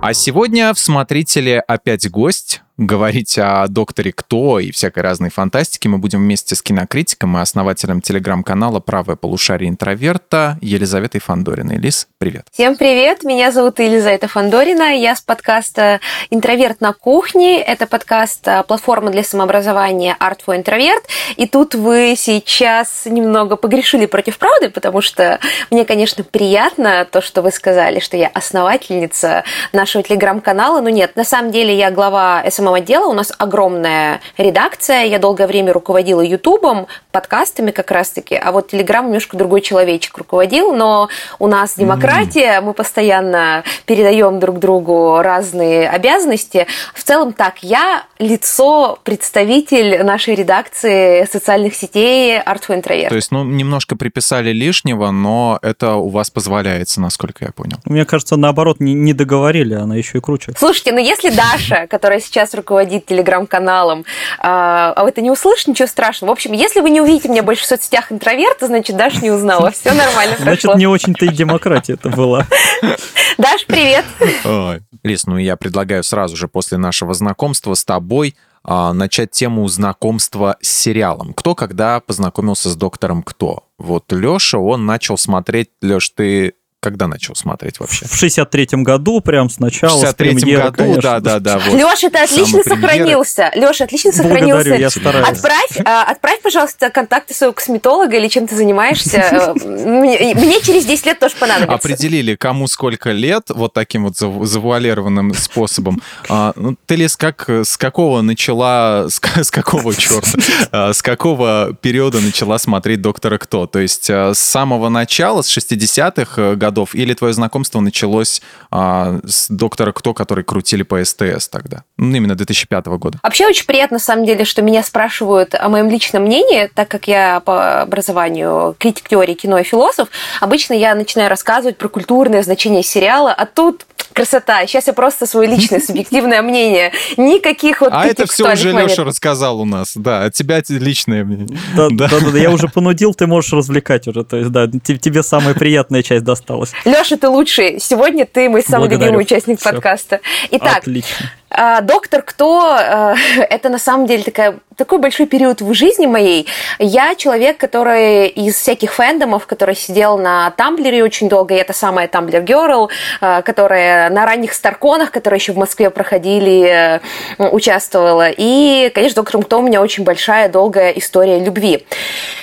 А 0.00 0.14
сегодня 0.14 0.72
в 0.72 0.78
«Смотрителе» 0.78 1.58
опять 1.58 2.08
гость, 2.08 2.62
говорить 2.78 3.36
о 3.38 3.66
докторе 3.66 4.12
Кто 4.12 4.60
и 4.60 4.70
всякой 4.70 5.00
разной 5.00 5.30
фантастике 5.30 5.88
мы 5.88 5.98
будем 5.98 6.20
вместе 6.20 6.54
с 6.54 6.62
кинокритиком 6.62 7.36
и 7.36 7.40
основателем 7.40 8.00
телеграм-канала 8.00 8.78
«Правое 8.78 9.16
полушарие 9.16 9.68
интроверта» 9.68 10.56
Елизаветой 10.62 11.20
Фандориной. 11.20 11.78
Лиз, 11.78 12.06
привет. 12.18 12.46
Всем 12.52 12.76
привет, 12.76 13.24
меня 13.24 13.50
зовут 13.50 13.80
Елизавета 13.80 14.28
Фандорина, 14.28 14.96
я 14.96 15.16
с 15.16 15.20
подкаста 15.20 15.98
«Интроверт 16.30 16.80
на 16.80 16.92
кухне». 16.92 17.60
Это 17.60 17.88
подкаст 17.88 18.46
а, 18.46 18.62
платформа 18.62 19.10
для 19.10 19.24
самообразования 19.24 20.16
«Art 20.20 20.38
for 20.46 20.62
Introvert». 20.62 21.02
И 21.34 21.48
тут 21.48 21.74
вы 21.74 22.14
сейчас 22.16 23.06
немного 23.06 23.56
погрешили 23.56 24.06
против 24.06 24.38
правды, 24.38 24.70
потому 24.70 25.00
что 25.00 25.40
мне, 25.72 25.84
конечно, 25.84 26.22
приятно 26.22 27.04
то, 27.10 27.20
что 27.22 27.42
вы 27.42 27.50
сказали, 27.50 27.98
что 27.98 28.16
я 28.16 28.28
основательница 28.28 29.42
нашего 29.72 30.04
телеграм-канала. 30.04 30.80
Но 30.80 30.90
нет, 30.90 31.16
на 31.16 31.24
самом 31.24 31.50
деле 31.50 31.76
я 31.76 31.90
глава 31.90 32.44
СМ 32.48 32.67
новостного 32.68 32.78
отдела 32.78 33.06
у 33.08 33.12
нас 33.12 33.32
огромная 33.36 34.20
редакция. 34.36 35.04
Я 35.04 35.18
долгое 35.18 35.46
время 35.46 35.72
руководила 35.72 36.20
Ютубом, 36.20 36.86
подкастами 37.12 37.70
как 37.70 37.90
раз-таки, 37.90 38.34
а 38.34 38.52
вот 38.52 38.68
Телеграм 38.68 39.06
немножко 39.06 39.36
другой 39.36 39.60
человечек 39.60 40.16
руководил, 40.18 40.74
но 40.74 41.08
у 41.38 41.46
нас 41.46 41.74
демократия, 41.76 42.60
мы 42.60 42.74
постоянно 42.74 43.64
передаем 43.86 44.38
друг 44.38 44.58
другу 44.58 45.20
разные 45.20 45.88
обязанности. 45.88 46.66
В 46.94 47.02
целом 47.02 47.32
так, 47.32 47.62
я 47.62 48.04
лицо, 48.18 48.98
представитель 49.02 50.02
нашей 50.04 50.34
редакции 50.34 51.26
социальных 51.30 51.74
сетей 51.74 52.38
Art 52.38 52.62
for 52.66 52.80
Introvert. 52.80 53.08
То 53.08 53.16
есть, 53.16 53.30
ну, 53.30 53.44
немножко 53.44 53.96
приписали 53.96 54.50
лишнего, 54.50 55.10
но 55.10 55.58
это 55.62 55.94
у 55.94 56.08
вас 56.08 56.30
позволяется, 56.30 57.00
насколько 57.00 57.44
я 57.44 57.52
понял. 57.52 57.78
Мне 57.84 58.04
кажется, 58.04 58.36
наоборот, 58.36 58.80
не, 58.80 58.94
не 58.94 59.12
договорили, 59.12 59.74
она 59.74 59.96
еще 59.96 60.18
и 60.18 60.20
круче. 60.20 60.52
Слушайте, 60.56 60.92
ну 60.92 60.98
если 60.98 61.30
Даша, 61.30 61.86
которая 61.88 62.20
сейчас 62.20 62.54
руководит 62.58 63.06
телеграм-каналом, 63.06 64.04
а, 64.38 64.92
а 64.94 65.08
это 65.08 65.20
не 65.20 65.30
услышит, 65.30 65.68
ничего 65.68 65.88
страшного. 65.88 66.30
В 66.30 66.32
общем, 66.32 66.52
если 66.52 66.80
вы 66.80 66.90
не 66.90 67.00
увидите 67.00 67.28
меня 67.28 67.42
больше 67.42 67.62
в 67.64 67.66
соцсетях 67.66 68.12
интроверта, 68.12 68.66
значит, 68.66 68.96
Даша 68.96 69.20
не 69.20 69.30
узнала. 69.30 69.70
Все 69.70 69.92
нормально 69.92 70.36
Значит, 70.40 70.74
не 70.76 70.86
очень-то 70.86 71.24
и 71.24 71.28
демократия 71.28 71.94
это 71.94 72.10
была. 72.10 72.46
Даш, 73.38 73.66
привет. 73.66 74.04
Ой. 74.44 74.80
Лиз, 75.02 75.26
ну 75.26 75.36
я 75.38 75.56
предлагаю 75.56 76.02
сразу 76.02 76.36
же 76.36 76.48
после 76.48 76.78
нашего 76.78 77.14
знакомства 77.14 77.74
с 77.74 77.84
тобой 77.84 78.34
а, 78.64 78.92
начать 78.92 79.30
тему 79.30 79.66
знакомства 79.68 80.56
с 80.60 80.68
сериалом. 80.68 81.32
Кто 81.32 81.54
когда 81.54 82.00
познакомился 82.00 82.68
с 82.68 82.76
доктором 82.76 83.22
Кто? 83.22 83.64
Вот 83.78 84.12
Леша, 84.12 84.58
он 84.58 84.86
начал 84.86 85.16
смотреть... 85.16 85.70
Леш, 85.80 86.10
ты 86.10 86.54
когда 86.80 87.08
начал 87.08 87.34
смотреть 87.34 87.80
вообще? 87.80 88.06
В 88.06 88.22
63-м 88.22 88.84
году, 88.84 89.20
прям 89.20 89.50
сначала. 89.50 90.00
В 90.00 90.04
63-м 90.04 90.62
году, 90.62 90.76
конечно. 90.76 91.02
да, 91.02 91.20
да, 91.20 91.38
да. 91.40 91.58
Вот. 91.58 91.74
Леша, 91.74 92.08
ты 92.08 92.18
отлично 92.18 92.62
сохранился. 92.62 93.50
Леша, 93.54 93.84
отлично 93.84 94.12
сохранился. 94.12 94.54
Благодарю, 94.54 94.80
я 94.80 94.90
стараюсь. 94.90 95.28
Отправь, 95.28 95.78
а, 95.84 96.04
отправь, 96.04 96.40
пожалуйста, 96.40 96.90
контакты 96.90 97.34
своего 97.34 97.52
косметолога 97.52 98.16
или 98.16 98.28
чем 98.28 98.46
ты 98.46 98.54
занимаешься. 98.54 99.54
Мне 99.64 100.60
через 100.60 100.86
10 100.86 101.06
лет 101.06 101.18
тоже 101.18 101.34
понадобится. 101.36 101.74
Определили, 101.74 102.36
кому 102.36 102.68
сколько 102.68 103.10
лет, 103.10 103.46
вот 103.48 103.72
таким 103.72 104.04
вот 104.04 104.16
завуалированным 104.16 105.34
способом. 105.34 106.00
А, 106.28 106.52
ну, 106.54 106.76
ты, 106.86 106.94
Лес, 106.94 107.16
как, 107.16 107.48
с 107.48 107.76
какого 107.76 108.22
начала, 108.22 109.08
с, 109.08 109.20
с 109.20 109.50
какого 109.50 109.94
черта, 109.96 110.38
а, 110.70 110.92
с 110.92 111.02
какого 111.02 111.76
периода 111.80 112.20
начала 112.20 112.58
смотреть 112.58 113.00
«Доктора 113.00 113.38
Кто»? 113.38 113.66
То 113.66 113.80
есть 113.80 114.08
с 114.08 114.38
самого 114.38 114.88
начала, 114.88 115.42
с 115.42 115.56
60-х 115.56 116.54
годов, 116.54 116.67
годов, 116.68 116.94
или 116.94 117.14
твое 117.14 117.32
знакомство 117.32 117.80
началось 117.80 118.42
а, 118.70 119.20
с 119.24 119.48
доктора 119.48 119.92
Кто, 119.92 120.12
который 120.14 120.44
крутили 120.44 120.82
по 120.82 121.02
СТС 121.02 121.48
тогда? 121.48 121.84
Ну, 121.98 122.16
именно 122.16 122.36
2005 122.36 122.86
года. 122.86 123.18
Вообще 123.22 123.46
очень 123.46 123.66
приятно, 123.66 123.96
на 123.96 124.00
самом 124.00 124.24
деле, 124.24 124.44
что 124.44 124.62
меня 124.62 124.82
спрашивают 124.84 125.54
о 125.54 125.68
моем 125.68 125.90
личном 125.90 126.22
мнении, 126.24 126.70
так 126.72 126.88
как 126.88 127.08
я 127.08 127.40
по 127.40 127.82
образованию 127.82 128.76
критик 128.78 129.08
теории 129.08 129.34
кино 129.34 129.58
и 129.58 129.64
философ. 129.64 130.08
Обычно 130.40 130.74
я 130.74 130.94
начинаю 130.94 131.28
рассказывать 131.28 131.76
про 131.76 131.88
культурное 131.88 132.42
значение 132.42 132.84
сериала, 132.84 133.32
а 133.32 133.46
тут 133.46 133.84
красота. 134.12 134.66
Сейчас 134.66 134.86
я 134.86 134.92
просто 134.92 135.26
свое 135.26 135.48
личное 135.48 135.80
субъективное 135.80 136.42
мнение. 136.42 136.92
Никаких 137.16 137.80
вот 137.80 137.90
А 137.92 138.06
это 138.06 138.26
все 138.26 138.52
уже 138.52 138.72
Леша 138.72 139.04
рассказал 139.04 139.60
у 139.60 139.64
нас. 139.64 139.92
Да, 139.94 140.24
от 140.24 140.34
тебя 140.34 140.62
личное 140.68 141.24
мнение. 141.24 141.58
Да, 141.76 141.88
да, 141.90 142.08
да, 142.08 142.38
я 142.38 142.50
уже 142.50 142.68
понудил, 142.68 143.14
ты 143.14 143.26
можешь 143.26 143.52
развлекать 143.52 144.06
уже. 144.08 144.24
То 144.24 144.36
есть, 144.36 144.50
да, 144.50 144.66
тебе 144.68 145.22
самая 145.22 145.54
приятная 145.54 146.02
часть 146.02 146.24
досталась. 146.24 146.72
Леша, 146.84 147.16
ты 147.16 147.28
лучший. 147.28 147.80
Сегодня 147.80 148.26
ты 148.26 148.48
мой 148.48 148.62
самый 148.62 148.88
любимый 148.88 149.22
участник 149.22 149.60
подкаста. 149.60 150.20
Итак, 150.50 150.78
Отлично. 150.78 151.30
А, 151.50 151.80
доктор 151.80 152.22
Кто 152.22 152.60
а, 152.62 153.14
это 153.36 153.68
на 153.68 153.78
самом 153.78 154.06
деле 154.06 154.22
такая, 154.22 154.58
такой 154.76 154.98
большой 154.98 155.26
период 155.26 155.60
в 155.60 155.72
жизни 155.74 156.06
моей. 156.06 156.46
Я 156.78 157.14
человек, 157.14 157.58
который 157.58 158.28
из 158.28 158.56
всяких 158.56 158.92
фэндомов, 158.92 159.46
который 159.46 159.74
сидел 159.74 160.18
на 160.18 160.50
Тамблере 160.52 161.02
очень 161.02 161.28
долго, 161.28 161.54
и 161.54 161.58
это 161.58 161.72
самая 161.72 162.08
Тамблер 162.08 162.42
Girl, 162.42 162.90
а, 163.20 163.42
которая 163.42 164.10
на 164.10 164.26
ранних 164.26 164.52
Старконах, 164.52 165.10
которые 165.10 165.38
еще 165.38 165.52
в 165.52 165.58
Москве 165.58 165.90
проходили, 165.90 167.00
участвовала. 167.38 168.28
И, 168.30 168.90
конечно, 168.94 169.22
доктором 169.22 169.42
Кто 169.42 169.58
у 169.58 169.62
меня 169.62 169.80
очень 169.80 170.04
большая, 170.04 170.48
долгая 170.48 170.92
история 170.92 171.38
любви. 171.38 171.86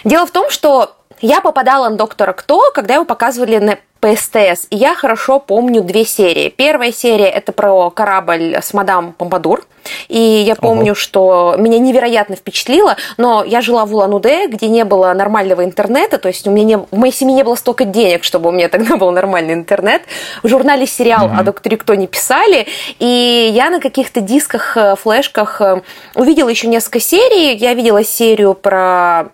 Дело 0.03 0.26
в 0.26 0.32
том, 0.32 0.49
что 0.49 0.95
я 1.22 1.41
попадала 1.41 1.89
на 1.89 1.95
доктора 1.95 2.34
Кто, 2.34 2.72
когда 2.74 2.95
его 2.95 3.06
показывали 3.06 3.58
на 3.58 3.78
по 4.06 4.16
СТС. 4.16 4.68
И 4.70 4.76
я 4.76 4.93
хорошо 4.93 5.39
помню 5.39 5.82
две 5.82 6.06
серии. 6.06 6.49
Первая 6.49 6.91
серия 6.91 7.26
это 7.26 7.51
про 7.51 7.89
корабль 7.89 8.56
с 8.62 8.72
мадам 8.72 9.14
Помпадур. 9.14 9.66
И 10.10 10.20
я 10.20 10.53
помню, 10.56 10.91
ого. 10.91 10.95
что 10.95 11.56
меня 11.58 11.80
невероятно 11.80 12.36
впечатлило, 12.36 12.97
но 13.18 13.43
я 13.43 13.62
жила 13.62 13.86
в 13.86 13.95
Улан-Удэ, 13.95 14.47
где 14.47 14.68
не 14.68 14.86
было 14.86 15.12
нормального 15.14 15.64
интернета, 15.64 16.18
то 16.18 16.28
есть 16.28 16.47
у 16.47 16.51
меня 16.51 16.66
не, 16.66 16.78
в 16.78 16.97
моей 16.97 17.14
семье 17.14 17.36
не 17.36 17.43
было 17.43 17.56
столько 17.56 17.86
денег, 17.86 18.24
чтобы 18.24 18.49
у 18.49 18.51
меня 18.51 18.70
тогда 18.70 18.95
был 18.97 19.10
нормальный 19.12 19.53
интернет. 19.53 20.03
В 20.43 20.47
журнале 20.47 20.86
сериал 20.86 21.28
mm-hmm. 21.28 21.39
о 21.39 21.43
докторе 21.43 21.78
Кто 21.78 21.95
не 21.95 22.08
писали, 22.08 22.68
и 22.99 23.51
я 23.53 23.72
на 23.72 23.80
каких-то 23.80 24.22
дисках, 24.22 24.78
э, 24.78 24.95
флешках 24.95 25.62
э, 25.62 25.82
увидела 26.14 26.49
еще 26.49 26.68
несколько 26.68 26.99
серий. 26.99 27.56
Я 27.56 27.74
видела 27.74 28.03
серию 28.03 28.53
про 28.53 29.30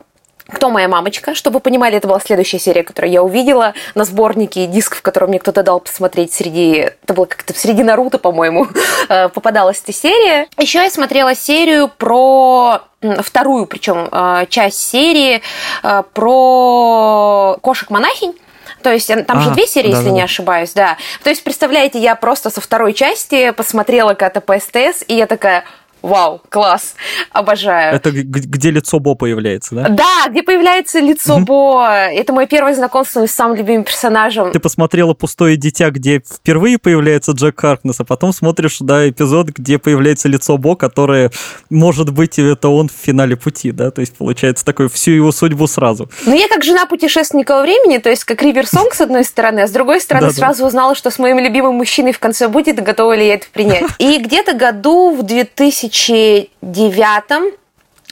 кто 0.51 0.69
моя 0.69 0.87
мамочка? 0.87 1.35
Чтобы 1.35 1.55
вы 1.55 1.59
понимали, 1.61 1.97
это 1.97 2.07
была 2.07 2.19
следующая 2.19 2.59
серия, 2.59 2.83
которую 2.83 3.11
я 3.11 3.23
увидела 3.23 3.73
на 3.95 4.05
сборнике 4.05 4.67
дисков, 4.67 5.01
который 5.01 5.29
мне 5.29 5.39
кто-то 5.39 5.63
дал 5.63 5.79
посмотреть 5.79 6.33
среди... 6.33 6.89
Это 7.03 7.13
было 7.13 7.25
как-то 7.25 7.57
среди 7.57 7.83
Наруто, 7.83 8.17
по-моему, 8.17 8.67
э, 9.09 9.29
попадалась 9.29 9.81
эта 9.83 9.93
серия. 9.93 10.47
Еще 10.57 10.79
я 10.79 10.89
смотрела 10.89 11.35
серию 11.35 11.89
про 11.89 12.81
вторую, 13.21 13.65
причем 13.65 14.07
э, 14.11 14.45
часть 14.49 14.79
серии 14.79 15.41
э, 15.83 16.03
про 16.13 17.57
кошек-монахинь. 17.61 18.33
То 18.81 18.91
есть 18.91 19.07
там 19.07 19.37
а, 19.37 19.41
же 19.41 19.51
две 19.51 19.67
серии, 19.67 19.91
да, 19.91 19.97
если 19.97 20.09
да, 20.09 20.15
не 20.15 20.21
ошибаюсь, 20.21 20.73
да. 20.73 20.97
То 21.23 21.29
есть, 21.29 21.43
представляете, 21.43 21.99
я 21.99 22.15
просто 22.15 22.49
со 22.49 22.61
второй 22.61 22.93
части 22.93 23.51
посмотрела 23.51 24.13
как-то 24.13 24.41
по 24.41 24.57
СТС, 24.59 25.03
и 25.07 25.15
я 25.15 25.27
такая, 25.27 25.65
Вау, 26.01 26.41
класс, 26.49 26.95
обожаю. 27.31 27.95
Это 27.95 28.11
где 28.11 28.71
лицо 28.71 28.99
Бо 28.99 29.13
появляется, 29.13 29.75
да? 29.75 29.89
Да, 29.89 30.29
где 30.29 30.41
появляется 30.41 30.99
лицо 30.99 31.37
Бо. 31.39 31.85
Это 31.85 32.33
мое 32.33 32.47
первое 32.47 32.73
знакомство 32.73 33.25
с 33.27 33.31
самым 33.31 33.57
любимым 33.57 33.83
персонажем. 33.83 34.51
Ты 34.51 34.59
посмотрела 34.59 35.13
«Пустое 35.13 35.57
дитя», 35.57 35.91
где 35.91 36.19
впервые 36.19 36.79
появляется 36.79 37.33
Джек 37.33 37.59
Харкнес, 37.59 37.99
а 37.99 38.03
потом 38.03 38.33
смотришь, 38.33 38.77
да, 38.79 39.07
эпизод, 39.07 39.49
где 39.49 39.77
появляется 39.77 40.27
лицо 40.27 40.57
Бо, 40.57 40.75
которое, 40.75 41.29
может 41.69 42.09
быть, 42.11 42.39
это 42.39 42.69
он 42.69 42.89
в 42.89 42.93
финале 42.93 43.35
пути, 43.35 43.71
да? 43.71 43.91
То 43.91 44.01
есть, 44.01 44.15
получается, 44.15 44.65
такой 44.65 44.89
всю 44.89 45.11
его 45.11 45.31
судьбу 45.31 45.67
сразу. 45.67 46.09
Ну, 46.25 46.35
я 46.35 46.47
как 46.47 46.63
жена 46.63 46.87
путешественника 46.87 47.51
во 47.51 47.61
времени, 47.61 47.99
то 47.99 48.09
есть, 48.09 48.23
как 48.23 48.41
Ривер 48.41 48.65
Сонг, 48.65 48.95
с 48.95 49.01
одной 49.01 49.23
стороны, 49.23 49.59
а 49.59 49.67
с 49.67 49.71
другой 49.71 50.01
стороны, 50.01 50.31
сразу 50.31 50.65
узнала, 50.65 50.95
что 50.95 51.11
с 51.11 51.19
моим 51.19 51.37
любимым 51.37 51.75
мужчиной 51.75 52.11
в 52.11 52.19
конце 52.19 52.47
будет, 52.47 52.81
готова 52.81 53.15
ли 53.15 53.27
я 53.27 53.35
это 53.35 53.45
принять. 53.53 53.83
И 53.99 54.17
где-то 54.17 54.53
году 54.53 55.15
в 55.15 55.21
2000 55.21 55.90
2009 55.91 57.60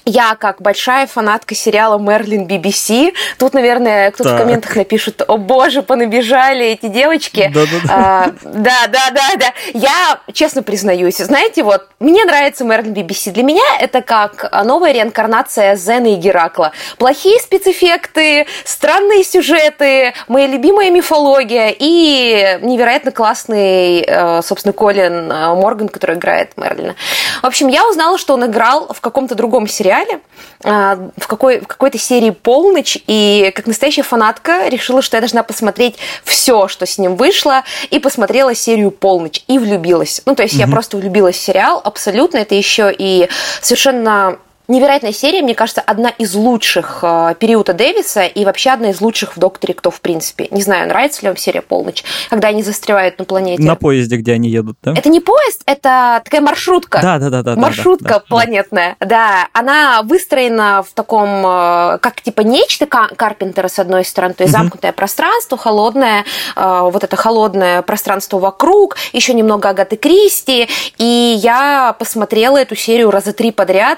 я, 0.10 0.36
как 0.36 0.62
большая 0.62 1.08
фанатка 1.08 1.56
сериала 1.56 1.98
«Мерлин 2.00 2.48
BBC», 2.48 3.14
тут, 3.38 3.54
наверное, 3.54 4.12
кто-то 4.12 4.36
в 4.36 4.38
комментах 4.38 4.76
напишет, 4.76 5.22
о 5.28 5.38
боже, 5.38 5.82
понабежали 5.84 6.66
эти 6.66 6.88
девочки. 6.88 7.52
Да, 7.86 8.32
да, 8.44 8.88
да, 8.88 9.12
да, 9.12 9.36
да. 9.38 9.54
Я 9.74 10.20
честно 10.34 10.64
признаюсь, 10.64 11.18
знаете, 11.18 11.64
вот, 11.64 11.88
мне 12.00 12.26
нравится 12.26 12.64
«Мерлин 12.66 12.94
BBC». 12.94 13.32
Для 13.32 13.44
меня 13.44 13.64
это 13.80 14.02
как 14.02 14.50
новая 14.66 14.92
реинкарнация 14.92 15.76
Зена 15.76 16.14
и 16.14 16.16
Геракла. 16.16 16.72
Плохие 16.98 17.40
спецэффекты, 17.40 18.48
странные 18.64 19.24
сюжеты, 19.24 20.14
моя 20.28 20.48
любимая 20.48 20.90
мифология 20.90 21.76
и 21.78 22.60
невероятно 22.62 23.12
классный, 23.12 24.02
э, 24.02 24.42
собственно, 24.42 24.74
Колин 24.74 25.32
э, 25.32 25.54
Морган, 25.56 25.90
который 25.90 26.16
играет 26.16 26.58
Мерлина. 26.58 26.96
В 27.42 27.46
общем, 27.46 27.68
я 27.68 27.88
узнала, 27.88 28.18
что 28.18 28.34
он 28.34 28.46
играл 28.46 28.92
в 28.94 29.02
каком-то 29.02 29.36
другом 29.36 29.68
сериале, 29.68 29.99
сериале, 30.00 30.22
а, 30.64 31.10
в, 31.18 31.28
какой, 31.28 31.60
в 31.60 31.68
какой-то 31.68 31.98
серии 31.98 32.32
«Полночь», 32.32 32.98
и 33.08 33.52
как 33.56 33.68
настоящая 33.68 34.04
фанатка 34.04 34.68
решила, 34.68 35.02
что 35.02 35.18
я 35.18 35.22
должна 35.22 35.44
посмотреть 35.44 35.96
все, 36.24 36.68
что 36.68 36.86
с 36.86 36.98
ним 36.98 37.16
вышло, 37.16 37.64
и 37.90 38.00
посмотрела 38.00 38.56
серию 38.56 38.92
«Полночь», 38.92 39.44
и 39.48 39.58
влюбилась. 39.60 40.22
Ну, 40.26 40.36
то 40.36 40.44
есть 40.44 40.56
угу. 40.56 40.62
я 40.62 40.68
просто 40.68 40.98
влюбилась 40.98 41.36
в 41.36 41.42
сериал, 41.42 41.82
абсолютно. 41.84 42.38
Это 42.38 42.56
еще 42.56 42.94
и 42.98 43.30
совершенно 43.62 44.38
Невероятная 44.70 45.14
серия, 45.14 45.42
мне 45.42 45.56
кажется, 45.56 45.82
одна 45.82 46.10
из 46.10 46.36
лучших 46.36 47.00
э, 47.02 47.34
периода 47.40 47.74
Дэвиса 47.74 48.22
и 48.26 48.46
вообще 48.46 48.70
одна 48.70 48.92
из 48.92 49.02
лучших 49.02 49.36
в 49.36 49.40
«Докторе 49.40 49.74
Кто» 49.74 49.90
в 49.90 50.00
принципе. 50.00 50.48
Не 50.52 50.62
знаю, 50.62 50.88
нравится 50.88 51.24
ли 51.24 51.30
вам 51.30 51.38
серия 51.38 51.64
«Полночь», 51.64 52.04
когда 52.30 52.50
они 52.50 52.62
застревают 52.62 53.18
на 53.18 53.26
планете. 53.26 53.64
На 53.64 53.74
поезде, 53.74 54.18
где 54.18 54.34
они 54.34 54.48
едут, 54.48 54.78
да? 54.84 54.94
Это 54.96 55.10
не 55.10 55.22
поезд, 55.22 55.64
это 55.66 56.22
такая 56.24 56.42
маршрутка. 56.42 57.00
Да, 57.02 57.18
да, 57.18 57.32
да. 57.32 57.42
да 57.42 57.56
маршрутка 57.56 58.08
да, 58.08 58.14
да, 58.20 58.24
планетная. 58.28 58.96
Да. 59.00 59.06
да, 59.08 59.48
она 59.54 60.04
выстроена 60.04 60.84
в 60.84 60.94
таком, 60.94 61.30
э, 61.48 61.98
как 61.98 62.22
типа 62.22 62.42
нечто 62.42 62.86
Карпентера 62.86 63.70
с 63.70 63.80
одной 63.80 64.06
стороны, 64.06 64.36
то 64.36 64.44
есть 64.44 64.54
угу. 64.54 64.62
замкнутое 64.62 64.92
пространство, 64.92 65.58
холодное, 65.58 66.26
э, 66.56 66.80
вот 66.84 67.04
это 67.04 67.16
холодное 67.16 67.82
пространство 67.82 68.38
вокруг, 68.38 68.98
еще 69.14 69.34
немного 69.34 69.70
Агаты 69.70 69.96
Кристи, 69.96 70.70
и 71.00 71.40
я 71.42 71.96
посмотрела 71.98 72.58
эту 72.58 72.76
серию 72.76 73.10
раза 73.10 73.34
три 73.34 73.52
подряд, 73.52 73.98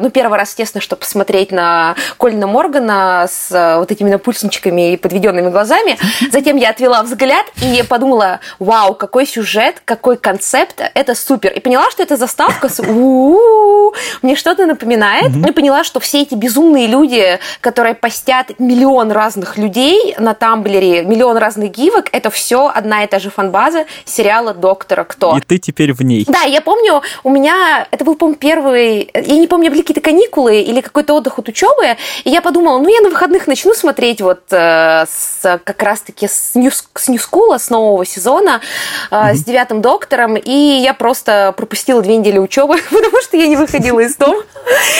ну, 0.00 0.10
первый 0.10 0.38
раз, 0.38 0.50
естественно, 0.50 0.82
чтобы 0.82 1.00
посмотреть 1.00 1.52
на 1.52 1.94
Колина 2.18 2.46
Моргана 2.46 3.26
с 3.30 3.50
э, 3.50 3.78
вот 3.78 3.90
этими 3.90 4.10
напульсничками 4.10 4.92
и 4.92 4.96
подведенными 4.96 5.50
глазами. 5.50 5.98
Затем 6.32 6.56
я 6.56 6.70
отвела 6.70 7.02
взгляд 7.02 7.46
и 7.62 7.82
подумала, 7.88 8.40
вау, 8.58 8.94
какой 8.94 9.26
сюжет, 9.26 9.82
какой 9.84 10.16
концепт, 10.16 10.80
это 10.94 11.14
супер. 11.14 11.52
И 11.52 11.60
поняла, 11.60 11.90
что 11.90 12.02
это 12.02 12.16
заставка 12.16 12.68
с 12.68 12.80
мне 14.22 14.36
что-то 14.36 14.66
напоминает. 14.66 15.30
И 15.46 15.52
поняла, 15.52 15.84
что 15.84 16.00
все 16.00 16.22
эти 16.22 16.34
безумные 16.34 16.86
люди, 16.86 17.38
которые 17.60 17.94
постят 17.94 18.58
миллион 18.58 19.12
разных 19.12 19.56
людей 19.56 20.14
на 20.18 20.34
Тамблере, 20.34 21.02
миллион 21.02 21.36
разных 21.36 21.70
гивок, 21.70 22.06
это 22.12 22.30
все 22.30 22.68
одна 22.68 23.04
и 23.04 23.06
та 23.06 23.18
же 23.18 23.30
фанбаза 23.30 23.86
сериала 24.04 24.54
«Доктора 24.54 25.04
Кто». 25.04 25.36
И 25.36 25.40
ты 25.40 25.58
теперь 25.58 25.92
в 25.92 26.02
ней. 26.02 26.24
Да, 26.28 26.42
я 26.42 26.60
помню, 26.60 27.02
у 27.24 27.30
меня, 27.30 27.86
это 27.90 28.04
был, 28.04 28.14
по-моему, 28.14 28.38
первый, 28.38 29.10
я 29.14 29.36
не 29.36 29.46
помню, 29.46 29.70
какие-то 29.90 30.08
каникулы 30.08 30.60
или 30.60 30.80
какой-то 30.80 31.14
отдых 31.14 31.38
от 31.38 31.48
учебы, 31.48 31.96
и 32.24 32.30
я 32.30 32.40
подумала, 32.42 32.78
ну, 32.78 32.88
я 32.88 33.00
на 33.00 33.10
выходных 33.10 33.48
начну 33.48 33.74
смотреть 33.74 34.20
вот 34.20 34.42
э, 34.52 35.04
с, 35.08 35.60
как 35.64 35.82
раз-таки 35.82 36.28
с, 36.28 36.54
New, 36.54 36.70
с 36.70 37.08
New 37.08 37.18
School, 37.18 37.58
с 37.58 37.70
нового 37.70 38.04
сезона, 38.06 38.60
э, 39.10 39.14
mm-hmm. 39.14 39.34
с 39.34 39.44
девятым 39.44 39.82
доктором, 39.82 40.36
и 40.36 40.80
я 40.80 40.94
просто 40.94 41.52
пропустила 41.56 42.02
две 42.02 42.18
недели 42.18 42.38
учебы, 42.38 42.76
потому 42.90 43.20
что 43.22 43.36
я 43.36 43.48
не 43.48 43.56
выходила 43.56 43.98
из 44.00 44.16
дома 44.16 44.44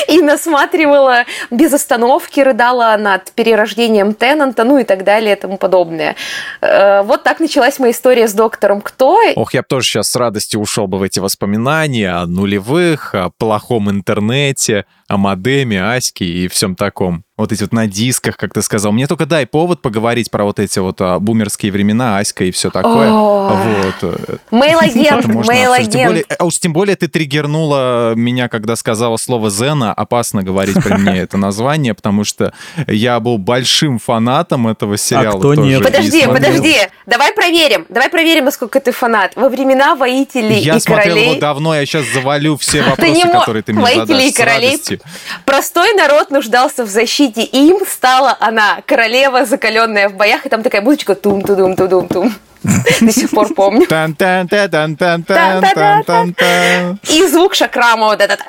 и 0.09 0.21
насматривала 0.21 1.25
без 1.51 1.73
остановки, 1.73 2.41
рыдала 2.41 2.97
над 2.97 3.31
перерождением 3.33 4.15
Теннанта, 4.15 4.65
ну 4.65 4.79
и 4.79 4.85
так 4.85 5.05
далее 5.05 5.37
и 5.37 5.41
тому 5.41 5.57
подобное. 5.57 6.17
Э, 6.61 7.03
вот 7.03 7.23
так 7.23 7.39
началась 7.39 7.79
моя 7.79 7.93
история 7.93 8.27
с 8.27 8.33
доктором 8.33 8.81
Кто. 8.81 9.21
Ох, 9.37 9.55
я 9.55 9.63
бы 9.63 9.67
тоже 9.69 9.87
сейчас 9.87 10.11
с 10.11 10.17
радостью 10.17 10.61
ушел 10.61 10.89
бы 10.89 10.99
в 10.99 11.03
эти 11.03 11.21
воспоминания 11.21 12.11
о 12.11 12.27
нулевых, 12.27 13.15
о 13.15 13.31
плохом 13.39 13.89
интернете, 13.91 14.80
о 15.09 15.17
модеме, 15.17 15.83
аське 15.83 16.25
и 16.25 16.49
всем 16.49 16.77
таком 16.77 17.25
вот 17.41 17.53
эти 17.53 17.63
вот 17.63 17.73
на 17.73 17.87
дисках, 17.87 18.37
как 18.37 18.53
ты 18.53 18.63
сказал. 18.63 18.93
Мне 18.93 19.07
только 19.07 19.27
дай 19.27 19.47
повод 19.47 19.83
поговорить 19.83 20.31
про 20.31 20.45
вот 20.45 20.59
эти 20.59 20.79
вот 20.79 21.01
а, 21.01 21.19
бумерские 21.19 21.73
времена, 21.73 22.19
Аська 22.19 22.45
и 22.45 22.51
все 22.51 22.71
такое. 22.71 23.11
Вот. 23.11 24.19
Мейл-агент, 24.51 25.27
мейл-агент. 25.27 26.27
А 26.39 26.45
уж 26.45 26.59
тем 26.59 26.73
более 26.73 26.97
ты 26.97 27.09
триггернула 27.09 28.15
меня, 28.15 28.49
когда 28.49 28.77
сказала 28.77 29.17
слово 29.17 29.51
Зена. 29.51 29.93
Опасно 29.93 30.43
говорить 30.43 30.77
при 30.83 30.95
мне 30.95 31.21
это 31.21 31.37
название, 31.37 31.95
потому 31.95 32.25
что 32.25 32.53
я 32.87 33.19
был 33.21 33.39
большим 33.39 33.99
фанатом 33.99 34.69
этого 34.69 34.97
сериала. 34.97 35.37
А 35.37 35.39
кто 35.39 35.55
нет? 35.55 35.83
Подожди, 35.83 36.27
подожди. 36.27 36.77
Давай 37.07 37.33
проверим. 37.33 37.87
Давай 37.89 38.11
проверим, 38.11 38.45
насколько 38.45 38.81
ты 38.81 38.93
фанат. 38.93 39.33
Во 39.37 39.49
времена 39.49 39.95
воителей 39.95 40.59
я 40.59 40.77
и 40.77 40.81
смотрел 40.81 41.17
его 41.17 41.35
давно, 41.37 41.75
я 41.75 41.87
сейчас 41.87 42.05
завалю 42.13 42.57
все 42.57 42.83
вопросы, 42.83 43.23
которые 43.23 43.63
ты 43.63 43.73
мне 43.73 43.85
задашь. 43.85 44.09
Воители 44.09 44.29
и 44.29 44.33
королей. 44.33 44.81
Простой 45.45 45.95
народ 45.95 46.31
нуждался 46.31 46.85
в 46.85 46.89
защите 46.89 47.30
видите, 47.31 47.43
им 47.57 47.79
стала 47.87 48.37
она 48.41 48.83
королева, 48.87 49.45
закаленная 49.45 50.09
в 50.09 50.15
боях, 50.15 50.47
и 50.47 50.49
там 50.49 50.63
такая 50.63 50.83
музычка 50.83 51.15
тум-тудум-тудум-тум. 51.15 52.33
До 53.01 53.13
сих 53.13 53.31
пор 53.31 53.55
помню. 53.55 53.87
И 57.11 57.27
звук 57.27 57.55
шакрама 57.55 58.07
вот 58.07 58.21
этот. 58.21 58.41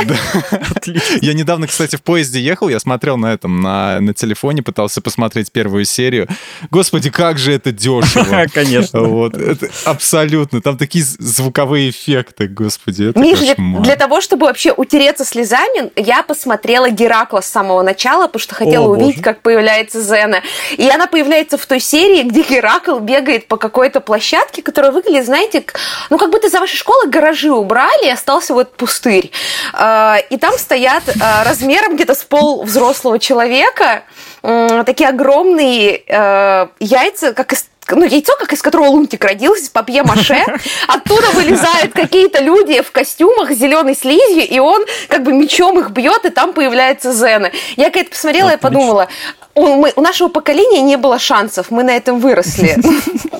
Я 1.20 1.34
недавно, 1.34 1.66
кстати, 1.66 1.96
в 1.96 2.02
поезде 2.02 2.40
ехал, 2.40 2.68
я 2.68 2.80
смотрел 2.80 3.16
на 3.16 3.32
этом, 3.32 3.60
на, 3.60 4.00
на 4.00 4.14
телефоне, 4.14 4.62
пытался 4.62 5.00
посмотреть 5.00 5.52
первую 5.52 5.84
серию. 5.84 6.28
Господи, 6.70 7.10
как 7.10 7.38
же 7.38 7.52
это 7.52 7.72
дешево. 7.72 8.46
Конечно. 8.54 9.00
Вот, 9.00 9.36
это 9.36 9.68
абсолютно. 9.84 10.60
Там 10.60 10.76
такие 10.76 11.04
звуковые 11.04 11.90
эффекты, 11.90 12.48
господи, 12.48 13.10
это 13.10 13.18
Миша, 13.18 13.54
для 13.56 13.96
того, 13.96 14.20
чтобы 14.20 14.46
вообще 14.46 14.72
утереться 14.72 15.24
слезами, 15.24 15.90
я 15.96 16.22
посмотрела 16.22 16.90
Геракла 16.90 17.40
с 17.40 17.46
самого 17.46 17.82
начала, 17.82 18.26
потому 18.26 18.40
что 18.40 18.54
хотела 18.54 18.86
О, 18.86 18.90
увидеть, 18.90 19.16
боже. 19.16 19.22
как 19.22 19.42
появляется 19.42 20.02
Зена. 20.02 20.42
И 20.76 20.88
она 20.88 21.06
появляется 21.06 21.58
в 21.58 21.66
той 21.66 21.80
серии, 21.80 22.22
где 22.22 22.42
Геракл 22.42 22.98
бегает 22.98 23.46
по 23.48 23.56
какой-то 23.56 24.00
площадке, 24.00 24.62
которая 24.62 24.92
выглядит, 24.92 25.26
знаете, 25.26 25.64
ну 26.10 26.18
как 26.18 26.30
будто 26.30 26.48
за 26.48 26.60
вашей 26.60 26.76
школы 26.76 27.08
гаражи 27.08 27.50
убрали, 27.50 28.06
и 28.06 28.10
остался 28.10 28.54
вот 28.54 28.74
пустырь. 28.76 29.30
А, 29.72 30.18
и 30.30 30.36
там 30.36 30.56
стоят 30.58 31.04
а, 31.20 31.44
размером 31.44 31.94
где-то 31.96 32.14
с 32.14 32.22
пол 32.24 32.64
взрослого 32.64 33.18
человека 33.18 34.04
такие 34.42 35.08
огромные 35.08 36.02
а, 36.08 36.70
яйца, 36.78 37.32
как 37.34 37.52
из 37.52 37.69
ну, 37.96 38.04
яйцо, 38.04 38.32
как 38.38 38.52
из 38.52 38.62
которого 38.62 38.88
лунтик 38.88 39.24
родился, 39.24 39.70
папье-маше. 39.72 40.44
Оттуда 40.88 41.30
вылезают 41.34 41.92
какие-то 41.92 42.42
люди 42.42 42.80
в 42.82 42.90
костюмах 42.92 43.50
с 43.50 43.56
зеленой 43.56 43.94
слизью, 43.94 44.46
и 44.48 44.58
он 44.58 44.84
как 45.08 45.22
бы 45.22 45.32
мечом 45.32 45.78
их 45.78 45.90
бьет, 45.90 46.24
и 46.24 46.30
там 46.30 46.52
появляется 46.52 47.12
Зена. 47.12 47.50
Я 47.76 47.90
когда-то 47.90 48.10
посмотрела 48.10 48.50
и 48.50 48.56
подумала, 48.56 49.08
у, 49.54 49.66
мы, 49.74 49.92
у 49.96 50.00
нашего 50.00 50.28
поколения 50.28 50.82
не 50.82 50.96
было 50.96 51.18
шансов, 51.18 51.70
мы 51.70 51.82
на 51.82 51.90
этом 51.90 52.20
выросли. 52.20 52.76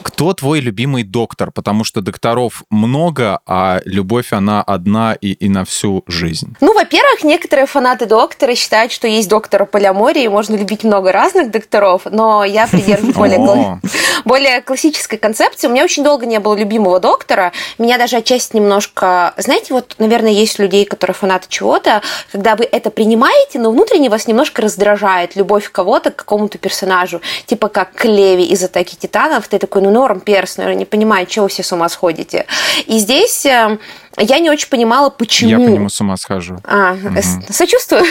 Кто 0.02 0.32
твой 0.34 0.60
любимый 0.60 1.02
доктор? 1.02 1.50
Потому 1.50 1.84
что 1.84 2.00
докторов 2.00 2.64
много, 2.70 3.40
а 3.46 3.80
любовь, 3.84 4.32
она 4.32 4.62
одна 4.62 5.14
и, 5.14 5.32
и 5.32 5.48
на 5.48 5.64
всю 5.64 6.04
жизнь. 6.06 6.56
Ну, 6.60 6.74
во-первых, 6.74 7.24
некоторые 7.24 7.66
фанаты 7.66 8.06
доктора 8.06 8.54
считают, 8.54 8.92
что 8.92 9.06
есть 9.06 9.28
доктора 9.28 9.64
полиамории, 9.64 10.26
можно 10.28 10.56
любить 10.56 10.84
много 10.84 11.12
разных 11.12 11.50
докторов, 11.50 12.02
но 12.10 12.44
я 12.44 12.66
придерживаюсь 12.66 13.14
более, 13.14 13.80
более 14.24 14.60
классической 14.60 15.18
концепции. 15.18 15.66
У 15.66 15.70
меня 15.70 15.84
очень 15.84 16.04
долго 16.04 16.26
не 16.26 16.38
было 16.38 16.54
любимого 16.54 17.00
доктора. 17.00 17.52
Меня 17.78 17.98
даже 17.98 18.16
отчасти 18.16 18.56
немножко... 18.56 19.34
Знаете, 19.36 19.74
вот, 19.74 19.94
наверное, 19.98 20.32
есть 20.32 20.58
людей, 20.58 20.84
которые 20.84 21.14
фанаты 21.14 21.46
чего-то, 21.48 22.02
когда 22.32 22.56
вы 22.56 22.64
это 22.64 22.90
принимаете, 22.90 23.58
но 23.58 23.70
внутренне 23.70 24.08
вас 24.08 24.26
немножко 24.26 24.62
раздражает 24.62 25.36
любовь 25.36 25.70
кого-то 25.70 26.10
к 26.10 26.16
какому-то 26.16 26.58
персонажу. 26.58 27.20
Типа 27.46 27.68
как 27.68 27.94
к 27.94 28.04
Леви 28.04 28.44
из 28.44 28.62
«Атаки 28.62 28.94
Титанов». 28.94 29.48
Ты 29.48 29.58
такой, 29.58 29.82
ну, 29.82 29.90
норм, 29.90 30.20
перс, 30.20 30.56
наверное, 30.56 30.78
не 30.78 30.84
понимаю, 30.84 31.26
чего 31.26 31.44
вы 31.44 31.48
все 31.48 31.62
с 31.62 31.72
ума 31.72 31.88
сходите. 31.88 32.46
И 32.86 32.98
здесь 32.98 33.46
э, 33.46 33.78
я 34.20 34.38
не 34.38 34.50
очень 34.50 34.68
понимала, 34.68 35.10
почему. 35.10 35.50
Я 35.50 35.56
по 35.56 35.70
нему 35.70 35.88
с 35.88 36.00
ума 36.00 36.16
схожу. 36.16 36.58
А, 36.64 36.92
угу. 36.92 37.20
сочувствую. 37.50 38.04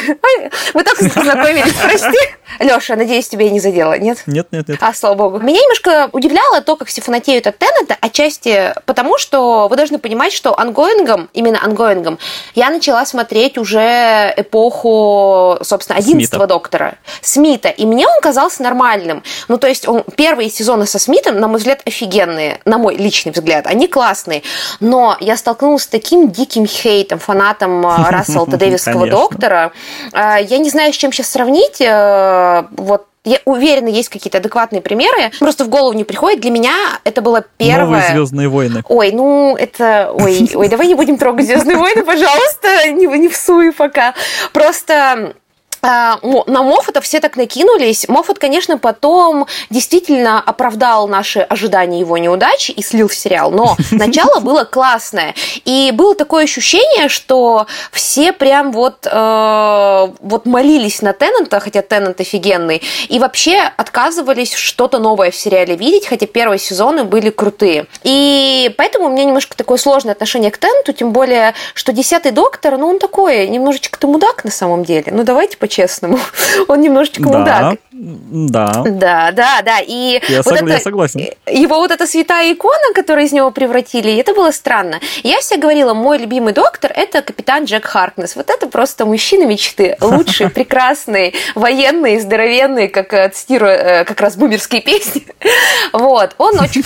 Мы 0.74 0.84
только 0.84 1.05
познакомились, 1.10 1.74
прости. 1.74 2.18
Леша, 2.60 2.95
надеюсь, 2.95 3.28
тебя 3.28 3.45
я 3.45 3.51
не 3.51 3.60
задела, 3.60 3.97
нет? 3.97 4.24
Нет, 4.26 4.47
нет, 4.51 4.68
нет. 4.68 4.80
А, 4.82 4.93
слава 4.93 5.16
богу. 5.16 5.39
Меня 5.39 5.62
немножко 5.62 6.10
удивляло 6.12 6.62
то, 6.62 6.76
как 6.76 6.88
все 6.88 7.01
фанатеют 7.01 7.47
от 7.47 7.57
Теннанта, 7.57 7.95
отчасти 8.01 8.74
потому, 8.86 9.18
что 9.18 9.68
вы 9.68 9.76
должны 9.76 9.99
понимать, 9.99 10.34
что 10.34 10.60
ongoing 10.59 11.09
ом, 11.09 11.30
именно 11.34 11.64
ongoing 11.63 12.01
ом, 12.01 12.17
я 12.55 12.70
начала 12.70 13.05
смотреть 13.05 13.57
уже 13.57 14.34
эпоху, 14.36 15.60
собственно, 15.62 15.97
11-го 15.97 16.47
доктора, 16.47 16.95
Смита, 17.22 17.70
и 17.70 17.86
мне 17.86 18.07
он 18.07 18.22
казался 18.22 18.64
нормальным. 18.64 19.24
Ну, 19.47 19.57
то 19.57 19.68
есть, 19.68 19.88
он, 19.88 20.03
первые 20.16 20.49
сезоны 20.49 20.86
со 20.86 20.99
Смитом, 20.99 21.39
на 21.39 21.47
мой 21.47 21.60
взгляд, 21.60 21.82
офигенные, 21.86 22.60
на 22.66 22.78
мой 22.78 22.95
личный 22.95 23.32
взгляд, 23.32 23.68
они 23.68 23.88
классные, 23.88 24.43
но 24.80 25.16
я 25.20 25.38
столкнулась 25.38 25.84
с 25.84 25.88
таким 25.99 26.31
диким 26.31 26.65
хейтом, 26.65 27.19
фанатом 27.19 27.85
э, 27.85 28.09
Рассела 28.09 28.47
Дэвисского 28.47 29.07
доктора. 29.07 29.71
Э, 30.13 30.37
я 30.41 30.57
не 30.57 30.69
знаю, 30.69 30.93
с 30.93 30.95
чем 30.95 31.11
сейчас 31.11 31.29
сравнить. 31.29 31.81
Э, 31.81 32.63
вот 32.71 33.05
я 33.25 33.39
уверена, 33.43 33.89
есть 33.89 34.07
какие-то 34.09 34.37
адекватные 34.37 34.81
примеры. 34.81 35.31
Просто 35.39 35.65
в 35.65 35.69
голову 35.69 35.93
не 35.93 36.05
приходит. 36.05 36.39
Для 36.39 36.51
меня 36.51 36.73
это 37.03 37.21
было 37.21 37.43
первое... 37.57 37.85
Новые 37.85 38.11
Звездные 38.11 38.47
войны. 38.47 38.81
Ой, 38.87 39.11
ну 39.11 39.57
это... 39.57 40.11
Ой, 40.13 40.49
ой, 40.55 40.69
давай 40.69 40.87
не 40.87 40.95
будем 40.95 41.17
трогать 41.17 41.45
Звездные 41.45 41.77
войны, 41.77 42.03
пожалуйста. 42.03 42.89
Не, 42.91 43.05
не 43.19 43.27
всуй 43.27 43.73
пока. 43.73 44.13
Просто 44.53 44.93
а, 44.93 45.33
на 45.82 46.63
Моффата 46.63 47.01
все 47.01 47.19
так 47.19 47.36
накинулись. 47.38 48.07
Моффат, 48.07 48.39
конечно, 48.39 48.77
потом 48.77 49.47
действительно 49.69 50.41
оправдал 50.41 51.07
наши 51.07 51.39
ожидания 51.39 51.99
его 51.99 52.17
неудачи 52.17 52.71
и 52.71 52.82
слил 52.82 53.09
сериал, 53.09 53.51
но 53.51 53.75
начало 53.91 54.39
было 54.39 54.63
классное. 54.63 55.36
И 55.65 55.91
было 55.93 56.15
такое 56.15 56.43
ощущение, 56.43 57.09
что 57.09 57.67
все 57.91 58.34
прям 58.34 58.71
вот, 58.71 59.07
э, 59.09 60.07
вот 60.19 60.45
молились 60.45 61.01
на 61.01 61.13
Теннанта, 61.13 61.59
хотя 61.59 61.82
Теннант 61.82 62.19
офигенный, 62.19 62.82
и 63.07 63.19
вообще 63.19 63.59
отказывались 63.77 64.53
что-то 64.53 64.99
новое 64.99 65.32
в 65.32 65.36
сериале 65.36 65.75
видеть, 65.75 66.07
хотя 66.07 66.27
первые 66.27 66.59
сезоны 66.59 67.03
были 67.03 67.30
крутые. 67.30 67.88
И 68.03 68.73
поэтому 68.77 69.05
у 69.05 69.09
меня 69.09 69.23
немножко 69.25 69.55
такое 69.55 69.77
сложное 69.77 70.13
отношение 70.13 70.51
к 70.51 70.57
Теннанту, 70.57 70.93
тем 70.93 71.11
более, 71.11 71.53
что 71.73 71.91
Десятый 71.91 72.32
Доктор, 72.32 72.77
ну 72.77 72.88
он 72.88 72.99
такой, 72.99 73.47
немножечко-то 73.47 74.07
мудак 74.07 74.43
на 74.43 74.51
самом 74.51 74.84
деле. 74.84 75.11
Ну 75.11 75.23
давайте 75.23 75.57
по-честному. 75.70 76.20
Он 76.67 76.82
немножечко 76.82 77.22
да, 77.22 77.38
мудак. 77.38 77.78
Да. 77.91 78.84
Да, 78.86 79.32
да, 79.32 79.61
да. 79.61 79.80
И 79.86 80.20
я, 80.28 80.41
вот 80.41 80.53
согла- 80.53 80.65
это, 80.65 80.74
я 80.74 80.80
согласен. 80.80 81.28
Его 81.47 81.76
вот 81.78 81.91
эта 81.91 82.07
святая 82.07 82.53
икона, 82.53 82.93
которую 82.95 83.26
из 83.26 83.32
него 83.32 83.51
превратили, 83.51 84.17
это 84.17 84.34
было 84.34 84.51
странно. 84.51 84.99
Я 85.24 85.39
все 85.39 85.57
говорила, 85.57 85.93
мой 85.93 86.17
любимый 86.17 86.53
доктор– 86.53 86.91
это 86.95 87.22
капитан 87.22 87.65
Джек 87.65 87.86
Харкнес. 87.86 88.36
Вот 88.36 88.49
это 88.49 88.67
просто 88.67 89.05
мужчина 89.05 89.45
мечты. 89.45 89.95
Лучший, 90.01 90.49
прекрасный, 90.59 91.36
военный, 91.55 92.20
здоровенный, 92.20 92.88
как 92.88 93.13
э, 93.13 93.30
цитирую 93.30 93.72
э, 93.72 94.05
как 94.05 94.20
раз 94.22 94.36
бумерские 94.36 94.82
песни. 94.82 95.26
Вот. 95.91 96.36
Он 96.38 96.59
очень, 96.59 96.84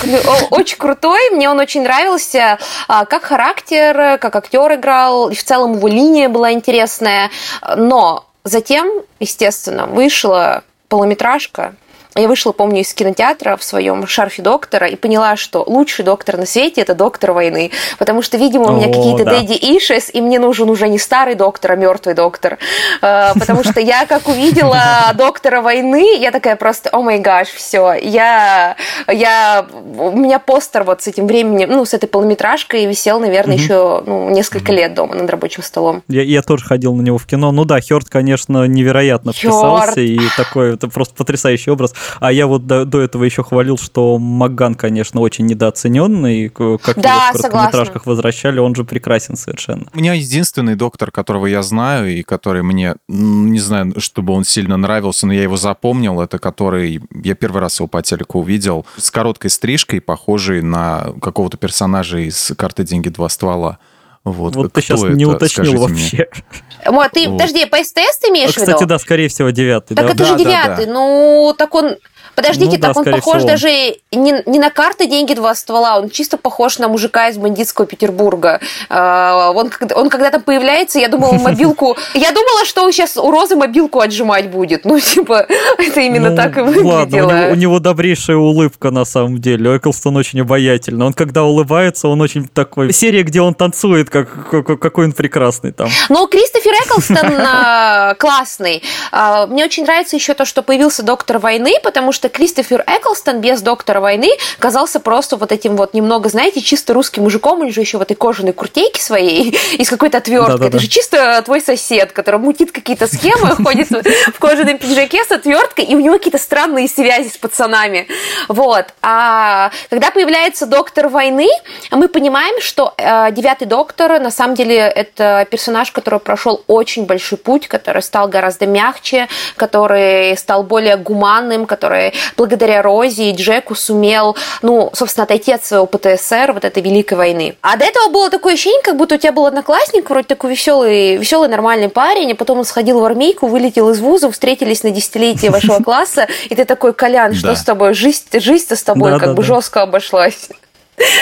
очень 0.50 0.78
крутой, 0.78 1.30
мне 1.30 1.50
он 1.50 1.58
очень 1.60 1.82
нравился 1.82 2.58
а, 2.88 3.04
как 3.04 3.24
характер, 3.24 4.18
как 4.18 4.34
актер 4.34 4.74
играл, 4.74 5.28
и 5.28 5.34
в 5.34 5.44
целом 5.44 5.76
его 5.76 5.88
линия 5.88 6.28
была 6.28 6.52
интересная. 6.52 7.30
Но 7.76 8.24
Затем, 8.44 9.02
естественно, 9.20 9.86
вышла 9.86 10.64
полнометражка 10.88 11.74
я 12.16 12.28
вышла, 12.28 12.52
помню, 12.52 12.80
из 12.80 12.94
кинотеатра 12.94 13.56
в 13.56 13.64
своем 13.64 14.06
шарфе 14.06 14.42
доктора 14.42 14.86
и 14.86 14.96
поняла, 14.96 15.36
что 15.36 15.64
лучший 15.66 16.04
доктор 16.04 16.36
на 16.36 16.46
свете 16.46 16.82
это 16.82 16.94
доктор 16.94 17.32
войны. 17.32 17.72
Потому 17.98 18.22
что, 18.22 18.36
видимо, 18.36 18.66
у 18.66 18.76
меня 18.76 18.86
какие-то 18.86 19.24
да. 19.24 19.40
дэдди 19.40 19.54
ишес, 19.54 20.10
и 20.12 20.20
мне 20.20 20.38
нужен 20.38 20.70
уже 20.70 20.88
не 20.88 20.98
старый 20.98 21.34
доктор, 21.34 21.72
а 21.72 21.76
мертвый 21.76 22.14
доктор. 22.14 22.58
Э, 23.02 23.32
потому 23.38 23.64
что 23.64 23.80
я, 23.80 24.06
как 24.06 24.28
увидела 24.28 25.12
доктора 25.14 25.60
войны, 25.60 26.16
я 26.18 26.30
такая 26.30 26.54
просто, 26.56 26.88
о 26.92 27.02
май 27.02 27.18
гаш, 27.18 27.48
все. 27.48 27.94
Я, 27.94 28.76
я, 29.08 29.66
у 29.98 30.16
меня 30.16 30.38
постер 30.38 30.84
вот 30.84 31.02
с 31.02 31.08
этим 31.08 31.26
временем, 31.26 31.70
ну, 31.70 31.84
с 31.84 31.94
этой 31.94 32.06
полнометражкой 32.06 32.86
висел, 32.86 33.18
наверное, 33.18 33.56
еще 33.56 34.02
ну, 34.06 34.30
несколько 34.30 34.72
лет 34.72 34.94
дома 34.94 35.16
над 35.16 35.28
рабочим 35.28 35.62
столом. 35.62 36.02
Я, 36.08 36.22
я 36.22 36.42
тоже 36.42 36.64
ходил 36.64 36.94
на 36.94 37.02
него 37.02 37.18
в 37.18 37.26
кино. 37.26 37.50
Ну 37.50 37.64
да, 37.64 37.80
Хёрд, 37.80 38.08
конечно, 38.08 38.66
невероятно 38.66 39.32
вписался, 39.32 40.00
и 40.00 40.20
такой, 40.36 40.74
это 40.74 40.88
просто 40.88 41.14
потрясающий 41.14 41.70
образ. 41.70 41.92
А 42.20 42.32
я 42.32 42.46
вот 42.46 42.66
до, 42.66 42.84
до 42.84 43.00
этого 43.00 43.24
еще 43.24 43.42
хвалил, 43.42 43.78
что 43.78 44.18
Маган, 44.18 44.74
конечно, 44.74 45.20
очень 45.20 45.46
недооцененный. 45.46 46.48
Как 46.48 46.96
да, 46.96 47.28
его 47.28 47.38
в 47.38 47.42
короткометражках 47.42 48.06
возвращали, 48.06 48.58
он 48.58 48.74
же 48.74 48.84
прекрасен 48.84 49.36
совершенно. 49.36 49.86
У 49.94 49.98
меня 49.98 50.14
единственный 50.14 50.74
доктор, 50.74 51.10
которого 51.10 51.46
я 51.46 51.62
знаю, 51.62 52.10
и 52.14 52.22
который 52.22 52.62
мне, 52.62 52.96
не 53.08 53.58
знаю, 53.58 53.94
чтобы 54.00 54.32
он 54.32 54.44
сильно 54.44 54.76
нравился, 54.76 55.26
но 55.26 55.32
я 55.32 55.42
его 55.42 55.56
запомнил, 55.56 56.20
это 56.20 56.38
который, 56.38 57.00
я 57.22 57.34
первый 57.34 57.60
раз 57.60 57.78
его 57.80 57.86
по 57.86 58.02
телеку 58.02 58.40
увидел, 58.40 58.86
с 58.96 59.10
короткой 59.10 59.50
стрижкой, 59.50 60.00
похожий 60.00 60.62
на 60.62 61.12
какого-то 61.20 61.56
персонажа 61.56 62.18
из 62.18 62.52
«Карты, 62.56 62.84
деньги, 62.84 63.08
два 63.08 63.28
ствола». 63.28 63.78
Вот, 64.24 64.56
вот 64.56 64.72
ты 64.72 64.80
сейчас 64.80 65.02
это? 65.02 65.12
не 65.12 65.26
уточнил 65.26 65.78
вообще. 65.80 66.28
Мне. 66.86 66.96
Вот, 66.96 67.12
ты, 67.12 67.28
вот. 67.28 67.38
подожди, 67.38 67.66
по 67.66 67.76
СТС 67.76 68.18
ты 68.20 68.28
имеешь 68.28 68.50
а, 68.50 68.52
в 68.52 68.56
виду? 68.56 68.72
Кстати, 68.72 68.88
да, 68.88 68.98
скорее 68.98 69.28
всего, 69.28 69.50
девятый. 69.50 69.94
Так 69.94 70.06
да? 70.06 70.12
это 70.12 70.18
да, 70.18 70.24
же 70.26 70.38
девятый. 70.38 70.86
Да, 70.86 70.92
да. 70.92 70.92
Ну, 70.92 71.54
так 71.56 71.74
он 71.74 71.96
Подождите, 72.34 72.76
ну, 72.76 72.82
так 72.82 72.94
да, 72.94 73.00
он 73.00 73.04
похож 73.04 73.36
всего. 73.36 73.48
даже 73.48 73.68
не, 74.12 74.42
не 74.46 74.58
на 74.58 74.70
карты 74.70 75.06
«Деньги. 75.06 75.34
Два 75.34 75.54
ствола», 75.54 75.98
он 75.98 76.10
чисто 76.10 76.36
похож 76.36 76.78
на 76.78 76.88
мужика 76.88 77.28
из 77.28 77.38
бандитского 77.38 77.86
Петербурга. 77.86 78.60
А, 78.88 79.50
он, 79.50 79.70
он 79.94 80.08
когда 80.08 80.30
там 80.30 80.42
появляется, 80.42 80.98
я 80.98 81.08
думала, 81.08 81.32
мобилку... 81.38 81.96
Я 82.14 82.30
думала, 82.30 82.64
что 82.64 82.84
он 82.84 82.92
сейчас 82.92 83.16
у 83.16 83.30
Розы 83.30 83.56
мобилку 83.56 84.00
отжимать 84.00 84.50
будет. 84.50 84.84
Ну, 84.84 85.00
типа, 85.00 85.46
это 85.78 86.00
именно 86.00 86.30
ну, 86.30 86.36
так 86.36 86.56
и 86.58 86.60
выглядело. 86.60 86.92
Ладно, 86.92 87.18
у 87.18 87.30
него, 87.30 87.52
у 87.52 87.54
него 87.54 87.78
добрейшая 87.80 88.36
улыбка, 88.36 88.90
на 88.90 89.04
самом 89.04 89.40
деле. 89.40 89.76
Эклстон 89.76 90.16
очень 90.16 90.40
обаятельный. 90.40 91.06
Он, 91.06 91.12
когда 91.12 91.44
улыбается, 91.44 92.08
он 92.08 92.20
очень 92.20 92.48
такой... 92.48 92.92
Серия, 92.92 93.22
где 93.22 93.40
он 93.40 93.54
танцует, 93.54 94.10
как, 94.10 94.28
какой 94.48 95.06
он 95.06 95.12
прекрасный 95.12 95.72
там. 95.72 95.88
Ну, 96.08 96.26
Кристофер 96.28 96.72
Эклстон 96.84 97.40
а, 97.40 98.14
классный. 98.14 98.82
А, 99.12 99.46
мне 99.46 99.64
очень 99.64 99.84
нравится 99.84 100.16
еще 100.16 100.34
то, 100.34 100.44
что 100.44 100.62
появился 100.62 101.02
Доктор 101.02 101.38
войны, 101.38 101.74
потому 101.82 102.12
что 102.12 102.23
что 102.24 102.30
Кристофер 102.30 102.82
Эклстон 102.86 103.42
без 103.42 103.60
Доктора 103.60 104.00
войны 104.00 104.30
казался 104.58 104.98
просто 104.98 105.36
вот 105.36 105.52
этим 105.52 105.76
вот 105.76 105.92
немного, 105.92 106.30
знаете, 106.30 106.62
чисто 106.62 106.94
русским 106.94 107.24
мужиком, 107.24 107.60
он 107.60 107.70
же 107.70 107.82
еще 107.82 107.98
в 107.98 108.00
этой 108.00 108.14
кожаной 108.14 108.54
куртейке 108.54 109.02
своей 109.02 109.58
и 109.72 109.84
с 109.84 109.90
какой-то 109.90 110.18
отверткой. 110.18 110.54
Да, 110.54 110.62
да, 110.62 110.68
Это 110.68 110.78
же 110.78 110.86
чисто 110.86 111.42
твой 111.44 111.60
сосед, 111.60 112.12
который 112.12 112.40
мутит 112.40 112.72
какие-то 112.72 113.08
схемы, 113.08 113.56
ходит 113.62 113.90
в 113.90 114.38
кожаном 114.38 114.78
пиджаке 114.78 115.22
с 115.22 115.32
отверткой, 115.32 115.84
и 115.84 115.94
у 115.94 116.00
него 116.00 116.16
какие-то 116.16 116.38
странные 116.38 116.88
связи 116.88 117.28
с 117.28 117.36
пацанами. 117.36 118.08
Вот. 118.48 118.86
А 119.02 119.70
когда 119.90 120.10
появляется 120.10 120.64
Доктор 120.64 121.08
войны, 121.08 121.48
мы 121.90 122.08
понимаем, 122.08 122.58
что 122.62 122.94
э, 122.96 123.32
Девятый 123.32 123.68
Доктор 123.68 124.18
на 124.18 124.30
самом 124.30 124.54
деле 124.54 124.76
это 124.76 125.46
персонаж, 125.50 125.92
который 125.92 126.20
прошел 126.20 126.64
очень 126.68 127.04
большой 127.04 127.36
путь, 127.36 127.68
который 127.68 128.00
стал 128.00 128.28
гораздо 128.28 128.66
мягче, 128.66 129.28
который 129.56 130.34
стал 130.38 130.62
более 130.62 130.96
гуманным, 130.96 131.66
который 131.66 132.13
благодаря 132.36 132.82
Розе 132.82 133.30
и 133.30 133.34
Джеку 133.34 133.74
сумел, 133.74 134.36
ну, 134.62 134.90
собственно, 134.94 135.24
отойти 135.24 135.52
от 135.52 135.64
своего 135.64 135.86
ПТСР 135.86 136.52
вот 136.52 136.64
этой 136.64 136.82
Великой 136.82 137.14
войны. 137.14 137.56
А 137.60 137.76
до 137.76 137.84
этого 137.84 138.08
было 138.08 138.30
такое 138.30 138.54
ощущение, 138.54 138.82
как 138.82 138.96
будто 138.96 139.16
у 139.16 139.18
тебя 139.18 139.32
был 139.32 139.46
одноклассник, 139.46 140.08
вроде 140.08 140.26
такой 140.26 140.50
веселый, 140.50 141.16
веселый 141.16 141.48
нормальный 141.48 141.88
парень, 141.88 142.32
а 142.32 142.34
потом 142.34 142.58
он 142.58 142.64
сходил 142.64 143.00
в 143.00 143.04
армейку, 143.04 143.46
вылетел 143.46 143.90
из 143.90 144.00
вуза, 144.00 144.30
встретились 144.30 144.82
на 144.82 144.90
десятилетие 144.90 145.50
вашего 145.50 145.78
класса, 145.82 146.28
и 146.48 146.54
ты 146.54 146.64
такой, 146.64 146.92
Колян, 146.92 147.34
что 147.34 147.54
с 147.54 147.62
тобой? 147.62 147.94
Жизнь, 147.94 148.24
жизнь-то 148.32 148.76
с 148.76 148.82
тобой 148.82 149.18
как 149.18 149.34
бы 149.34 149.42
жестко 149.42 149.82
обошлась. 149.82 150.48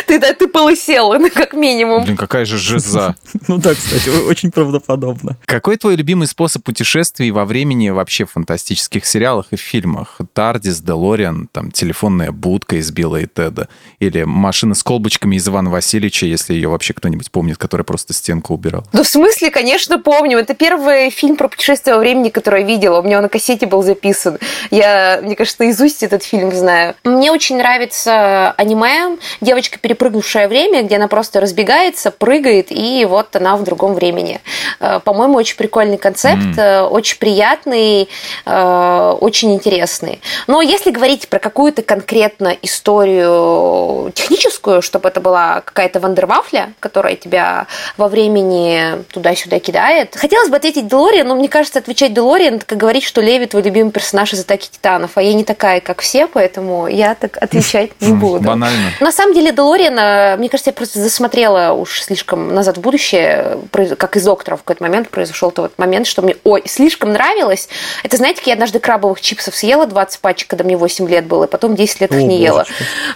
Ты, 0.07 0.18
да, 0.18 0.35
ты 0.35 0.49
полысел, 0.49 1.14
ну, 1.14 1.31
как 1.31 1.55
минимум. 1.55 2.05
Блин, 2.05 2.16
какая 2.16 2.45
же 2.45 2.59
жиза. 2.59 3.14
Ну 3.49 3.59
да, 3.59 3.75
кстати, 3.75 4.09
очень 4.09 4.51
правдоподобно. 4.51 5.37
Какой 5.47 5.77
твой 5.77 5.97
любимый 5.97 6.27
способ 6.27 6.62
путешествий 6.62 7.31
во 7.31 7.45
времени 7.45 7.91
вообще 7.91 8.25
в 8.25 8.33
фантастических 8.33 9.05
сериалах 9.05 9.47
и 9.51 9.57
фильмах? 9.57 10.20
Тардис, 10.33 10.81
Делориан, 10.81 11.49
там, 11.51 11.70
телефонная 11.70 12.31
будка 12.31 12.77
из 12.77 12.91
Билла 12.91 13.16
и 13.16 13.27
Теда, 13.27 13.68
или 13.99 14.23
машина 14.23 14.75
с 14.75 14.83
колбочками 14.83 15.37
из 15.37 15.49
Ивана 15.49 15.70
Васильевича, 15.70 16.27
если 16.27 16.55
ее 16.55 16.68
вообще 16.68 16.95
кто-нибудь 16.95 17.31
помнит, 17.31 17.59
который 17.59 17.85
просто 17.85 18.12
стенку 18.12 18.55
убирал. 18.55 18.85
Ну, 18.93 19.03
в 19.03 19.09
смысле, 19.09 19.51
конечно, 19.51 19.99
помню. 19.99 20.39
Это 20.39 20.55
первый 20.55 21.11
фильм 21.11 21.37
про 21.37 21.49
путешествие 21.49 21.95
во 21.95 22.01
времени, 22.01 22.29
который 22.29 22.62
я 22.62 22.66
видела. 22.66 23.01
У 23.01 23.03
меня 23.03 23.16
он 23.16 23.23
на 23.23 23.29
кассете 23.29 23.66
был 23.66 23.83
записан. 23.83 24.39
Я, 24.70 25.20
мне 25.23 25.37
кажется, 25.37 25.62
наизусть 25.62 26.03
этот 26.03 26.23
фильм 26.23 26.53
знаю. 26.53 26.95
Мне 27.05 27.33
очень 27.33 27.57
нравится 27.57 28.53
аниме. 28.53 29.18
Девочка 29.41 29.62
девочка, 29.63 29.79
перепрыгнувшая 29.79 30.49
время, 30.49 30.83
где 30.83 30.97
она 30.97 31.07
просто 31.07 31.41
разбегается, 31.41 32.11
прыгает, 32.11 32.67
и 32.71 33.07
вот 33.09 33.37
она 33.37 33.57
в 33.57 33.63
другом 33.63 33.95
времени. 33.95 34.41
Э, 34.81 34.99
по-моему, 35.05 35.35
очень 35.37 35.57
прикольный 35.57 35.99
концепт, 35.99 36.59
mm. 36.59 36.89
очень 36.89 37.19
приятный, 37.19 38.09
э, 38.45 39.17
очень 39.21 39.55
интересный. 39.55 40.21
Но 40.49 40.63
если 40.63 40.91
говорить 40.91 41.29
про 41.29 41.39
какую-то 41.39 41.83
конкретно 41.83 42.57
историю 42.63 44.11
техническую, 44.15 44.83
чтобы 44.83 45.09
это 45.09 45.21
была 45.21 45.61
какая-то 45.61 46.01
вандервафля, 46.01 46.73
которая 46.81 47.15
тебя 47.15 47.67
во 47.97 48.09
времени 48.09 49.05
туда-сюда 49.13 49.61
кидает, 49.61 50.17
хотелось 50.17 50.49
бы 50.49 50.57
ответить 50.57 50.89
Делориан, 50.89 51.29
но 51.29 51.37
мне 51.37 51.49
кажется, 51.49 51.79
отвечать 51.79 52.13
Делориан, 52.13 52.59
как 52.59 52.79
говорить, 52.79 53.05
что 53.05 53.21
Леви 53.21 53.47
твой 53.47 53.63
любимый 53.63 53.93
персонаж 53.93 54.33
из 54.33 54.41
«Атаки 54.41 54.69
титанов», 54.71 55.13
а 55.15 55.23
я 55.23 55.33
не 55.35 55.45
такая, 55.45 55.81
как 55.81 56.01
все, 56.01 56.27
поэтому 56.27 56.89
я 56.89 57.15
так 57.15 57.39
отвечать 57.41 57.91
не 58.01 58.15
буду. 58.15 58.41
Банально. 58.41 58.91
На 59.01 59.13
самом 59.13 59.35
деле 59.35 59.52
Делориан, 59.53 60.39
мне 60.39 60.49
кажется, 60.49 60.71
я 60.71 60.75
просто 60.75 60.99
засмотрела 60.99 61.73
уж 61.73 62.03
слишком 62.03 62.55
назад 62.55 62.79
в 62.79 62.81
будущее, 62.81 63.59
как 63.99 64.17
из 64.17 64.25
доктора 64.25 64.57
в 64.57 64.61
какой-то 64.61 64.83
момент 64.83 65.09
произошел 65.09 65.51
тот 65.51 65.79
момент, 65.79 66.07
что 66.07 66.23
мне 66.23 66.37
ой, 66.45 66.63
слишком 66.67 67.13
нравилось. 67.13 67.69
Это, 68.03 68.17
знаете, 68.17 68.43
я 68.47 68.55
однажды 68.55 68.79
крабовых 68.81 69.21
чипсов 69.21 69.55
съела 69.55 69.87
20 69.87 70.21
пачек, 70.21 70.49
когда 70.49 70.65
мне 70.65 70.77
8 70.77 71.09
лет 71.09 71.27
было, 71.27 71.45
и 71.45 71.49
потом 71.49 71.75
10 71.75 72.01
лет 72.01 72.11
их 72.13 72.19
О, 72.19 72.23
не 72.23 72.41
ела. 72.41 72.67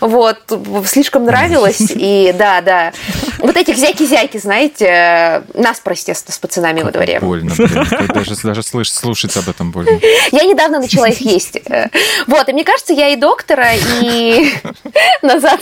Вот, 0.00 0.38
слишком 0.86 1.24
нравилось, 1.24 1.80
и 1.94 2.34
да, 2.36 2.60
да. 2.60 2.92
Вот 3.38 3.56
этих 3.56 3.76
зяки-зяки, 3.76 4.38
знаете, 4.38 5.44
нас, 5.54 5.80
естественно, 5.90 6.34
с 6.34 6.38
пацанами 6.38 6.82
во 6.82 6.90
дворе. 6.90 7.20
Больно, 7.20 7.54
блин. 7.56 7.86
Даже, 8.12 8.36
даже 8.42 8.62
слышать, 8.62 8.94
слушать 8.94 9.36
об 9.36 9.48
этом 9.48 9.70
больно. 9.70 9.98
Я 10.32 10.44
недавно 10.44 10.80
начала 10.80 11.08
их 11.08 11.20
есть. 11.20 11.58
Вот, 12.26 12.48
и 12.48 12.52
мне 12.52 12.64
кажется, 12.64 12.92
я 12.92 13.08
и 13.08 13.16
доктора, 13.16 13.70
и 14.02 14.52
назад 15.22 15.60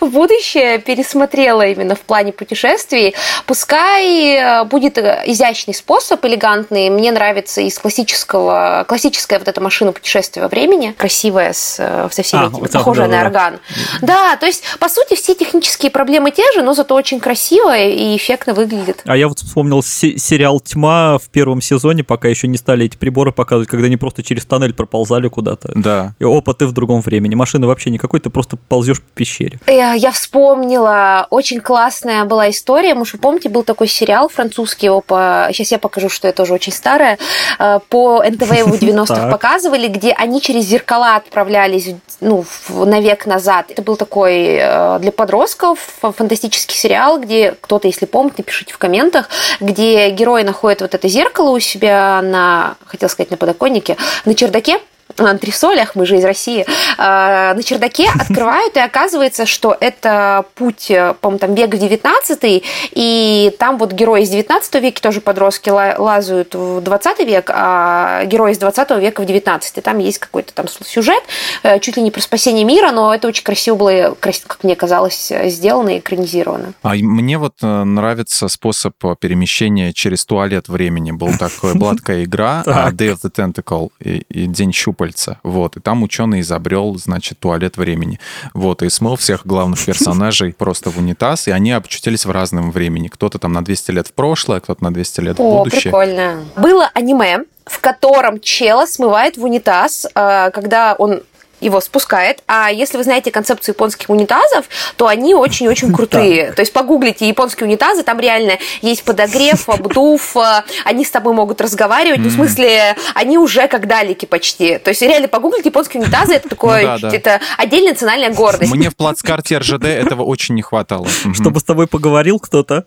в 0.00 0.06
будущее 0.06 0.78
пересмотрела 0.78 1.66
именно 1.66 1.94
в 1.94 2.00
плане 2.00 2.32
путешествий. 2.32 3.14
Пускай 3.46 4.34
э, 4.34 4.64
будет 4.64 4.98
э, 4.98 5.22
изящный 5.26 5.74
способ, 5.74 6.24
элегантный. 6.24 6.88
Мне 6.90 7.12
нравится 7.12 7.60
из 7.60 7.78
классического, 7.78 8.84
классическая 8.88 9.38
вот 9.38 9.48
эта 9.48 9.60
машина 9.60 9.92
путешествия 9.92 10.42
во 10.42 10.48
времени, 10.48 10.94
красивая, 10.96 11.52
с, 11.52 11.76
э, 11.78 12.08
со 12.10 12.22
всеми 12.22 12.44
а, 12.44 12.46
этими, 12.48 12.60
вот 12.60 12.72
похожая 12.72 13.08
да, 13.08 13.16
на 13.16 13.26
орган. 13.26 13.60
Да. 14.00 14.06
да, 14.06 14.36
то 14.36 14.46
есть, 14.46 14.62
по 14.78 14.88
сути, 14.88 15.14
все 15.14 15.34
технические 15.34 15.90
проблемы 15.90 16.30
те 16.30 16.44
же, 16.54 16.62
но 16.62 16.72
зато 16.72 16.94
очень 16.94 17.15
красиво 17.20 17.76
и 17.76 18.16
эффектно 18.16 18.54
выглядит. 18.54 19.02
А 19.04 19.16
я 19.16 19.28
вот 19.28 19.38
вспомнил 19.38 19.82
сериал 19.82 20.60
«Тьма» 20.60 21.18
в 21.18 21.28
первом 21.28 21.60
сезоне, 21.60 22.04
пока 22.04 22.28
еще 22.28 22.48
не 22.48 22.56
стали 22.56 22.86
эти 22.86 22.96
приборы 22.96 23.32
показывать, 23.32 23.68
когда 23.68 23.86
они 23.86 23.96
просто 23.96 24.22
через 24.22 24.44
тоннель 24.44 24.74
проползали 24.74 25.28
куда-то. 25.28 25.72
Да. 25.74 26.14
И 26.18 26.24
опа, 26.24 26.54
ты 26.54 26.66
в 26.66 26.72
другом 26.72 27.00
времени. 27.00 27.34
Машины 27.34 27.66
вообще 27.66 27.90
никакой, 27.90 28.20
ты 28.20 28.30
просто 28.30 28.56
ползешь 28.56 29.00
по 29.00 29.10
пещере. 29.14 29.58
Э, 29.66 29.94
я 29.96 30.10
вспомнила, 30.10 31.26
очень 31.30 31.60
классная 31.60 32.24
была 32.24 32.50
история. 32.50 32.94
Может, 32.94 33.14
вы 33.14 33.20
помните, 33.20 33.48
был 33.48 33.62
такой 33.62 33.88
сериал 33.88 34.28
французский, 34.28 34.86
его 34.86 35.00
по... 35.00 35.48
сейчас 35.52 35.72
я 35.72 35.78
покажу, 35.78 36.08
что 36.08 36.28
это 36.28 36.38
тоже 36.38 36.54
очень 36.54 36.72
старое, 36.72 37.18
э, 37.58 37.80
по 37.88 38.22
НТВ 38.22 38.52
его 38.56 38.72
в 38.72 38.80
90-х 38.82 39.30
показывали, 39.30 39.88
где 39.88 40.12
они 40.12 40.40
через 40.40 40.64
зеркала 40.64 41.16
отправлялись 41.16 41.94
ну, 42.20 42.44
на 42.68 43.00
век 43.00 43.26
назад. 43.26 43.66
Это 43.70 43.82
был 43.82 43.96
такой 43.96 44.58
э, 44.60 44.98
для 45.00 45.12
подростков 45.12 45.78
фантастический 46.00 46.76
сериал, 46.76 47.05
где 47.14 47.52
кто-то, 47.52 47.86
если 47.86 48.06
помнит, 48.06 48.38
напишите 48.38 48.74
в 48.74 48.78
комментах, 48.78 49.28
где 49.60 50.10
герой 50.10 50.42
находит 50.42 50.80
вот 50.80 50.94
это 50.94 51.08
зеркало 51.08 51.50
у 51.50 51.60
себя 51.60 52.20
на, 52.22 52.76
хотел 52.84 53.08
сказать, 53.08 53.30
на 53.30 53.36
подоконнике, 53.36 53.96
на 54.24 54.34
чердаке, 54.34 54.80
антресолях, 55.18 55.94
мы 55.94 56.06
же 56.06 56.16
из 56.16 56.24
России, 56.24 56.66
а, 56.98 57.54
на 57.54 57.62
чердаке 57.62 58.08
открывают, 58.18 58.76
и 58.76 58.80
оказывается, 58.80 59.46
что 59.46 59.76
это 59.78 60.44
путь, 60.54 60.90
э, 60.90 61.14
по-моему, 61.20 61.38
там 61.38 61.54
век 61.54 61.76
19 61.76 62.62
и 62.92 63.54
там 63.58 63.78
вот 63.78 63.92
герои 63.92 64.22
из 64.22 64.30
19 64.30 64.74
века, 64.76 65.02
тоже 65.02 65.20
подростки, 65.20 65.70
лазают 65.70 66.54
в 66.54 66.80
20 66.80 67.18
век, 67.20 67.50
а 67.52 68.24
герои 68.24 68.52
из 68.52 68.58
20 68.58 68.90
века 68.98 69.22
в 69.22 69.26
19 69.26 69.82
Там 69.82 69.98
есть 69.98 70.18
какой-то 70.18 70.52
там 70.54 70.66
сюжет, 70.68 71.22
э, 71.62 71.78
чуть 71.80 71.96
ли 71.96 72.02
не 72.02 72.10
про 72.10 72.20
спасение 72.20 72.64
мира, 72.64 72.90
но 72.92 73.14
это 73.14 73.28
очень 73.28 73.44
красиво 73.44 73.76
было, 73.76 74.16
как 74.20 74.62
мне 74.62 74.76
казалось, 74.76 75.32
сделано 75.44 75.96
и 75.96 75.98
экранизировано. 75.98 76.72
А 76.82 76.94
мне 76.94 77.38
вот 77.38 77.54
э, 77.62 77.84
нравится 77.84 78.48
способ 78.48 78.94
перемещения 79.20 79.92
через 79.92 80.24
туалет 80.24 80.68
времени. 80.68 81.12
Был 81.12 81.36
такой, 81.38 81.74
была 81.74 81.94
такая 81.96 82.24
игра 82.24 82.62
Day 82.66 83.14
of 83.14 83.18
the 83.22 83.30
Tentacle 83.30 83.90
и 84.00 84.46
День 84.46 84.72
щупаль 84.72 85.05
щупальца. 85.06 85.38
Вот, 85.42 85.76
и 85.76 85.80
там 85.80 86.02
ученый 86.02 86.40
изобрел, 86.40 86.96
значит, 86.96 87.38
туалет 87.38 87.76
времени. 87.76 88.18
Вот, 88.54 88.82
и 88.82 88.90
смыл 88.90 89.16
всех 89.16 89.46
главных 89.46 89.84
персонажей 89.84 90.52
просто 90.58 90.90
в 90.90 90.98
унитаз, 90.98 91.48
и 91.48 91.50
они 91.50 91.72
очутились 91.72 92.24
в 92.24 92.30
разном 92.30 92.70
времени. 92.70 93.08
Кто-то 93.08 93.38
там 93.38 93.52
на 93.52 93.64
200 93.64 93.90
лет 93.92 94.08
в 94.08 94.12
прошлое, 94.12 94.60
кто-то 94.60 94.82
на 94.82 94.92
200 94.92 95.20
лет 95.20 95.38
в 95.38 95.42
будущее. 95.42 95.82
Прикольно. 95.82 96.44
Было 96.56 96.90
аниме, 96.94 97.44
в 97.64 97.80
котором 97.80 98.40
чела 98.40 98.86
смывает 98.86 99.36
в 99.36 99.44
унитаз, 99.44 100.06
а, 100.14 100.50
когда 100.50 100.94
он 100.94 101.22
его 101.60 101.80
спускает. 101.80 102.42
А 102.46 102.70
если 102.70 102.96
вы 102.96 103.04
знаете 103.04 103.30
концепцию 103.30 103.74
японских 103.74 104.10
унитазов, 104.10 104.66
то 104.96 105.06
они 105.06 105.34
очень-очень 105.34 105.92
крутые. 105.94 106.52
То 106.52 106.60
есть 106.60 106.72
погуглите 106.72 107.28
японские 107.28 107.66
унитазы, 107.66 108.02
там 108.02 108.20
реально 108.20 108.58
есть 108.82 109.04
подогрев, 109.04 109.68
обдув, 109.68 110.36
э, 110.36 110.62
они 110.84 111.04
с 111.04 111.10
тобой 111.10 111.32
могут 111.32 111.60
разговаривать, 111.60 112.20
ну, 112.20 112.28
в 112.28 112.32
смысле, 112.32 112.96
они 113.14 113.38
уже 113.38 113.68
как 113.68 113.86
далеки 113.86 114.26
почти. 114.26 114.78
То 114.78 114.90
есть 114.90 115.02
реально 115.02 115.28
погуглите 115.28 115.68
японские 115.68 116.02
унитазы, 116.02 116.34
это 116.34 116.48
такое, 116.56 116.98
ну 117.00 117.08
это 117.08 117.40
отдельная 117.56 117.92
национальная 117.92 118.30
гордость. 118.30 118.72
Мне 118.72 118.90
в 118.90 118.96
плацкарте 118.96 119.58
РЖД 119.58 119.84
этого 119.84 120.22
очень 120.22 120.54
не 120.54 120.62
хватало. 120.62 121.06
Чтобы 121.34 121.60
с 121.60 121.64
тобой 121.64 121.86
поговорил 121.86 122.38
кто-то. 122.38 122.84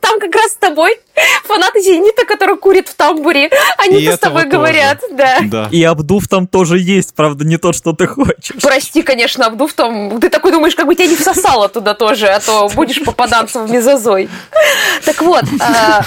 Там 0.00 0.20
как 0.20 0.34
раз 0.34 0.52
с 0.52 0.56
тобой 0.56 0.98
фанаты 1.44 1.80
Зенита, 1.80 2.24
который 2.24 2.56
курит 2.56 2.88
в 2.88 2.94
тамбуре, 2.94 3.50
они-то 3.78 4.16
с 4.16 4.18
тобой 4.18 4.46
говорят, 4.46 5.00
да. 5.10 5.38
да. 5.42 5.68
И 5.70 5.82
обдув 5.82 6.28
там 6.28 6.46
тоже 6.46 6.78
есть, 6.78 7.14
правда, 7.14 7.44
не 7.44 7.56
то, 7.56 7.72
что 7.72 7.92
ты 7.92 8.06
хочешь. 8.06 8.56
Прости, 8.60 9.02
конечно, 9.02 9.46
обдув 9.46 9.72
там, 9.72 10.20
ты 10.20 10.28
такой 10.28 10.52
думаешь, 10.52 10.74
как 10.74 10.86
бы 10.86 10.94
тебя 10.94 11.06
не 11.06 11.16
всосало 11.16 11.68
туда 11.68 11.94
тоже, 11.94 12.26
а 12.28 12.40
то 12.40 12.68
будешь 12.74 13.02
попаданцем 13.02 13.66
в 13.66 13.70
мезозой. 13.70 14.28
Так 15.04 15.22
вот, 15.22 15.44
а, 15.60 16.04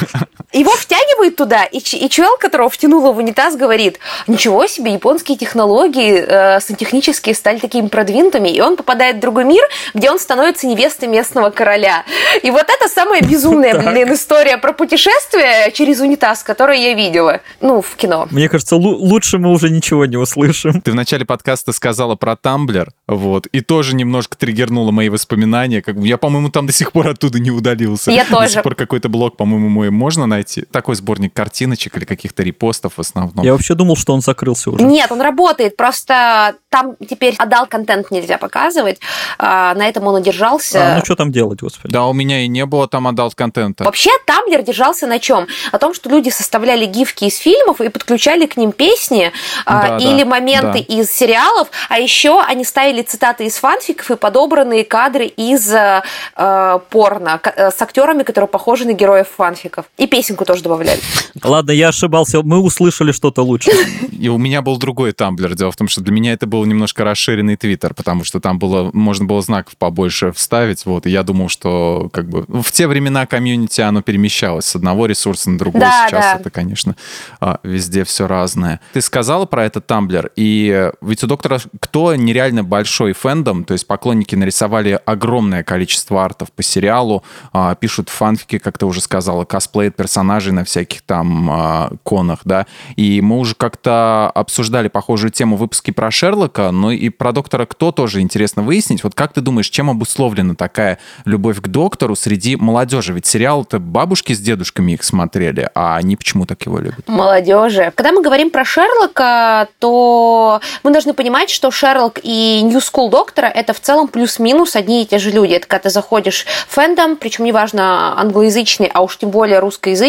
его 0.51 0.71
втягивают 0.71 1.35
туда, 1.35 1.63
и, 1.65 1.77
и 1.77 2.09
чел, 2.09 2.37
которого 2.37 2.69
втянуло 2.69 3.11
в 3.11 3.17
унитаз, 3.17 3.55
говорит, 3.55 3.99
ничего 4.27 4.65
себе, 4.67 4.93
японские 4.93 5.37
технологии 5.37 6.25
э, 6.27 6.59
сантехнические 6.59 7.35
стали 7.35 7.59
такими 7.59 7.87
продвинутыми, 7.87 8.49
и 8.49 8.59
он 8.59 8.75
попадает 8.75 9.17
в 9.17 9.19
другой 9.19 9.45
мир, 9.45 9.63
где 9.93 10.09
он 10.09 10.19
становится 10.19 10.65
невестой 10.65 11.07
местного 11.07 11.51
короля. 11.51 12.03
И 12.41 12.49
вот 12.49 12.63
это 12.63 12.87
самая 12.87 13.21
безумная, 13.21 13.79
блин, 13.79 14.11
история 14.13 14.57
про 14.57 14.73
путешествие 14.73 15.71
через 15.71 15.99
унитаз, 15.99 16.43
которую 16.43 16.79
я 16.79 16.93
видела, 16.95 17.41
ну, 17.61 17.81
в 17.81 17.95
кино. 17.95 18.27
Мне 18.31 18.49
кажется, 18.49 18.75
лучше 18.75 19.37
мы 19.37 19.51
уже 19.51 19.69
ничего 19.69 20.05
не 20.05 20.17
услышим. 20.17 20.81
Ты 20.81 20.91
в 20.91 20.95
начале 20.95 21.25
подкаста 21.25 21.73
сказала 21.73 22.15
про 22.15 22.35
Тамблер, 22.35 22.91
вот, 23.07 23.45
и 23.47 23.61
тоже 23.61 23.95
немножко 23.95 24.35
триггернула 24.35 24.89
мои 24.91 25.09
воспоминания, 25.09 25.83
как 25.83 25.99
бы 25.99 26.07
я, 26.07 26.17
по-моему, 26.17 26.49
там 26.49 26.65
до 26.65 26.73
сих 26.73 26.91
пор 26.91 27.09
оттуда 27.09 27.39
не 27.39 27.51
удалился. 27.51 28.11
Я 28.11 28.25
тоже. 28.25 28.47
До 28.47 28.49
сих 28.49 28.63
пор 28.63 28.75
какой-то 28.75 29.09
блог, 29.09 29.37
по-моему, 29.37 29.69
мой 29.69 29.91
можно 29.91 30.25
найти 30.25 30.38
найти. 30.39 30.61
Такой 30.71 30.95
сборник 30.95 31.33
картиночек 31.33 31.97
или 31.97 32.05
каких-то 32.05 32.43
репостов 32.43 32.93
в 32.95 32.99
основном. 32.99 33.45
Я 33.45 33.51
вообще 33.51 33.75
думал, 33.75 33.95
что 33.95 34.13
он 34.13 34.21
закрылся 34.21 34.71
уже. 34.71 34.83
Нет, 34.83 35.11
он 35.11 35.21
работает, 35.21 35.75
просто 35.75 36.55
там 36.69 36.95
теперь 37.07 37.35
отдал 37.37 37.67
контент 37.67 38.11
нельзя 38.11 38.37
показывать. 38.37 38.99
А, 39.37 39.73
на 39.75 39.87
этом 39.87 40.07
он 40.07 40.15
удержался. 40.15 40.93
А, 40.93 40.97
ну 40.97 41.05
что 41.05 41.15
там 41.15 41.31
делать, 41.31 41.61
господи? 41.61 41.93
Да, 41.93 42.05
у 42.05 42.13
меня 42.13 42.41
и 42.41 42.47
не 42.47 42.65
было 42.65 42.87
там 42.87 43.07
отдал 43.07 43.31
контента. 43.31 43.83
Вообще, 43.83 44.11
Тамблер 44.25 44.61
держался 44.61 45.07
на 45.07 45.19
чем? 45.19 45.47
О 45.71 45.77
том, 45.77 45.93
что 45.93 46.09
люди 46.09 46.29
составляли 46.29 46.85
гифки 46.85 47.25
из 47.25 47.37
фильмов 47.37 47.81
и 47.81 47.89
подключали 47.89 48.45
к 48.45 48.57
ним 48.57 48.71
песни 48.71 49.31
а, 49.65 49.87
да, 49.87 49.97
или 49.97 50.23
да, 50.23 50.29
моменты 50.29 50.85
да. 50.87 50.95
из 50.95 51.11
сериалов, 51.11 51.69
а 51.89 51.99
еще 51.99 52.41
они 52.41 52.63
ставили 52.63 53.01
цитаты 53.01 53.45
из 53.45 53.57
фанфиков 53.57 54.11
и 54.11 54.15
подобранные 54.15 54.83
кадры 54.83 55.25
из 55.25 55.71
э, 55.73 56.01
э 56.35 56.79
порно 56.89 57.41
с 57.55 57.81
актерами, 57.81 58.23
которые 58.23 58.47
похожи 58.47 58.85
на 58.85 58.93
героев 58.93 59.27
фанфиков. 59.35 59.85
И 59.97 60.07
песенку 60.29 60.45
тоже 60.45 60.61
добавляли. 60.61 61.01
Ладно, 61.43 61.71
я 61.71 61.89
ошибался, 61.89 62.41
мы 62.43 62.59
услышали 62.59 63.11
что-то 63.11 63.41
лучше. 63.41 63.71
И 64.11 64.29
у 64.29 64.37
меня 64.37 64.61
был 64.61 64.77
другой 64.77 65.11
тамблер. 65.11 65.55
Дело 65.55 65.71
в 65.71 65.75
том, 65.75 65.87
что 65.87 66.01
для 66.01 66.13
меня 66.13 66.33
это 66.33 66.45
был 66.45 66.63
немножко 66.65 67.03
расширенный 67.03 67.55
твиттер, 67.55 67.93
потому 67.93 68.23
что 68.23 68.39
там 68.39 68.59
было, 68.59 68.91
можно 68.93 69.25
было 69.25 69.41
знаков 69.41 69.75
побольше 69.77 70.31
вставить, 70.31 70.85
вот, 70.85 71.05
и 71.05 71.09
я 71.09 71.23
думал, 71.23 71.49
что 71.49 72.09
как 72.13 72.29
бы 72.29 72.45
в 72.47 72.71
те 72.71 72.87
времена 72.87 73.25
комьюнити 73.25 73.81
оно 73.81 74.01
перемещалось 74.01 74.65
с 74.65 74.75
одного 74.75 75.05
ресурса 75.05 75.49
на 75.49 75.57
другой. 75.57 75.81
Да, 75.81 76.07
Сейчас 76.07 76.25
да. 76.25 76.35
это, 76.35 76.49
конечно, 76.49 76.95
а, 77.39 77.59
везде 77.63 78.03
все 78.03 78.27
разное. 78.27 78.79
Ты 78.93 79.01
сказала 79.01 79.45
про 79.45 79.65
этот 79.65 79.87
тамблер, 79.87 80.31
и 80.35 80.91
ведь 81.01 81.23
у 81.23 81.27
доктора 81.27 81.59
кто 81.79 82.15
нереально 82.15 82.63
большой 82.63 83.13
фэндом, 83.13 83.63
то 83.63 83.73
есть 83.73 83.87
поклонники 83.87 84.35
нарисовали 84.35 84.99
огромное 85.05 85.63
количество 85.63 86.23
артов 86.23 86.51
по 86.51 86.61
сериалу, 86.61 87.23
а, 87.53 87.73
пишут 87.75 88.09
фанфики, 88.09 88.57
как 88.57 88.77
ты 88.77 88.85
уже 88.85 89.01
сказала, 89.01 89.45
косплеят 89.45 89.95
персонажей 89.95 90.18
на 90.23 90.63
всяких 90.63 91.01
там 91.01 91.49
а, 91.51 91.91
конах, 92.03 92.39
да, 92.45 92.65
и 92.95 93.21
мы 93.21 93.37
уже 93.37 93.55
как-то 93.55 94.29
обсуждали 94.33 94.87
похожую 94.87 95.31
тему 95.31 95.57
выпуске 95.57 95.91
про 95.91 96.11
Шерлока, 96.11 96.71
но 96.71 96.91
и 96.91 97.09
про 97.09 97.31
доктора 97.31 97.65
Кто 97.65 97.91
тоже 97.91 98.21
интересно 98.21 98.63
выяснить. 98.63 99.03
Вот 99.03 99.15
как 99.15 99.33
ты 99.33 99.41
думаешь, 99.41 99.69
чем 99.69 99.89
обусловлена 99.89 100.55
такая 100.55 100.99
любовь 101.25 101.61
к 101.61 101.67
доктору 101.67 102.15
среди 102.15 102.55
молодежи? 102.55 103.13
Ведь 103.13 103.25
сериал-то 103.25 103.79
бабушки 103.79 104.33
с 104.33 104.39
дедушками 104.39 104.93
их 104.93 105.03
смотрели, 105.03 105.69
а 105.75 105.97
они 105.97 106.15
почему 106.15 106.45
так 106.45 106.65
его 106.65 106.79
любят? 106.79 107.07
Молодежи. 107.07 107.91
Когда 107.95 108.11
мы 108.11 108.21
говорим 108.21 108.49
про 108.49 108.65
Шерлока, 108.65 109.67
то 109.79 110.61
мы 110.83 110.91
должны 110.91 111.13
понимать, 111.13 111.49
что 111.49 111.71
Шерлок 111.71 112.19
и 112.23 112.61
New 112.63 112.79
School 112.79 113.09
доктора 113.09 113.47
это 113.47 113.73
в 113.73 113.79
целом 113.79 114.07
плюс-минус 114.07 114.75
одни 114.75 115.03
и 115.03 115.05
те 115.05 115.19
же 115.19 115.31
люди. 115.31 115.53
Это 115.53 115.67
когда 115.67 115.83
ты 115.83 115.89
заходишь 115.89 116.45
в 116.67 116.73
фэндом, 116.73 117.15
причем 117.15 117.45
неважно 117.45 118.19
англоязычный, 118.19 118.89
а 118.93 119.01
уж 119.01 119.17
тем 119.17 119.29
более 119.29 119.59
русскоязычный, 119.59 120.08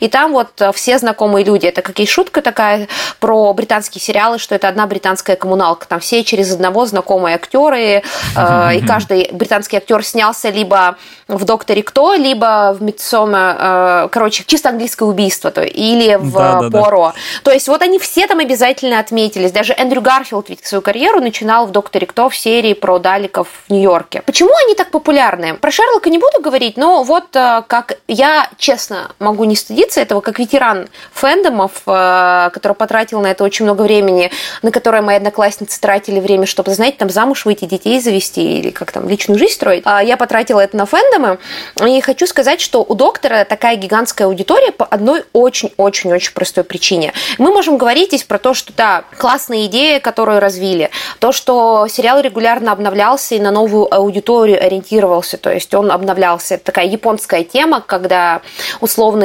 и 0.00 0.08
там 0.08 0.32
вот 0.32 0.60
все 0.74 0.98
знакомые 0.98 1.44
люди. 1.44 1.66
Это 1.66 1.82
как 1.82 2.00
и 2.00 2.06
шутка 2.06 2.42
такая 2.42 2.88
про 3.20 3.52
британские 3.52 4.00
сериалы, 4.00 4.38
что 4.38 4.54
это 4.54 4.68
одна 4.68 4.86
британская 4.86 5.36
коммуналка. 5.36 5.86
Там 5.86 6.00
все 6.00 6.24
через 6.24 6.52
одного 6.52 6.86
знакомые 6.86 7.36
актеры, 7.36 8.02
э, 8.36 8.76
и 8.76 8.86
каждый 8.86 9.28
британский 9.32 9.76
актер 9.76 10.04
снялся 10.04 10.48
либо 10.48 10.96
в 11.28 11.44
«Докторе 11.44 11.82
Кто», 11.82 12.14
либо 12.14 12.76
в 12.78 12.82
«Митсоме», 12.82 13.56
э, 13.58 14.08
короче, 14.10 14.44
чисто 14.46 14.68
английское 14.68 15.04
убийство, 15.04 15.50
то, 15.50 15.62
или 15.62 16.16
в 16.16 16.32
да, 16.32 16.60
да, 16.62 16.70
«Поро». 16.70 17.12
Да. 17.14 17.14
То 17.42 17.50
есть 17.50 17.68
вот 17.68 17.82
они 17.82 17.98
все 17.98 18.26
там 18.26 18.38
обязательно 18.38 19.00
отметились. 19.00 19.52
Даже 19.52 19.74
Эндрю 19.76 20.02
Гарфилд 20.02 20.48
ведь 20.48 20.64
свою 20.64 20.82
карьеру 20.82 21.20
начинал 21.20 21.66
в 21.66 21.72
«Докторе 21.72 22.06
Кто» 22.06 22.28
в 22.28 22.36
серии 22.36 22.74
про 22.74 22.98
Даликов 22.98 23.48
в 23.68 23.72
Нью-Йорке. 23.72 24.22
Почему 24.22 24.54
они 24.64 24.74
так 24.74 24.90
популярны? 24.90 25.54
Про 25.54 25.70
Шерлока 25.70 26.10
не 26.10 26.18
буду 26.18 26.40
говорить, 26.40 26.76
но 26.76 27.02
вот 27.02 27.34
э, 27.34 27.62
как 27.66 27.98
я, 28.06 28.48
честно, 28.56 29.10
могу 29.18 29.35
не 29.44 29.56
стыдиться 29.56 30.00
этого, 30.00 30.20
как 30.20 30.38
ветеран 30.38 30.88
фэндомов, 31.12 31.82
э, 31.86 32.50
который 32.52 32.74
потратил 32.74 33.20
на 33.20 33.28
это 33.28 33.44
очень 33.44 33.64
много 33.64 33.82
времени, 33.82 34.30
на 34.62 34.70
которое 34.70 35.02
мои 35.02 35.16
одноклассницы 35.16 35.80
тратили 35.80 36.20
время, 36.20 36.46
чтобы, 36.46 36.72
знаете, 36.74 36.98
там 36.98 37.10
замуж 37.10 37.44
выйти, 37.44 37.64
детей 37.64 38.00
завести 38.00 38.58
или 38.58 38.70
как 38.70 38.92
там 38.92 39.08
личную 39.08 39.38
жизнь 39.38 39.54
строить. 39.54 39.82
А 39.84 40.02
я 40.02 40.16
потратила 40.16 40.60
это 40.60 40.76
на 40.76 40.86
фэндомы, 40.86 41.38
и 41.84 42.00
хочу 42.00 42.26
сказать, 42.26 42.60
что 42.60 42.82
у 42.82 42.94
доктора 42.94 43.44
такая 43.44 43.76
гигантская 43.76 44.28
аудитория 44.28 44.72
по 44.72 44.84
одной 44.84 45.24
очень-очень-очень 45.32 46.32
простой 46.32 46.64
причине. 46.64 47.12
Мы 47.38 47.52
можем 47.52 47.76
говорить 47.76 48.08
здесь 48.08 48.24
про 48.24 48.38
то, 48.38 48.54
что 48.54 48.72
да, 48.72 49.04
классная 49.16 49.66
идея, 49.66 50.00
которую 50.00 50.40
развили, 50.40 50.90
то, 51.18 51.32
что 51.32 51.86
сериал 51.88 52.20
регулярно 52.20 52.72
обновлялся 52.72 53.34
и 53.34 53.40
на 53.40 53.50
новую 53.50 53.92
аудиторию 53.92 54.62
ориентировался, 54.62 55.36
то 55.38 55.50
есть 55.50 55.72
он 55.74 55.90
обновлялся. 55.90 56.54
Это 56.54 56.64
такая 56.64 56.86
японская 56.86 57.44
тема, 57.44 57.80
когда 57.80 58.42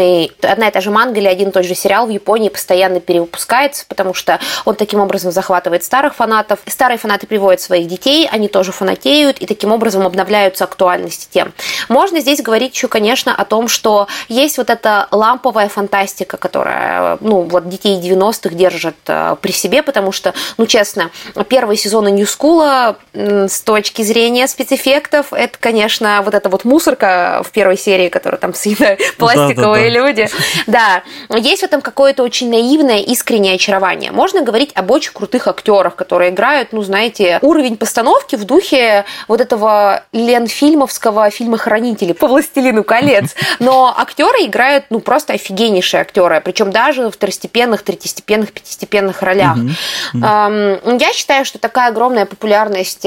условный 0.01 0.31
одна 0.41 0.67
и 0.67 0.71
та 0.71 0.81
же 0.81 0.91
манга 0.91 1.19
или 1.19 1.27
один 1.27 1.49
и 1.49 1.51
тот 1.51 1.65
же 1.65 1.75
сериал 1.75 2.07
в 2.07 2.09
Японии 2.09 2.49
постоянно 2.49 2.99
перевыпускается, 2.99 3.85
потому 3.87 4.13
что 4.13 4.39
он 4.65 4.75
таким 4.75 4.99
образом 4.99 5.31
захватывает 5.31 5.83
старых 5.83 6.15
фанатов. 6.15 6.59
Старые 6.67 6.97
фанаты 6.97 7.27
приводят 7.27 7.61
своих 7.61 7.87
детей, 7.87 8.27
они 8.31 8.47
тоже 8.47 8.71
фанатеют, 8.71 9.39
и 9.39 9.45
таким 9.45 9.71
образом 9.71 10.05
обновляются 10.05 10.63
актуальности 10.63 11.27
тем. 11.31 11.53
Можно 11.89 12.19
здесь 12.19 12.41
говорить 12.41 12.73
еще, 12.75 12.87
конечно, 12.87 13.33
о 13.35 13.45
том, 13.45 13.67
что 13.67 14.07
есть 14.27 14.57
вот 14.57 14.69
эта 14.69 15.07
ламповая 15.11 15.69
фантастика, 15.69 16.37
которая, 16.37 17.17
ну, 17.21 17.41
вот 17.41 17.69
детей 17.69 17.99
90-х 17.99 18.55
держит 18.55 18.95
э, 19.07 19.35
при 19.41 19.51
себе, 19.51 19.83
потому 19.83 20.11
что, 20.11 20.33
ну, 20.57 20.65
честно, 20.65 21.11
первые 21.49 21.77
сезоны 21.77 22.11
New 22.11 22.25
School 22.25 22.97
с 23.13 23.61
точки 23.61 24.01
зрения 24.01 24.47
спецэффектов, 24.47 25.33
это, 25.33 25.57
конечно, 25.59 26.21
вот 26.23 26.33
эта 26.33 26.49
вот 26.49 26.65
мусорка 26.65 27.41
в 27.45 27.51
первой 27.51 27.77
серии, 27.77 28.09
которая 28.09 28.39
там 28.39 28.53
съедает 28.53 28.99
пластиковые 29.17 29.55
да, 29.55 29.89
да, 29.89 29.90
да. 29.90 29.90
Люди. 29.91 30.29
Да, 30.67 31.03
есть 31.29 31.61
в 31.61 31.65
этом 31.65 31.81
какое-то 31.81 32.23
очень 32.23 32.49
наивное, 32.49 32.99
искреннее 32.99 33.55
очарование. 33.55 34.11
Можно 34.11 34.41
говорить 34.41 34.71
об 34.75 34.91
очень 34.91 35.11
крутых 35.13 35.47
актерах, 35.47 35.95
которые 35.95 36.31
играют, 36.31 36.73
ну, 36.73 36.81
знаете, 36.81 37.39
уровень 37.41 37.77
постановки 37.77 38.35
в 38.35 38.45
духе 38.45 39.05
вот 39.27 39.41
этого 39.41 40.03
Ленфильмовского 40.13 41.29
фильма 41.29 41.57
«Хранители» 41.57 42.13
по 42.13 42.27
«Властелину 42.27 42.83
колец». 42.83 43.35
Но 43.59 43.93
актеры 43.95 44.45
играют, 44.45 44.85
ну, 44.89 44.99
просто 44.99 45.33
офигеннейшие 45.33 46.01
актеры, 46.01 46.41
причем 46.43 46.71
даже 46.71 47.09
в 47.09 47.11
второстепенных, 47.11 47.83
третьестепенных, 47.83 48.51
пятистепенных 48.51 49.21
ролях. 49.21 49.57
Я 50.13 51.13
считаю, 51.13 51.45
что 51.45 51.59
такая 51.59 51.89
огромная 51.89 52.25
популярность 52.25 53.05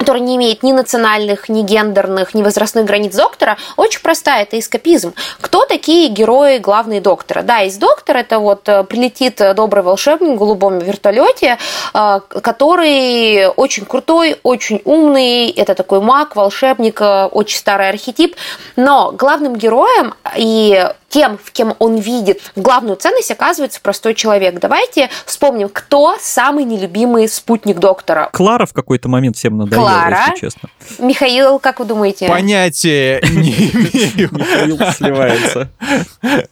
которая 0.00 0.22
не 0.22 0.36
имеет 0.36 0.62
ни 0.62 0.72
национальных, 0.72 1.50
ни 1.50 1.60
гендерных, 1.60 2.32
ни 2.32 2.42
возрастных 2.42 2.86
границ 2.86 3.14
доктора, 3.14 3.58
очень 3.76 4.00
простая, 4.00 4.44
это 4.44 4.58
эскапизм. 4.58 5.12
Кто 5.42 5.66
такие 5.66 6.08
герои 6.08 6.56
главные 6.56 7.02
доктора? 7.02 7.42
Да, 7.42 7.60
из 7.60 7.76
доктора 7.76 8.20
это 8.20 8.38
вот 8.38 8.66
э, 8.66 8.82
прилетит 8.84 9.42
добрый 9.54 9.82
волшебник 9.82 10.36
в 10.36 10.38
голубом 10.38 10.78
вертолете, 10.78 11.58
э, 11.92 12.20
который 12.42 13.48
очень 13.48 13.84
крутой, 13.84 14.38
очень 14.42 14.80
умный, 14.86 15.50
это 15.50 15.74
такой 15.74 16.00
маг, 16.00 16.34
волшебник, 16.34 16.98
э, 17.02 17.26
очень 17.26 17.58
старый 17.58 17.90
архетип, 17.90 18.36
но 18.76 19.12
главным 19.12 19.54
героем 19.54 20.14
и 20.34 20.88
тем, 21.10 21.38
в 21.42 21.50
кем 21.52 21.74
он 21.78 21.96
видит 21.96 22.40
главную 22.56 22.96
ценность, 22.96 23.30
оказывается 23.30 23.80
простой 23.82 24.14
человек. 24.14 24.58
Давайте 24.60 25.10
вспомним, 25.26 25.68
кто 25.68 26.16
самый 26.20 26.64
нелюбимый 26.64 27.28
спутник 27.28 27.78
доктора. 27.78 28.30
Клара 28.32 28.64
в 28.64 28.72
какой-то 28.72 29.08
момент 29.08 29.36
всем 29.36 29.58
надоела, 29.58 29.84
Клара. 29.84 30.24
если 30.28 30.40
честно. 30.40 30.70
Михаил, 30.98 31.58
как 31.58 31.80
вы 31.80 31.84
думаете? 31.84 32.28
Понятия 32.28 33.20
не 33.22 33.50
имею. 33.50 34.30
Михаил 34.32 34.78
сливается. 34.92 35.68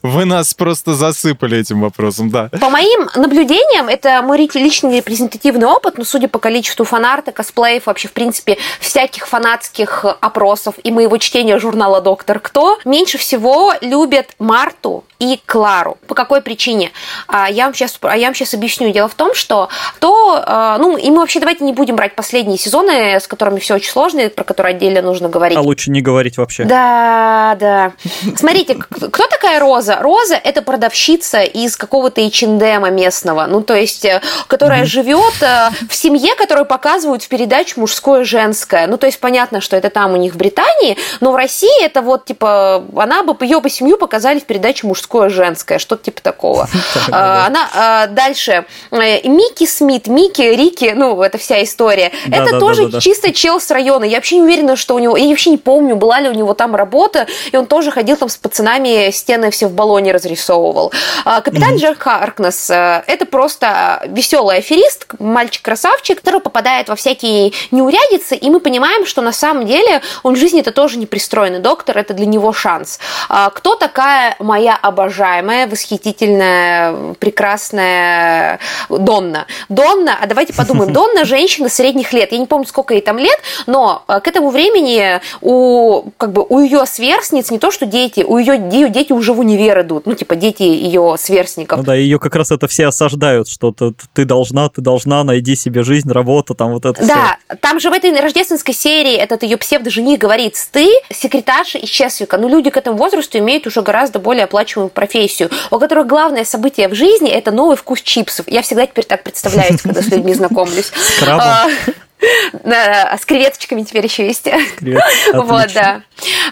Вы 0.03 0.25
нас 0.25 0.53
просто 0.55 0.95
засыпали 0.95 1.59
этим 1.59 1.81
вопросом, 1.81 2.31
да. 2.31 2.51
По 2.61 2.69
моим 2.69 3.09
наблюдениям, 3.15 3.89
это 3.89 4.23
мой 4.23 4.39
личный 4.39 4.97
репрезентативный 4.97 5.67
опыт, 5.67 5.99
но 5.99 6.05
судя 6.05 6.29
по 6.29 6.39
количеству 6.39 6.85
фанарта, 6.85 7.31
косплеев, 7.33 7.87
вообще, 7.87 8.09
в 8.09 8.13
принципе, 8.13 8.59
всяких 8.81 9.29
фанатских 9.29 10.05
опросов 10.21 10.75
и 10.83 10.91
моего 10.91 11.17
чтения 11.19 11.59
журнала 11.59 12.01
«Доктор 12.01 12.41
Кто», 12.41 12.79
меньше 12.85 13.19
всего 13.19 13.73
любят 13.81 14.35
Марту 14.49 15.05
и 15.19 15.39
Клару. 15.45 15.99
По 16.07 16.15
какой 16.15 16.41
причине? 16.41 16.91
А, 17.27 17.51
я 17.51 17.65
вам 17.67 17.75
сейчас, 17.75 17.99
я 18.03 18.27
вам 18.29 18.35
сейчас 18.35 18.55
объясню. 18.55 18.91
Дело 18.93 19.07
в 19.09 19.15
том, 19.15 19.35
что 19.35 19.69
то, 20.01 20.43
а, 20.43 20.79
ну, 20.79 20.97
и 20.97 21.11
мы 21.11 21.19
вообще 21.19 21.39
давайте 21.39 21.65
не 21.65 21.75
будем 21.75 21.97
брать 21.97 22.15
последние 22.15 22.57
сезоны, 22.57 23.21
с 23.21 23.27
которыми 23.27 23.59
все 23.59 23.75
очень 23.75 23.91
сложно, 23.91 24.31
про 24.31 24.45
которые 24.45 24.75
отдельно 24.75 25.03
нужно 25.03 25.29
говорить. 25.29 25.59
А 25.59 25.61
лучше 25.61 25.91
не 25.91 26.01
говорить 26.01 26.39
вообще. 26.39 26.65
Да, 26.65 27.59
да. 27.61 27.93
Смотрите, 28.37 28.77
кто 28.77 29.27
такая 29.49 29.61
Роза? 29.61 29.97
Роза– 30.01 30.35
это 30.45 30.61
продавщица 30.61 31.41
из 31.41 31.77
какого-то 31.77 32.21
H&M 32.21 32.95
местного, 32.95 33.47
ну, 33.47 33.63
то 33.63 33.75
есть, 33.75 34.05
э, 34.05 34.21
которая 34.47 34.85
живет 34.85 35.43
э, 35.43 35.71
в 35.89 35.95
семье, 35.95 36.35
которую 36.35 36.67
показывают 36.67 37.23
в 37.23 37.29
передаче 37.29 37.75
«Мужское 37.77 38.25
женское». 38.25 38.87
Ну, 38.87 38.99
то 38.99 39.07
есть, 39.07 39.19
понятно, 39.21 39.63
что 39.63 39.77
это 39.77 39.89
там 39.89 40.13
у 40.13 40.17
них 40.17 40.35
в 40.35 40.37
Британии, 40.37 40.99
но 41.21 41.33
в 41.33 41.37
России 41.37 41.83
это 41.83 42.03
вот, 42.03 42.27
типа, 42.27 42.85
она 42.97 43.23
бы, 43.23 43.35
ее 43.45 43.61
бы 43.61 43.71
семью 43.71 43.97
показали 43.97 44.39
в 44.39 44.45
передаче 44.45 44.87
«Мужское 44.87 45.31
женское», 45.31 45.79
что-то 45.79 46.05
типа 46.05 46.21
такого. 46.23 46.69
А, 47.11 47.47
она 47.47 47.69
а, 47.75 48.07
дальше. 48.07 48.67
Э, 48.91 49.27
Микки 49.27 49.67
Смит, 49.67 50.09
Микки, 50.09 50.43
Рики, 50.43 50.93
ну, 50.95 51.23
это 51.23 51.39
вся 51.39 51.63
история. 51.63 52.13
Это 52.31 52.59
тоже 52.59 53.01
чисто 53.01 53.33
чел 53.33 53.61
с 53.61 53.71
района. 53.71 54.05
Я 54.05 54.17
вообще 54.17 54.37
не 54.37 54.43
уверена, 54.43 54.77
что 54.77 54.95
у 54.95 54.99
него... 54.99 55.17
Я 55.17 55.29
вообще 55.29 55.51
не 55.51 55.57
помню, 55.57 55.97
была 55.97 56.21
ли 56.21 56.29
у 56.29 56.35
него 56.35 56.53
там 56.55 56.77
работа, 56.77 57.27
и 57.51 57.57
он 57.57 57.67
тоже 57.67 57.91
ходил 57.91 58.17
там 58.17 58.29
с 58.29 58.37
пацанами 58.37 59.11
с 59.11 59.23
вселенная 59.39 59.51
все 59.51 59.67
в 59.69 59.73
баллоне 59.73 60.13
разрисовывал. 60.13 60.93
А, 61.25 61.41
капитан 61.41 61.75
mm-hmm. 61.75 61.79
Джек 61.79 62.03
Харкнес 62.03 62.71
э,– 62.71 63.03
это 63.07 63.27
просто 63.27 64.03
веселый 64.07 64.59
аферист, 64.59 65.07
мальчик-красавчик, 65.19 66.19
который 66.19 66.41
попадает 66.41 66.89
во 66.89 66.97
всякие 66.97 67.53
неурядицы, 67.71 68.37
и 68.37 68.51
мы 68.51 68.61
понимаем, 68.61 69.07
что 69.07 69.23
на 69.23 69.33
самом 69.33 69.67
деле 69.67 70.03
он 70.23 70.35
в 70.35 70.39
жизни 70.39 70.61
это 70.61 70.73
тоже 70.73 70.99
не 70.99 71.07
пристроенный 71.07 71.61
доктор, 71.61 71.99
это 71.99 72.15
для 72.15 72.27
него 72.27 72.53
шанс. 72.53 72.99
А, 73.29 73.51
кто 73.51 73.75
такая 73.75 74.37
моя 74.39 74.77
обожаемая, 74.81 75.67
восхитительная, 75.67 77.15
прекрасная 77.15 78.59
Донна? 78.89 79.47
Донна, 79.69 80.19
а 80.21 80.27
давайте 80.27 80.53
подумаем, 80.53 80.93
Донна– 80.99 81.25
женщина 81.25 81.69
средних 81.69 82.13
лет, 82.13 82.33
я 82.33 82.39
не 82.39 82.47
помню, 82.47 82.67
сколько 82.67 82.95
ей 82.95 83.01
там 83.01 83.19
лет, 83.19 83.39
но 83.67 84.03
э, 84.09 84.21
к 84.21 84.29
этому 84.29 84.51
времени 84.51 85.21
у, 85.41 86.11
как 86.17 86.33
бы, 86.33 86.45
у 86.49 86.61
ее 86.61 86.85
сверстниц 86.87 87.51
не 87.51 87.59
то, 87.59 87.71
что 87.71 87.87
дети, 87.87 88.25
у 88.27 88.39
ее, 88.39 88.55
ее 88.71 88.89
дети 88.89 89.13
уже 89.13 89.28
в 89.33 89.41
универ 89.41 89.81
идут, 89.83 90.07
ну, 90.07 90.15
типа, 90.15 90.37
дети 90.37 90.63
ее 90.63 91.17
сверстников. 91.19 91.79
Ну 91.79 91.85
да, 91.85 91.95
ее 91.95 92.19
как 92.19 92.35
раз 92.37 92.51
это 92.51 92.69
все 92.69 92.87
осаждают, 92.87 93.49
что 93.49 93.73
ты, 93.73 93.95
ты 94.13 94.25
должна, 94.25 94.69
ты 94.69 94.81
должна, 94.81 95.25
найди 95.25 95.55
себе 95.57 95.83
жизнь, 95.83 96.11
работу, 96.11 96.55
там 96.55 96.73
вот 96.73 96.85
это 96.85 97.05
Да, 97.07 97.39
все. 97.47 97.57
там 97.57 97.81
же 97.81 97.91
в 97.91 97.93
этой 97.93 98.19
рождественской 98.19 98.75
серии 98.75 99.15
этот 99.15 99.43
ее 99.43 99.57
псевдоженик 99.57 100.21
говорит, 100.21 100.55
ты 100.73 100.89
секретарша 101.11 101.79
из 101.79 101.89
Чесвика, 101.89 102.39
но 102.39 102.49
люди 102.49 102.71
к 102.71 102.77
этому 102.77 102.97
возрасту 102.97 103.39
имеют 103.39 103.67
уже 103.67 103.83
гораздо 103.83 104.19
более 104.19 104.45
оплачиваемую 104.45 104.91
профессию, 104.91 105.51
у 105.71 105.79
которых 105.79 106.07
главное 106.07 106.45
событие 106.45 106.89
в 106.89 106.95
жизни– 106.95 107.31
это 107.31 107.51
новый 107.51 107.77
вкус 107.77 108.01
чипсов. 108.03 108.47
Я 108.49 108.63
всегда 108.63 108.87
теперь 108.87 109.05
так 109.05 109.23
представляюсь, 109.23 109.81
когда 109.83 110.03
с 110.03 110.07
людьми 110.09 110.35
знакомлюсь. 110.35 110.93
Да, 112.65 113.17
с 113.21 113.25
креветочками 113.25 113.83
теперь 113.83 114.05
еще 114.05 114.27
есть. 114.27 114.49
Вот, 115.35 115.73
да. 115.73 116.03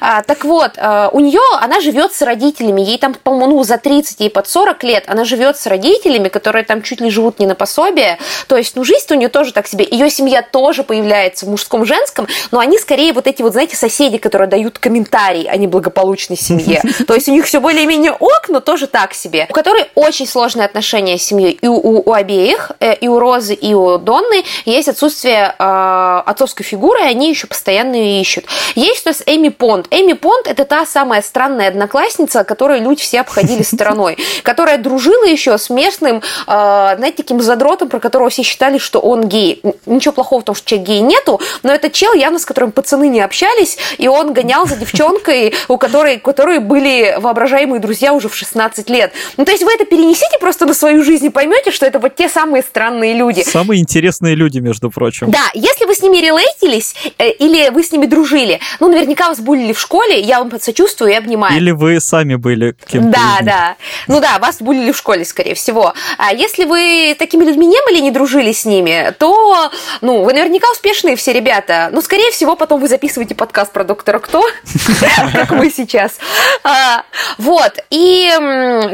А, 0.01 0.23
так 0.23 0.45
вот, 0.45 0.73
а, 0.77 1.11
у 1.13 1.21
нее 1.21 1.41
она 1.61 1.81
живет 1.81 2.13
с 2.13 2.23
родителями, 2.23 2.81
ей 2.81 2.99
там, 2.99 3.15
по-моему, 3.15 3.57
ну, 3.57 3.65
за 3.65 3.79
30, 3.79 4.21
ей 4.21 4.31
под 4.31 4.49
40 4.49 4.83
лет, 4.85 5.05
она 5.07 5.25
живет 5.25 5.57
с 5.59 5.67
родителями, 5.67 6.29
которые 6.29 6.65
там 6.65 6.83
чуть 6.83 7.01
ли 7.01 7.11
живут 7.11 7.39
не 7.39 7.47
на 7.47 7.55
пособие. 7.55 8.19
То 8.47 8.57
есть, 8.57 8.77
ну, 8.77 8.85
жизнь 8.85 9.07
у 9.11 9.15
нее 9.15 9.29
тоже 9.29 9.53
так 9.53 9.67
себе. 9.67 9.87
Ее 9.91 10.11
семья 10.11 10.43
тоже 10.43 10.83
появляется 10.83 11.47
в 11.47 11.49
мужском, 11.49 11.85
женском, 11.85 12.27
но 12.51 12.59
они 12.59 12.79
скорее 12.79 13.13
вот 13.13 13.27
эти 13.27 13.43
вот, 13.43 13.53
знаете, 13.53 13.77
соседи, 13.77 14.19
которые 14.19 14.49
дают 14.49 14.79
комментарий 14.79 15.49
о 15.49 15.57
неблагополучной 15.57 16.37
семье. 16.37 16.83
То 17.07 17.15
есть, 17.15 17.29
у 17.29 17.33
них 17.33 17.47
все 17.47 17.61
более-менее 17.61 18.13
ок, 18.13 18.49
но 18.49 18.61
тоже 18.61 18.87
так 18.87 19.15
себе. 19.15 19.47
У 19.49 19.53
которой 19.53 19.87
очень 19.95 20.27
сложные 20.27 20.67
отношения 20.67 21.19
с 21.19 21.23
семьей 21.23 21.59
и 21.61 21.67
у, 21.67 21.77
у 21.77 22.13
обеих, 22.13 22.73
э, 22.81 22.95
и 22.95 23.09
у 23.09 23.19
Розы, 23.19 23.55
и 23.55 23.75
у 23.75 23.99
Донны 23.99 24.45
есть 24.65 24.89
отсутствие 24.89 25.55
э, 25.59 26.23
отцовской 26.27 26.65
фигуры, 26.65 27.01
и 27.01 27.05
они 27.05 27.31
еще 27.31 27.47
постоянно 27.47 27.95
ее 27.95 28.21
ищут. 28.21 28.45
Есть 28.75 29.05
то 29.07 29.11
есть 29.11 29.23
Эми 29.27 29.51
Понт. 29.57 29.87
Эми 29.91 30.13
Понт 30.15 30.47
это 30.47 30.65
та 30.65 30.87
самая 30.87 31.23
странная 31.23 31.69
одноклассница, 31.69 32.45
которую 32.45 32.83
люди 32.83 33.03
все 33.03 33.21
обходили 33.21 33.63
стороной, 33.77 34.19
которая 34.43 34.79
дружила 34.79 35.25
еще 35.25 35.59
с 35.59 35.71
местным, 35.71 36.19
э, 36.19 36.23
знаете, 36.47 37.17
таким 37.19 37.41
задротом, 37.41 37.89
про 37.89 38.01
которого 38.01 38.31
все 38.31 38.43
считали, 38.43 38.79
что 38.79 39.01
он 39.01 39.29
гей. 39.29 39.63
Ничего 39.87 40.13
плохого 40.13 40.41
в 40.41 40.45
том, 40.45 40.55
что 40.55 40.69
человек 40.69 40.89
гей 40.89 41.01
нету, 41.01 41.41
но 41.63 41.73
это 41.73 41.91
чел, 41.91 42.13
явно 42.15 42.39
с 42.39 42.45
которым 42.45 42.73
пацаны 42.73 43.09
не 43.09 43.21
общались, 43.21 43.79
и 43.99 44.09
он 44.09 44.33
гонял 44.33 44.67
за 44.67 44.77
девчонкой, 44.77 45.55
у 45.69 45.79
которой, 45.79 46.17
у 46.17 46.21
которой 46.21 46.59
были 46.59 47.17
воображаемые 47.19 47.81
друзья 47.81 48.13
уже 48.13 48.29
в 48.29 48.35
16 48.35 48.91
лет. 48.91 49.13
Ну, 49.37 49.45
то 49.45 49.53
есть 49.53 49.63
вы 49.65 49.73
это 49.73 49.85
перенесите 49.85 50.39
просто 50.39 50.67
на 50.67 50.75
свою 50.75 51.03
жизнь 51.03 51.27
и 51.27 51.31
поймете, 51.31 51.71
что 51.71 51.87
это 51.87 51.99
вот 51.99 52.15
те 52.15 52.29
самые 52.29 52.63
странные 52.63 53.15
люди. 53.15 53.43
Самые 53.43 53.81
интересные 53.81 54.35
люди, 54.35 54.59
между 54.59 54.91
прочим. 54.91 55.31
Да, 55.31 55.51
если 55.55 55.85
вы 55.85 55.95
с 55.95 56.03
ними 56.03 56.19
релейтились, 56.19 56.95
э, 57.19 57.31
или 57.31 57.71
вы 57.71 57.83
с 57.83 57.93
ними 57.93 58.07
дружили, 58.07 58.61
ну, 58.81 58.89
наверняка 58.89 59.29
вас 59.29 59.41
булили 59.47 59.73
в 59.73 59.79
школе, 59.79 60.21
я 60.21 60.39
вам 60.41 60.61
сочувствую 60.61 61.13
и 61.13 61.15
обнимаю. 61.15 61.57
Или 61.57 61.71
вы 61.71 62.01
сами 62.01 62.35
были 62.35 62.77
кем-то. 62.87 63.11
Да, 63.11 63.39
да. 63.43 63.77
Ну 64.09 64.21
да, 64.21 64.39
вас 64.39 64.61
булили 64.61 64.93
в 64.93 64.97
школе, 64.97 65.25
скорее 65.25 65.55
всего. 65.55 65.95
А 66.19 66.33
если 66.33 66.65
вы 66.65 67.17
такими 67.19 67.45
людьми 67.45 67.67
не 67.67 67.81
были, 67.87 68.01
не 68.01 68.11
дружили 68.11 68.53
с 68.53 68.65
ними, 68.65 69.15
то, 69.19 69.71
ну, 70.01 70.25
вы 70.25 70.33
наверняка 70.33 70.71
успешные 70.73 71.17
все 71.17 71.33
ребята. 71.33 71.89
Ну, 71.93 72.03
скорее 72.03 72.31
всего, 72.33 72.57
потом 72.57 72.81
вы 72.81 72.89
записываете 72.89 73.35
подкаст 73.35 73.73
про 73.73 73.85
доктора 73.85 74.19
Кто, 74.19 74.45
как 75.33 75.51
мы 75.53 75.71
сейчас. 75.71 76.19
А, 76.65 77.05
вот. 77.39 77.73
И 77.91 78.29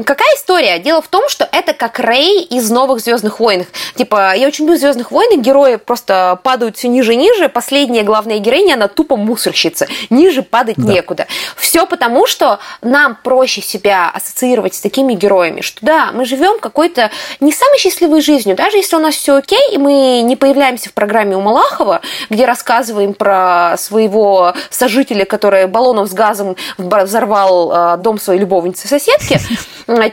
какая 0.04 0.36
история? 0.36 0.78
Дело 0.78 1.00
в 1.00 1.08
том, 1.08 1.28
что 1.28 1.48
это 1.50 1.72
как 1.72 1.98
Рэй 1.98 2.42
из 2.42 2.70
новых 2.70 3.00
Звездных 3.00 3.40
войн. 3.40 3.64
Типа, 3.96 4.34
я 4.36 4.46
очень 4.46 4.64
люблю 4.64 4.78
Звездных 4.78 5.10
войн, 5.10 5.40
герои 5.40 5.76
просто 5.76 6.38
падают 6.42 6.76
все 6.76 6.88
ниже 6.88 7.14
и 7.14 7.16
ниже. 7.16 7.48
Последняя 7.48 8.02
главная 8.02 8.38
героиня, 8.38 8.74
она 8.74 8.88
тупо 8.88 9.16
мусорщица. 9.16 9.88
Ниже 10.10 10.41
падать 10.44 10.76
да. 10.78 10.92
некуда. 10.92 11.26
Все 11.56 11.86
потому, 11.86 12.26
что 12.26 12.58
нам 12.82 13.18
проще 13.22 13.60
себя 13.60 14.10
ассоциировать 14.14 14.74
с 14.74 14.80
такими 14.80 15.14
героями, 15.14 15.60
что 15.60 15.78
да, 15.82 16.10
мы 16.12 16.24
живем 16.24 16.58
какой-то 16.58 17.10
не 17.40 17.52
самой 17.52 17.78
счастливой 17.78 18.20
жизнью, 18.20 18.56
даже 18.56 18.76
если 18.76 18.96
у 18.96 19.00
нас 19.00 19.14
все 19.14 19.36
окей, 19.36 19.72
и 19.72 19.78
мы 19.78 20.22
не 20.22 20.36
появляемся 20.36 20.88
в 20.88 20.92
программе 20.94 21.36
у 21.36 21.40
Малахова, 21.40 22.00
где 22.30 22.46
рассказываем 22.46 23.14
про 23.14 23.76
своего 23.78 24.54
сожителя, 24.70 25.24
который 25.24 25.66
баллоном 25.66 26.06
с 26.06 26.12
газом 26.12 26.56
взорвал 26.78 27.72
э, 27.72 27.96
дом 27.98 28.18
своей 28.18 28.40
любовницы-соседки, 28.40 29.40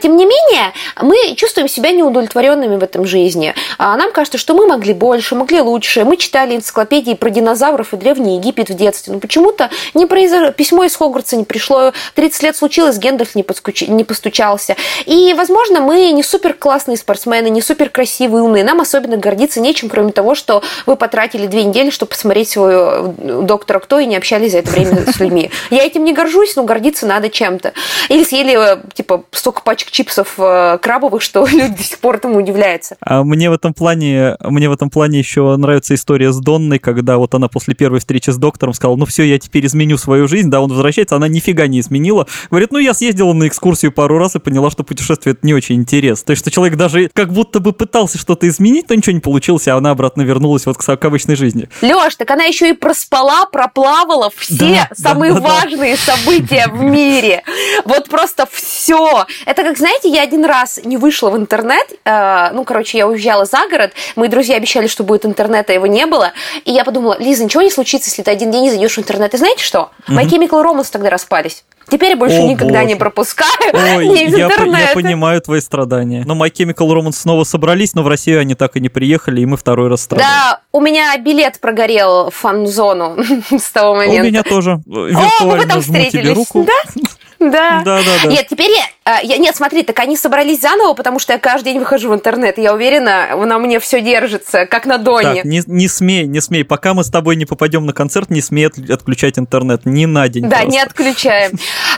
тем 0.00 0.16
не 0.16 0.24
менее, 0.24 0.72
мы 1.00 1.34
чувствуем 1.36 1.68
себя 1.68 1.92
неудовлетворенными 1.92 2.76
в 2.76 2.82
этом 2.82 3.04
жизни. 3.04 3.54
А 3.78 3.96
нам 3.96 4.12
кажется, 4.12 4.38
что 4.38 4.54
мы 4.54 4.66
могли 4.66 4.94
больше, 4.94 5.34
могли 5.34 5.60
лучше. 5.60 6.04
Мы 6.04 6.16
читали 6.16 6.56
энциклопедии 6.56 7.14
про 7.14 7.30
динозавров 7.30 7.92
и 7.92 7.96
Древний 7.96 8.36
Египет 8.36 8.70
в 8.70 8.74
детстве. 8.74 9.14
Но 9.14 9.20
почему-то 9.20 9.70
не 9.94 10.06
произошло, 10.20 10.52
письмо 10.52 10.84
из 10.84 10.96
Хогвартса 10.96 11.36
не 11.36 11.44
пришло, 11.44 11.92
30 12.14 12.42
лет 12.42 12.56
случилось, 12.56 12.98
Гендальф 12.98 13.34
не, 13.34 13.42
подскуч... 13.42 13.82
не 13.82 14.04
постучался. 14.04 14.76
И, 15.06 15.34
возможно, 15.34 15.80
мы 15.80 16.10
не 16.12 16.22
супер 16.22 16.54
классные 16.54 16.96
спортсмены, 16.96 17.48
не 17.48 17.62
супер 17.62 17.90
красивые, 17.90 18.42
умные. 18.42 18.64
Нам 18.64 18.80
особенно 18.80 19.16
гордиться 19.16 19.60
нечем, 19.60 19.88
кроме 19.88 20.12
того, 20.12 20.34
что 20.34 20.62
вы 20.86 20.96
потратили 20.96 21.46
две 21.46 21.64
недели, 21.64 21.90
чтобы 21.90 22.10
посмотреть 22.10 22.50
свою 22.50 22.78
э, 22.78 23.42
доктора 23.42 23.80
Кто 23.80 23.98
и 23.98 24.06
не 24.06 24.16
общались 24.16 24.52
за 24.52 24.58
это 24.58 24.70
время 24.70 25.10
с 25.10 25.18
людьми. 25.20 25.50
Я 25.70 25.84
этим 25.84 26.04
не 26.04 26.12
горжусь, 26.12 26.56
но 26.56 26.64
гордиться 26.64 27.06
надо 27.06 27.30
чем-то. 27.30 27.72
Или 28.08 28.24
съели, 28.24 28.74
э, 28.74 28.80
типа, 28.94 29.24
столько 29.32 29.62
пачек 29.62 29.90
чипсов 29.90 30.34
э, 30.38 30.78
крабовых, 30.80 31.22
что 31.22 31.46
люди 31.50 31.76
до 31.76 31.82
сих 31.82 31.98
пор 31.98 32.16
этому 32.16 32.38
удивляются. 32.38 32.96
А 33.00 33.24
мне 33.24 33.50
в 33.50 33.52
этом 33.52 33.74
плане, 33.74 34.36
мне 34.40 34.68
в 34.68 34.72
этом 34.72 34.90
плане 34.90 35.18
еще 35.18 35.56
нравится 35.56 35.94
история 35.94 36.32
с 36.32 36.38
Донной, 36.38 36.78
когда 36.78 37.18
вот 37.18 37.34
она 37.34 37.48
после 37.48 37.74
первой 37.74 38.00
встречи 38.00 38.30
с 38.30 38.36
доктором 38.36 38.74
сказала, 38.74 38.96
ну 38.96 39.06
все, 39.06 39.22
я 39.24 39.38
теперь 39.38 39.66
изменю 39.66 39.98
свою 40.00 40.28
жизнь, 40.28 40.50
да, 40.50 40.60
он 40.60 40.70
возвращается, 40.70 41.16
она 41.16 41.28
нифига 41.28 41.66
не 41.66 41.80
изменила. 41.80 42.26
Говорит, 42.50 42.72
ну 42.72 42.78
я 42.78 42.94
съездила 42.94 43.32
на 43.32 43.48
экскурсию 43.48 43.92
пару 43.92 44.18
раз 44.18 44.36
и 44.36 44.38
поняла, 44.38 44.70
что 44.70 44.84
путешествие 44.84 45.34
это 45.34 45.46
не 45.46 45.54
очень 45.54 45.76
интересно. 45.76 46.26
То 46.26 46.30
есть, 46.32 46.42
что 46.42 46.50
человек 46.50 46.76
даже 46.76 47.10
как 47.12 47.32
будто 47.32 47.60
бы 47.60 47.72
пытался 47.72 48.18
что-то 48.18 48.48
изменить, 48.48 48.88
но 48.88 48.94
ничего 48.94 49.12
не 49.12 49.20
получилось, 49.20 49.68
а 49.68 49.76
она 49.76 49.90
обратно 49.90 50.22
вернулась 50.22 50.66
вот 50.66 50.76
к 50.76 51.04
обычной 51.04 51.36
жизни. 51.36 51.68
Леш, 51.82 52.16
так 52.16 52.30
она 52.30 52.44
еще 52.44 52.70
и 52.70 52.72
проспала, 52.72 53.46
проплавала 53.46 54.30
все 54.36 54.86
да, 54.88 54.90
самые 54.94 55.32
да, 55.34 55.40
да, 55.40 55.48
важные 55.48 55.96
да. 55.96 56.14
события 56.14 56.66
в 56.68 56.80
мире. 56.82 57.42
Вот 57.84 58.08
просто 58.08 58.48
все. 58.50 59.26
Это 59.46 59.62
как, 59.62 59.78
знаете, 59.78 60.08
я 60.08 60.22
один 60.22 60.44
раз 60.44 60.80
не 60.84 60.96
вышла 60.96 61.30
в 61.30 61.36
интернет, 61.36 61.86
э, 62.04 62.50
ну, 62.52 62.64
короче, 62.64 62.98
я 62.98 63.06
уезжала 63.06 63.44
за 63.44 63.68
город, 63.68 63.92
мои 64.16 64.28
друзья 64.28 64.56
обещали, 64.56 64.86
что 64.86 65.04
будет 65.04 65.26
интернет, 65.26 65.68
а 65.70 65.72
его 65.72 65.86
не 65.86 66.06
было, 66.06 66.32
и 66.64 66.72
я 66.72 66.84
подумала, 66.84 67.16
Лиза, 67.18 67.44
ничего 67.44 67.62
не 67.62 67.70
случится, 67.70 68.10
если 68.10 68.22
ты 68.22 68.30
один 68.30 68.50
день 68.50 68.62
не 68.62 68.70
зайдешь 68.70 68.96
в 68.96 68.98
интернет. 68.98 69.34
И 69.34 69.36
знаете 69.36 69.64
что? 69.64 69.89
Mm-hmm. 70.08 70.14
My 70.14 70.26
Chemical 70.26 70.64
Romance 70.64 70.88
тогда 70.90 71.10
распались. 71.10 71.64
Теперь 71.90 72.10
я 72.10 72.16
больше 72.16 72.36
О, 72.36 72.46
никогда 72.48 72.80
боже. 72.80 72.86
не 72.86 72.94
пропускаю 72.94 73.50
Ой, 73.72 74.06
ни 74.08 74.24
из 74.26 74.36
я, 74.36 74.46
интернета. 74.46 74.78
я 74.78 74.94
понимаю 74.94 75.40
твои 75.40 75.60
страдания. 75.60 76.22
Но 76.24 76.34
My 76.34 76.50
Chemical 76.50 76.88
Romance 76.88 77.16
снова 77.16 77.44
собрались, 77.44 77.94
но 77.94 78.02
в 78.02 78.08
Россию 78.08 78.40
они 78.40 78.54
так 78.54 78.76
и 78.76 78.80
не 78.80 78.88
приехали, 78.88 79.40
и 79.40 79.46
мы 79.46 79.56
второй 79.56 79.88
раз 79.88 80.02
страдаем. 80.02 80.30
Да, 80.30 80.60
у 80.72 80.80
меня 80.80 81.16
билет 81.18 81.60
прогорел 81.60 82.30
в 82.30 82.34
фан-зону 82.34 83.16
с 83.50 83.70
того 83.70 83.96
момента. 83.96 84.22
У 84.22 84.26
меня 84.26 84.42
тоже. 84.44 84.80
Виртуально 84.86 85.54
О, 85.54 85.56
мы 85.56 85.66
там 85.66 85.80
встретились. 85.80 86.46
Да? 86.54 87.02
Да. 87.40 87.80
Да, 87.84 88.00
да, 88.02 88.12
да. 88.22 88.28
Нет, 88.28 88.48
теперь 88.50 88.70
я, 88.70 89.20
я... 89.20 89.38
Нет, 89.38 89.56
смотри, 89.56 89.82
так 89.82 89.98
они 89.98 90.16
собрались 90.16 90.60
заново, 90.60 90.92
потому 90.92 91.18
что 91.18 91.32
я 91.32 91.38
каждый 91.38 91.72
день 91.72 91.78
выхожу 91.78 92.10
в 92.10 92.14
интернет. 92.14 92.58
Я 92.58 92.74
уверена, 92.74 93.28
на 93.34 93.58
мне 93.58 93.80
все 93.80 94.02
держится, 94.02 94.66
как 94.66 94.84
на 94.84 94.98
Доне. 94.98 95.36
Так, 95.36 95.44
не, 95.46 95.62
не 95.66 95.88
смей, 95.88 96.26
не 96.26 96.40
смей. 96.42 96.64
Пока 96.64 96.92
мы 96.92 97.02
с 97.02 97.10
тобой 97.10 97.36
не 97.36 97.46
попадем 97.46 97.86
на 97.86 97.94
концерт, 97.94 98.28
не 98.28 98.42
смей 98.42 98.66
отключать 98.66 99.38
интернет. 99.38 99.86
Ни 99.86 100.04
на 100.04 100.28
день. 100.28 100.42
Да, 100.50 100.58
просто. 100.58 100.70
не 100.70 100.80
отключаем. 100.80 101.52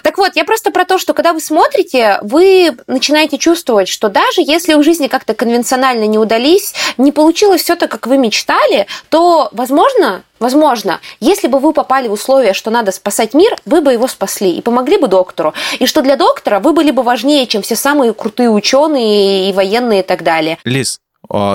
Так 0.05 0.16
вот, 0.16 0.36
я 0.36 0.45
просто 0.45 0.70
про 0.70 0.84
то, 0.84 0.99
что 0.99 1.12
когда 1.12 1.32
вы 1.32 1.40
смотрите, 1.40 2.20
вы 2.22 2.76
начинаете 2.86 3.36
чувствовать, 3.36 3.88
что 3.88 4.09
даже 4.09 4.43
если 4.43 4.74
в 4.74 4.84
жизни 4.84 5.09
как-то 5.09 5.34
конвенционально 5.34 6.07
не 6.07 6.18
удались, 6.18 6.72
не 6.99 7.11
получилось 7.11 7.62
все 7.62 7.74
так, 7.74 7.90
как 7.90 8.07
вы 8.07 8.16
мечтали, 8.16 8.86
то, 9.09 9.49
возможно, 9.51 10.22
Возможно, 10.43 11.01
если 11.20 11.47
бы 11.47 11.61
вы 11.61 11.72
попали 11.72 12.09
в 12.09 12.12
условия, 12.12 12.53
что 12.53 12.72
надо 12.72 12.90
спасать 12.90 13.32
мир, 13.32 13.57
вы 13.64 13.80
бы 13.80 13.93
его 13.93 14.09
спасли 14.09 14.51
и 14.51 14.61
помогли 14.61 14.99
бы 14.99 15.07
доктору. 15.07 15.55
И 15.78 15.86
что 15.86 16.03
для 16.03 16.16
доктора 16.16 16.59
вы 16.59 16.72
были 16.72 16.90
бы 16.90 17.05
важнее, 17.05 17.47
чем 17.47 17.62
все 17.62 17.76
самые 17.76 18.12
крутые 18.12 18.51
ученые 18.51 19.51
и 19.51 19.53
военные 19.53 20.01
и 20.01 20.03
так 20.03 20.24
далее. 20.24 20.59
Лиз, 20.64 20.99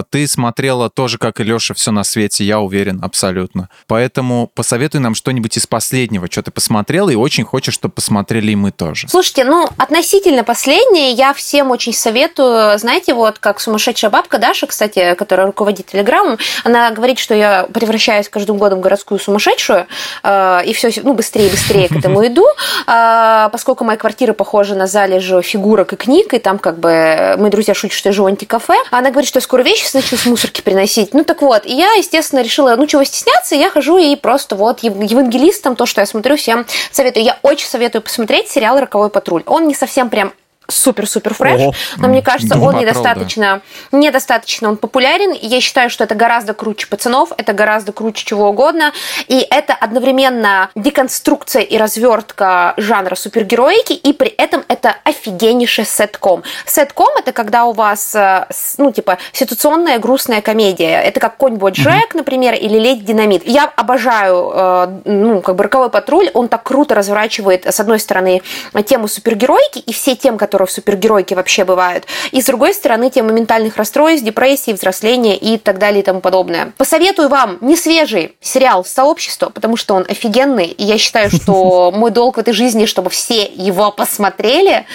ты 0.09 0.27
смотрела 0.27 0.89
тоже, 0.89 1.17
как 1.17 1.39
и 1.39 1.43
Леша, 1.43 1.73
все 1.73 1.91
на 1.91 2.03
свете, 2.03 2.43
я 2.43 2.59
уверен, 2.59 2.99
абсолютно. 3.03 3.69
Поэтому 3.87 4.49
посоветуй 4.53 4.99
нам 4.99 5.15
что-нибудь 5.15 5.57
из 5.57 5.67
последнего, 5.67 6.27
что 6.29 6.41
ты 6.41 6.51
посмотрела, 6.51 7.09
и 7.09 7.15
очень 7.15 7.43
хочешь, 7.43 7.73
чтобы 7.73 7.93
посмотрели 7.93 8.51
и 8.51 8.55
мы 8.55 8.71
тоже. 8.71 9.07
Слушайте, 9.09 9.43
ну, 9.43 9.67
относительно 9.77 10.43
последнее, 10.43 11.11
я 11.11 11.33
всем 11.33 11.71
очень 11.71 11.93
советую, 11.93 12.77
знаете, 12.79 13.13
вот 13.13 13.39
как 13.39 13.59
сумасшедшая 13.59 14.11
бабка 14.11 14.39
Даша, 14.39 14.67
кстати, 14.67 15.15
которая 15.15 15.47
руководит 15.47 15.87
Телеграмом, 15.87 16.37
она 16.63 16.91
говорит, 16.91 17.19
что 17.19 17.35
я 17.35 17.67
превращаюсь 17.73 18.29
каждым 18.29 18.57
годом 18.57 18.79
в 18.79 18.81
городскую 18.81 19.19
сумасшедшую, 19.19 19.87
э, 20.23 20.61
и 20.65 20.73
все, 20.73 20.91
ну, 21.03 21.13
быстрее 21.13 21.49
быстрее 21.49 21.87
к 21.87 21.91
этому 21.91 22.25
иду, 22.25 22.45
э, 22.87 23.49
поскольку 23.51 23.83
моя 23.83 23.97
квартира 23.97 24.33
похожа 24.33 24.75
на 24.75 24.87
залежи 24.87 25.41
фигурок 25.41 25.93
и 25.93 25.95
книг, 25.95 26.33
и 26.33 26.39
там 26.39 26.59
как 26.59 26.79
бы 26.79 27.35
мои 27.37 27.49
друзья 27.49 27.73
шутят, 27.73 27.97
что 27.97 28.09
я 28.09 28.13
живу 28.13 28.27
антикафе. 28.27 28.75
Она 28.91 29.11
говорит, 29.11 29.27
что 29.27 29.37
я 29.37 29.41
скоро 29.41 29.63
вещи 29.67 29.87
начну 29.93 30.17
с 30.17 30.25
мусорки 30.25 30.61
приносить. 30.61 31.13
Ну 31.13 31.23
так 31.23 31.41
вот, 31.41 31.65
и 31.65 31.73
я, 31.73 31.93
естественно, 31.93 32.41
решила, 32.41 32.75
ну 32.75 32.87
чего 32.87 33.03
стесняться, 33.03 33.55
я 33.55 33.69
хожу 33.69 33.97
и 33.97 34.15
просто 34.15 34.55
вот 34.55 34.81
евангелистом, 34.81 35.75
то, 35.75 35.85
что 35.85 36.01
я 36.01 36.07
смотрю, 36.07 36.37
всем 36.37 36.65
советую. 36.91 37.25
Я 37.25 37.37
очень 37.41 37.67
советую 37.67 38.01
посмотреть 38.01 38.49
сериал 38.49 38.79
«Роковой 38.79 39.09
патруль». 39.09 39.43
Он 39.45 39.67
не 39.67 39.75
совсем 39.75 40.09
прям 40.09 40.33
супер-супер 40.67 41.33
фреш, 41.33 41.61
Ого. 41.61 41.73
но 41.97 42.07
мне 42.07 42.21
кажется, 42.21 42.55
Дума 42.55 42.69
он 42.69 42.79
недостаточно, 42.79 43.61
да. 43.91 43.97
недостаточно 43.97 44.69
он 44.69 44.77
популярен. 44.77 45.33
Я 45.41 45.61
считаю, 45.61 45.89
что 45.89 46.03
это 46.03 46.15
гораздо 46.15 46.53
круче 46.53 46.87
пацанов, 46.87 47.31
это 47.37 47.53
гораздо 47.53 47.91
круче 47.91 48.25
чего 48.25 48.49
угодно, 48.49 48.93
и 49.27 49.45
это 49.49 49.73
одновременно 49.73 50.69
деконструкция 50.75 51.61
и 51.61 51.77
развертка 51.77 52.73
жанра 52.77 53.15
супергероики, 53.15 53.93
и 53.93 54.13
при 54.13 54.29
этом 54.29 54.63
это 54.67 54.95
офигеннейший 55.03 55.85
сетком. 55.85 56.43
Сетком 56.65 57.09
это 57.17 57.31
когда 57.31 57.65
у 57.65 57.73
вас, 57.73 58.13
э, 58.15 58.47
ну, 58.77 58.91
типа, 58.91 59.17
ситуационная 59.31 59.99
грустная 59.99 60.41
комедия. 60.41 61.01
Это 61.01 61.19
как 61.19 61.37
конь 61.37 61.55
Боджек, 61.55 62.09
угу. 62.09 62.17
например, 62.19 62.53
или 62.55 62.77
Леди 62.77 63.05
Динамит. 63.05 63.47
Я 63.47 63.65
обожаю, 63.75 64.51
э, 64.53 64.87
ну, 65.05 65.41
как 65.41 65.55
бы 65.55 65.63
роковой 65.63 65.89
патруль, 65.89 66.29
он 66.33 66.47
так 66.47 66.63
круто 66.63 66.95
разворачивает, 66.95 67.65
с 67.65 67.79
одной 67.79 67.99
стороны, 67.99 68.41
тему 68.85 69.07
супергероики 69.07 69.79
и 69.79 69.93
все 69.93 70.15
темы, 70.15 70.37
которые 70.37 70.56
которые 70.57 70.67
в 70.67 70.71
супергеройке 70.71 71.35
вообще 71.35 71.65
бывают. 71.65 72.05
И 72.31 72.41
с 72.41 72.45
другой 72.45 72.73
стороны, 72.73 73.11
тема 73.11 73.31
ментальных 73.31 73.77
расстройств, 73.77 74.25
депрессии, 74.25 74.71
взросления 74.71 75.37
и 75.37 75.59
так 75.59 75.77
далее 75.77 76.01
и 76.01 76.03
тому 76.03 76.19
подобное. 76.19 76.73
Посоветую 76.77 77.29
вам 77.29 77.59
не 77.61 77.75
свежий 77.75 78.35
сериал 78.41 78.83
«Сообщество», 78.83 79.49
потому 79.49 79.77
что 79.77 79.93
он 79.93 80.03
офигенный, 80.09 80.65
и 80.65 80.83
я 80.83 80.97
считаю, 80.97 81.29
что 81.29 81.91
мой 81.95 82.09
долг 82.09 82.37
в 82.37 82.39
этой 82.39 82.53
жизни, 82.53 82.87
чтобы 82.87 83.11
все 83.11 83.43
его 83.43 83.91
посмотрели. 83.91 84.87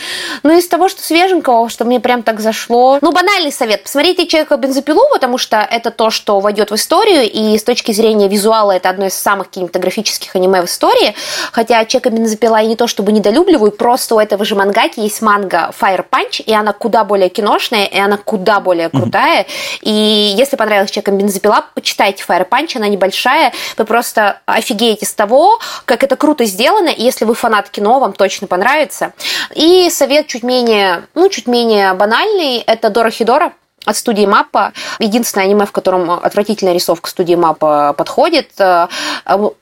Но 0.42 0.52
из 0.52 0.66
того, 0.66 0.88
что 0.88 1.00
свеженького, 1.00 1.68
что 1.68 1.84
мне 1.84 2.00
прям 2.00 2.24
так 2.24 2.40
зашло... 2.40 2.98
Ну, 3.00 3.12
банальный 3.12 3.52
совет. 3.52 3.84
Посмотрите 3.84 4.26
«Человека 4.26 4.56
бензопилу», 4.56 5.04
потому 5.12 5.38
что 5.38 5.58
это 5.58 5.92
то, 5.92 6.10
что 6.10 6.40
войдет 6.40 6.72
в 6.72 6.74
историю, 6.74 7.30
и 7.30 7.56
с 7.56 7.62
точки 7.62 7.92
зрения 7.92 8.26
визуала 8.26 8.72
это 8.72 8.90
одно 8.90 9.06
из 9.06 9.14
самых 9.14 9.48
кинематографических 9.50 10.34
аниме 10.34 10.62
в 10.62 10.64
истории. 10.64 11.14
Хотя 11.52 11.84
«Человека 11.84 12.10
бензопила» 12.10 12.56
я 12.56 12.66
не 12.66 12.74
то 12.74 12.88
чтобы 12.88 13.12
недолюбливаю, 13.12 13.70
просто 13.70 14.16
у 14.16 14.18
этого 14.18 14.44
же 14.44 14.56
мангаки 14.56 14.98
есть 14.98 15.22
манга 15.22 15.51
манга 15.53 15.72
Fire 15.78 16.05
Punch, 16.09 16.42
и 16.42 16.53
она 16.53 16.72
куда 16.72 17.05
более 17.05 17.28
киношная, 17.28 17.84
и 17.84 17.98
она 17.98 18.16
куда 18.16 18.61
более 18.61 18.88
крутая. 18.88 19.42
Mm-hmm. 19.42 19.78
И 19.82 20.34
если 20.36 20.57
понравилась 20.57 20.90
человеком 20.90 21.18
бензопила, 21.18 21.64
почитайте 21.74 22.24
Fire 22.26 22.48
Punch, 22.48 22.76
она 22.76 22.88
небольшая, 22.88 23.53
вы 23.76 23.84
просто 23.84 24.40
офигеете 24.46 25.07
с 25.07 25.14
того, 25.14 25.59
как 25.84 26.03
это 26.03 26.16
круто 26.16 26.44
сделано, 26.44 26.88
и 26.88 27.03
если 27.03 27.24
вы 27.24 27.34
фанат 27.34 27.70
кино, 27.70 28.00
вам 28.00 28.12
точно 28.12 28.46
понравится. 28.46 29.12
И 29.55 29.90
совет 29.90 30.26
чуть 30.26 30.42
менее, 30.42 31.05
ну, 31.14 31.28
чуть 31.28 31.46
менее 31.46 31.92
банальный, 31.94 32.59
это 32.59 32.90
Дора 32.90 33.11
Хидора, 33.11 33.53
от 33.85 33.97
студии 33.97 34.26
Маппа. 34.26 34.72
Единственное 34.99 35.47
аниме, 35.47 35.66
в 35.66 35.72
котором 35.72 36.11
отвратительная 36.11 36.74
рисовка 36.74 37.11
студии 37.11 37.35
Маппа 37.35 37.95
подходит. 37.97 38.51
Э, 38.59 38.89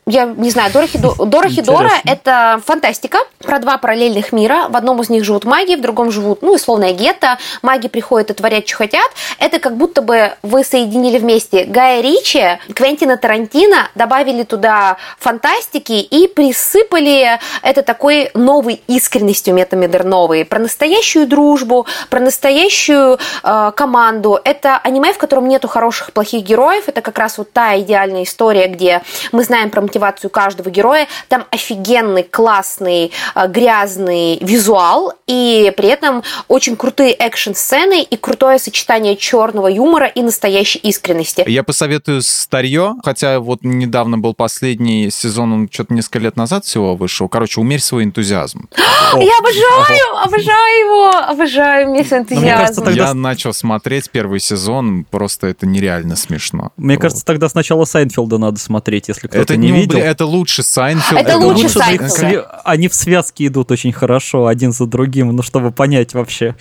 я 0.07 0.25
не 0.25 0.51
знаю, 0.51 0.71
Дора, 1.19 1.49
Хидора– 1.49 1.93
это 2.05 2.61
фантастика 2.65 3.19
про 3.39 3.59
два 3.59 3.79
параллельных 3.79 4.33
мира. 4.33 4.67
В 4.69 4.77
одном 4.77 5.01
из 5.01 5.09
них 5.09 5.25
живут 5.25 5.45
маги, 5.45 5.75
в 5.75 5.81
другом 5.81 6.11
живут, 6.11 6.43
ну, 6.43 6.55
условное 6.55 6.93
гетто. 6.93 7.39
Маги 7.63 7.89
приходят 7.89 8.31
и 8.31 8.35
творят, 8.35 8.67
что 8.67 8.79
хотят. 8.79 9.11
Это 9.39 9.59
как 9.59 9.77
будто 9.77 10.03
бы 10.03 10.33
вы 10.43 10.65
соединили 10.65 11.19
вместе 11.19 11.65
Гая 11.65 12.01
Ричи, 12.01 12.59
Квентина 12.75 13.17
Тарантино, 13.17 13.89
добавили 13.95 14.43
туда 14.43 14.97
фантастики 15.19 15.93
и 15.93 16.27
присыпали 16.27 17.39
это 17.63 17.83
такой 17.83 18.31
новой 18.35 18.83
искренностью 18.87 19.55
метамедерновой. 19.55 20.45
Про 20.45 20.59
настоящую 20.59 21.27
дружбу, 21.27 21.87
про 22.09 22.21
настоящую 22.21 23.19
э, 23.43 23.73
команду, 23.75 24.10
команду. 24.11 24.39
Это 24.45 24.79
аниме, 24.79 25.13
в 25.13 25.19
котором 25.19 25.49
нету 25.49 25.69
хороших 25.69 26.09
и 26.09 26.13
плохих 26.13 26.45
героев. 26.45 26.85
Это 26.89 27.01
как 27.01 27.19
раз 27.19 27.39
вот 27.39 27.53
та 27.53 27.79
идеальная 27.81 28.25
история, 28.25 28.67
где 28.67 29.03
мы 29.33 29.45
знаем 29.45 29.71
про 29.71 29.81
мотивацию 29.81 30.31
каждого 30.31 30.71
героя. 30.71 31.07
Там 31.29 31.45
офигенный, 31.51 32.23
классный, 32.23 33.13
э, 33.35 33.49
грязный 33.49 34.39
визуал. 34.41 35.13
И 35.27 35.73
при 35.77 35.89
этом 35.89 36.23
очень 36.49 36.77
крутые 36.77 37.13
экшн-сцены 37.13 38.03
и 38.03 38.17
крутое 38.17 38.59
сочетание 38.59 39.17
черного 39.17 39.69
юмора 39.69 40.07
и 40.07 40.23
настоящей 40.23 40.79
искренности. 40.81 41.45
Я 41.47 41.63
посоветую 41.63 42.23
старье, 42.23 42.95
хотя 43.05 43.39
вот 43.39 43.61
недавно 43.63 44.19
был 44.19 44.35
последний 44.35 45.11
сезон, 45.11 45.53
он 45.53 45.69
что-то 45.71 45.95
несколько 45.95 46.19
лет 46.19 46.37
назад 46.37 46.65
всего 46.65 46.97
вышел. 46.97 47.29
Короче, 47.29 47.61
умерь 47.61 47.81
свой 47.81 48.05
энтузиазм. 48.05 48.69
Я 48.77 49.39
обожаю, 49.39 50.17
обожаю 50.25 50.79
его, 50.79 51.11
обожаю 51.11 51.89
умерь 51.89 52.07
свой 52.07 52.21
энтузиазм. 52.21 52.89
Я 52.91 53.15
начал 53.15 53.53
смотреть 53.53 54.00
смотреть 54.01 54.11
первый 54.11 54.41
сезон, 54.41 55.05
просто 55.05 55.49
это 55.49 55.67
нереально 55.67 56.17
смешно. 56.17 56.73
Мне 56.77 56.95
вот. 56.97 57.03
кажется, 57.03 57.25
тогда 57.25 57.49
сначала 57.49 57.85
Сайнфилда 57.85 58.39
надо 58.39 58.59
смотреть, 58.59 59.09
если 59.09 59.29
кто-то 59.29 59.43
это 59.43 59.57
не, 59.57 59.71
не 59.71 59.81
видел. 59.81 59.99
Это 59.99 60.27
лучше 60.27 60.63
Сайнфилда. 60.63 61.21
Это, 61.21 61.31
это 61.31 61.39
лучше 61.39 61.69
Сайнфилда. 61.69 62.61
Они 62.65 62.89
в 62.89 62.95
связке 62.95 63.47
идут 63.47 63.71
очень 63.71 63.93
хорошо, 63.93 64.47
один 64.47 64.73
за 64.73 64.87
другим, 64.87 65.35
ну, 65.35 65.43
чтобы 65.43 65.71
понять 65.71 66.15
вообще, 66.15 66.55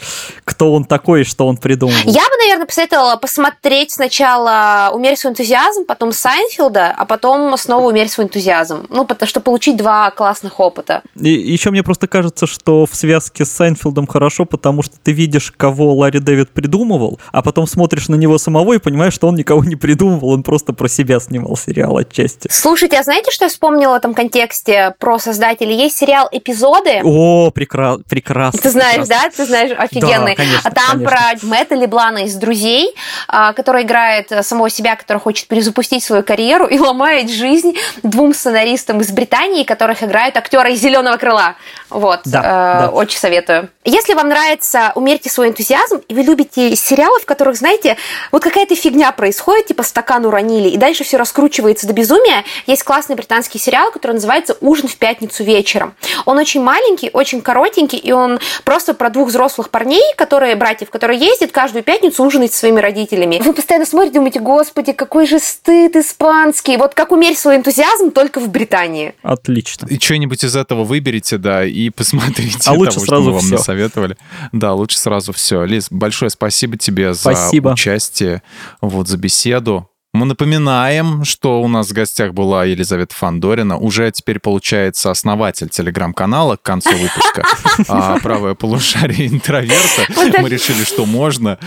кто 0.44 0.74
он 0.74 0.86
такой 0.86 1.22
и 1.22 1.24
что 1.24 1.48
он 1.48 1.58
придумал. 1.58 1.96
Я 2.06 2.24
бы, 2.24 2.38
наверное, 2.42 2.66
посоветовала 2.66 3.16
посмотреть 3.18 3.92
сначала 3.92 4.92
«Умерь 4.94 5.16
свой 5.16 5.34
энтузиазм», 5.34 5.86
потом 5.86 6.12
Сайнфилда, 6.12 6.94
а 6.98 7.06
потом 7.06 7.58
снова 7.58 7.88
«Умерь 7.88 8.10
свой 8.10 8.26
энтузиазм». 8.26 8.86
Ну, 8.90 9.06
потому 9.06 9.28
что 9.28 9.40
получить 9.40 9.78
два 9.78 10.12
классных 10.12 10.60
опыта. 10.60 11.02
И 11.20 11.30
еще 11.30 11.72
мне 11.72 11.84
просто 11.84 12.08
кажется, 12.08 12.48
что 12.48 12.86
в 12.86 12.96
связке 12.96 13.46
с 13.46 13.52
Сайнфилдом 13.52 14.08
хорошо, 14.08 14.46
потому 14.46 14.84
что 14.84 14.96
ты 15.02 15.12
видишь, 15.12 15.54
кого 15.56 15.94
Ларри 15.96 16.20
Дэвид 16.20 16.50
придумывал, 16.50 17.20
а 17.32 17.42
потом 17.42 17.68
смотришь 17.68 18.08
на 18.08 18.16
него 18.16 18.38
самого 18.38 18.74
и 18.74 18.78
понимаешь, 18.80 19.14
что 19.14 19.28
он 19.28 19.36
никого 19.36 19.64
не 19.64 19.76
придумывал, 19.76 20.30
он 20.30 20.44
просто 20.44 20.74
про 20.74 20.88
себя 20.88 21.20
снимал 21.20 21.56
сериал 21.58 21.98
отчасти. 21.98 22.48
Слушайте, 22.52 22.98
а 22.98 23.04
знаете, 23.04 23.32
что 23.32 23.46
я 23.46 23.50
вспомнила 23.50 23.94
в 23.94 23.96
этом 23.96 24.14
контексте 24.14 24.96
про 25.00 25.20
создателей? 25.20 25.76
Есть 25.76 25.98
сериал 25.98 26.28
«Эпизоды». 26.32 27.02
О, 27.04 27.52
прекра- 27.54 28.02
прекрасно. 28.10 28.60
Ты 28.62 28.70
знаешь, 28.70 29.08
прекрасно. 29.08 29.30
да? 29.30 29.36
Ты 29.36 29.46
знаешь, 29.46 29.72
офигенный. 29.78 30.36
Да, 30.36 30.44
конечно, 30.44 30.62
а 30.64 30.72
там 30.72 31.04
конечно. 31.04 31.10
про 31.10 31.48
Мэтта 31.48 31.76
Леблана 31.76 32.26
из 32.26 32.36
«Друзей», 32.36 32.96
а, 33.28 33.54
который 33.54 33.84
играет 33.84 34.32
самого 34.46 34.70
себя, 34.70 34.96
который 34.96 35.20
хочет 35.20 35.48
перезапустить 35.48 36.04
свою 36.04 36.24
карьеру 36.24 36.66
и 36.66 36.80
ломает 36.90 37.30
жизнь 37.30 37.76
двум 38.04 38.34
сценаристам 38.34 39.02
из 39.02 39.12
Британии, 39.12 39.64
которых 39.64 40.04
играют 40.04 40.38
актеры 40.38 40.74
из 40.74 40.82
«Зеленого 40.82 41.18
крыла». 41.18 41.56
Вот, 41.90 42.22
да, 42.26 42.40
э, 42.40 42.42
да. 42.42 42.90
очень 42.92 43.18
советую. 43.18 43.70
Если 43.84 44.14
вам 44.14 44.30
нравится 44.30 44.92
«Умерьте 44.96 45.30
свой 45.30 45.50
энтузиазм», 45.50 46.02
и 46.08 46.14
вы 46.14 46.22
любите 46.22 46.76
сериалы, 46.76 47.19
в 47.20 47.26
которых, 47.26 47.56
знаете, 47.58 47.98
вот 48.32 48.44
какая-то 48.44 48.76
фигня 48.76 49.12
происходит, 49.12 49.68
типа 49.68 49.84
стакан 49.84 50.26
уронили, 50.26 50.70
и 50.70 50.78
дальше 50.78 51.04
все 51.04 51.18
раскручивается 51.18 51.88
до 51.88 51.94
безумия, 51.94 52.44
есть 52.68 52.84
классный 52.84 53.16
британский 53.16 53.60
сериал, 53.60 53.92
который 53.92 54.14
называется 54.14 54.58
«Ужин 54.62 54.88
в 54.88 54.98
пятницу 54.98 55.44
вечером». 55.44 55.94
Он 56.26 56.38
очень 56.38 56.62
маленький, 56.62 57.10
очень 57.14 57.42
коротенький, 57.42 57.98
и 57.98 58.12
он 58.12 58.40
просто 58.64 58.94
про 58.94 59.10
двух 59.10 59.30
взрослых 59.30 59.70
парней, 59.70 60.04
которые, 60.16 60.56
братьев, 60.56 60.90
которые 60.90 61.20
ездят 61.20 61.52
каждую 61.52 61.84
пятницу 61.84 62.24
ужинать 62.24 62.54
со 62.54 62.60
своими 62.60 62.80
родителями. 62.80 63.42
Вы 63.44 63.54
постоянно 63.54 63.86
смотрите, 63.86 64.16
думаете, 64.16 64.40
господи, 64.40 64.94
какой 64.94 65.28
же 65.28 65.40
стыд 65.40 65.96
испанский. 65.96 66.78
Вот 66.78 66.94
как 66.94 67.12
умерь 67.12 67.36
свой 67.36 67.58
энтузиазм 67.58 68.12
только 68.12 68.40
в 68.40 68.50
Британии. 68.50 69.14
Отлично. 69.22 69.88
И 69.88 70.00
что-нибудь 70.00 70.44
из 70.44 70.56
этого 70.56 70.84
выберите, 70.84 71.38
да, 71.38 71.66
и 71.66 71.90
посмотрите 71.90 72.58
а 72.66 72.74
лучше 72.74 72.96
того, 72.96 73.06
сразу 73.06 73.06
что 73.06 73.22
мы 73.22 73.32
вам 73.34 73.42
все. 73.42 73.56
насоветовали. 73.56 74.18
Да, 74.52 74.74
лучше 74.74 74.98
сразу 74.98 75.34
все. 75.34 75.64
Лиз, 75.64 75.88
большое 75.90 76.30
спасибо 76.30 76.78
тебе 76.78 77.09
спасибо. 77.14 77.70
за 77.70 77.74
участие, 77.74 78.44
вот 78.82 79.08
за 79.08 79.18
беседу. 79.18 79.90
Мы 80.12 80.26
напоминаем, 80.26 81.24
что 81.24 81.62
у 81.62 81.68
нас 81.68 81.90
в 81.90 81.94
гостях 81.94 82.34
была 82.34 82.66
Елизавета 82.66 83.14
Фандорина, 83.14 83.78
уже 83.78 84.12
теперь 84.12 84.40
получается 84.40 85.12
основатель 85.12 85.70
телеграм-канала 85.70 86.56
к 86.56 86.64
концу 86.64 86.90
выпуска 86.90 87.46
а, 87.88 88.18
«Правое 88.20 88.56
полушарие 88.56 89.28
интроверта». 89.28 90.08
Мы 90.42 90.50
решили, 90.50 90.84
что 90.84 91.06
можно 91.06 91.60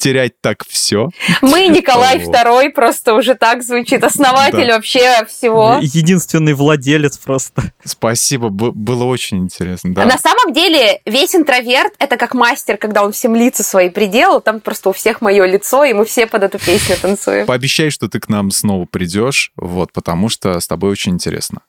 терять 0.00 0.32
так 0.40 0.64
все. 0.66 1.10
Мы 1.42 1.68
Николай 1.68 2.18
II, 2.18 2.70
просто 2.70 3.14
уже 3.14 3.34
так 3.34 3.62
звучит, 3.62 4.02
основатель 4.02 4.66
да. 4.66 4.76
вообще 4.76 5.24
всего. 5.28 5.78
Единственный 5.80 6.54
владелец 6.54 7.18
просто. 7.18 7.62
Спасибо, 7.84 8.48
было 8.48 9.04
очень 9.04 9.38
интересно. 9.38 9.94
Да. 9.94 10.06
На 10.06 10.18
самом 10.18 10.52
деле 10.52 11.00
весь 11.04 11.34
интроверт 11.36 11.92
это 11.98 12.16
как 12.16 12.34
мастер, 12.34 12.76
когда 12.78 13.04
он 13.04 13.12
всем 13.12 13.36
лица 13.36 13.62
свои 13.62 13.90
приделал, 13.90 14.40
там 14.40 14.60
просто 14.60 14.88
у 14.88 14.92
всех 14.92 15.20
мое 15.20 15.44
лицо, 15.44 15.84
и 15.84 15.92
мы 15.92 16.04
все 16.04 16.26
под 16.26 16.44
эту 16.44 16.58
песню 16.58 16.96
танцуем. 17.00 17.46
Пообещай, 17.46 17.90
что 17.90 18.08
ты 18.08 18.18
к 18.18 18.28
нам 18.28 18.50
снова 18.50 18.86
придешь, 18.86 19.52
вот, 19.56 19.92
потому 19.92 20.28
что 20.28 20.58
с 20.58 20.66
тобой 20.66 20.90
очень 20.90 21.12
интересно. 21.12 21.60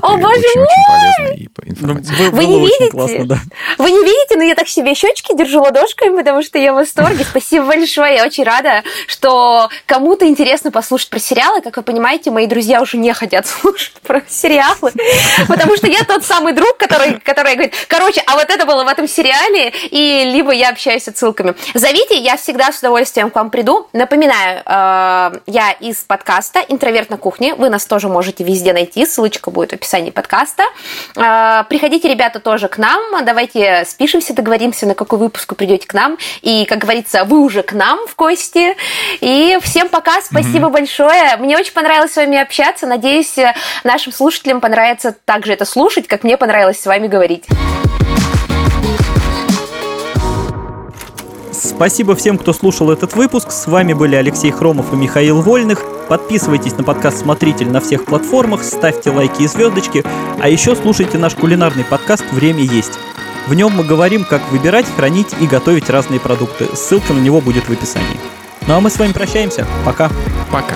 О, 0.00 0.16
боже 0.16 0.38
очень, 0.38 0.60
мой! 0.60 0.68
Очень 1.32 1.48
полезно 1.48 1.66
и 1.66 1.70
информативно. 1.70 2.30
Ну, 2.30 2.36
вы, 2.36 2.44
не 2.46 2.60
видите? 2.60 2.90
Классно, 2.90 3.26
да. 3.26 3.38
Вы 3.78 3.90
не 3.90 4.04
видите, 4.04 4.36
но 4.36 4.44
я 4.44 4.54
так 4.54 4.68
себе 4.68 4.94
щечки 4.94 5.36
держу 5.36 5.60
ладошками, 5.60 6.16
потому 6.16 6.42
что 6.42 6.58
я 6.58 6.72
в 6.72 6.76
восторге. 6.76 7.24
Спасибо 7.24 7.66
большое. 7.66 8.16
Я 8.16 8.24
очень 8.24 8.44
рада, 8.44 8.84
что 9.08 9.68
кому-то 9.86 10.26
интересно 10.26 10.70
послушать 10.70 11.10
про 11.10 11.18
сериалы. 11.18 11.60
Как 11.62 11.76
вы 11.76 11.82
понимаете, 11.82 12.30
мои 12.30 12.46
друзья 12.46 12.80
уже 12.80 12.96
не 12.96 13.12
хотят 13.12 13.46
слушать 13.46 13.94
про 14.02 14.22
сериалы, 14.28 14.92
потому 15.48 15.76
что 15.76 15.88
я 15.88 16.04
тот 16.04 16.24
самый 16.24 16.52
друг, 16.52 16.76
который, 16.76 17.18
который 17.20 17.54
говорит, 17.54 17.74
короче, 17.88 18.22
а 18.26 18.34
вот 18.36 18.48
это 18.48 18.66
было 18.66 18.84
в 18.84 18.88
этом 18.88 19.08
сериале, 19.08 19.72
и 19.90 20.30
либо 20.32 20.52
я 20.52 20.70
общаюсь 20.70 21.08
отсылками. 21.08 21.54
Зовите, 21.74 22.16
я 22.16 22.36
всегда 22.36 22.70
с 22.70 22.78
удовольствием 22.78 23.30
к 23.30 23.34
вам 23.34 23.50
приду. 23.50 23.88
Напоминаю, 23.92 24.62
э, 24.64 25.40
я 25.46 25.72
из 25.72 25.96
подкаста 26.04 26.60
«Интроверт 26.68 27.10
на 27.10 27.16
кухне». 27.16 27.54
Вы 27.54 27.68
нас 27.68 27.84
тоже 27.86 28.08
можете 28.08 28.44
везде 28.44 28.72
найти, 28.72 29.04
ссылочка 29.06 29.50
будет 29.56 29.70
в 29.70 29.74
описании 29.74 30.10
подкаста. 30.10 30.64
А, 31.16 31.64
приходите, 31.64 32.08
ребята, 32.08 32.40
тоже 32.40 32.68
к 32.68 32.76
нам. 32.76 33.24
Давайте 33.24 33.84
спишемся, 33.86 34.34
договоримся, 34.34 34.86
на 34.86 34.94
какой 34.94 35.18
выпуск 35.18 35.50
вы 35.50 35.56
придете 35.56 35.86
к 35.86 35.94
нам. 35.94 36.18
И, 36.42 36.66
как 36.66 36.78
говорится, 36.78 37.24
вы 37.24 37.40
уже 37.40 37.62
к 37.62 37.72
нам 37.72 38.06
в 38.06 38.14
гости. 38.16 38.76
И 39.20 39.58
всем 39.62 39.88
пока, 39.88 40.20
спасибо 40.20 40.68
mm-hmm. 40.68 40.72
большое. 40.72 41.36
Мне 41.38 41.56
очень 41.56 41.72
понравилось 41.72 42.12
с 42.12 42.16
вами 42.16 42.38
общаться. 42.38 42.86
Надеюсь, 42.86 43.36
нашим 43.82 44.12
слушателям 44.12 44.60
понравится 44.60 45.16
также 45.24 45.54
это 45.54 45.64
слушать, 45.64 46.06
как 46.06 46.22
мне 46.22 46.36
понравилось 46.36 46.80
с 46.80 46.86
вами 46.86 47.08
говорить. 47.08 47.46
Спасибо 51.58 52.14
всем, 52.14 52.36
кто 52.36 52.52
слушал 52.52 52.90
этот 52.90 53.14
выпуск. 53.14 53.50
С 53.50 53.66
вами 53.66 53.94
были 53.94 54.14
Алексей 54.14 54.50
Хромов 54.50 54.92
и 54.92 54.96
Михаил 54.96 55.40
Вольных. 55.40 55.84
Подписывайтесь 56.08 56.76
на 56.76 56.84
подкаст 56.84 57.18
«Смотритель» 57.18 57.70
на 57.70 57.80
всех 57.80 58.04
платформах, 58.04 58.62
ставьте 58.62 59.10
лайки 59.10 59.42
и 59.42 59.46
звездочки, 59.46 60.04
а 60.40 60.48
еще 60.48 60.76
слушайте 60.76 61.18
наш 61.18 61.34
кулинарный 61.34 61.84
подкаст 61.84 62.24
«Время 62.30 62.60
есть». 62.60 62.98
В 63.48 63.54
нем 63.54 63.72
мы 63.74 63.84
говорим, 63.84 64.24
как 64.24 64.42
выбирать, 64.52 64.86
хранить 64.96 65.34
и 65.40 65.46
готовить 65.46 65.88
разные 65.88 66.20
продукты. 66.20 66.66
Ссылка 66.74 67.12
на 67.12 67.20
него 67.20 67.40
будет 67.40 67.64
в 67.68 67.72
описании. 67.72 68.20
Ну 68.66 68.74
а 68.74 68.80
мы 68.80 68.90
с 68.90 68.98
вами 68.98 69.12
прощаемся. 69.12 69.66
Пока. 69.84 70.10
Пока. 70.52 70.74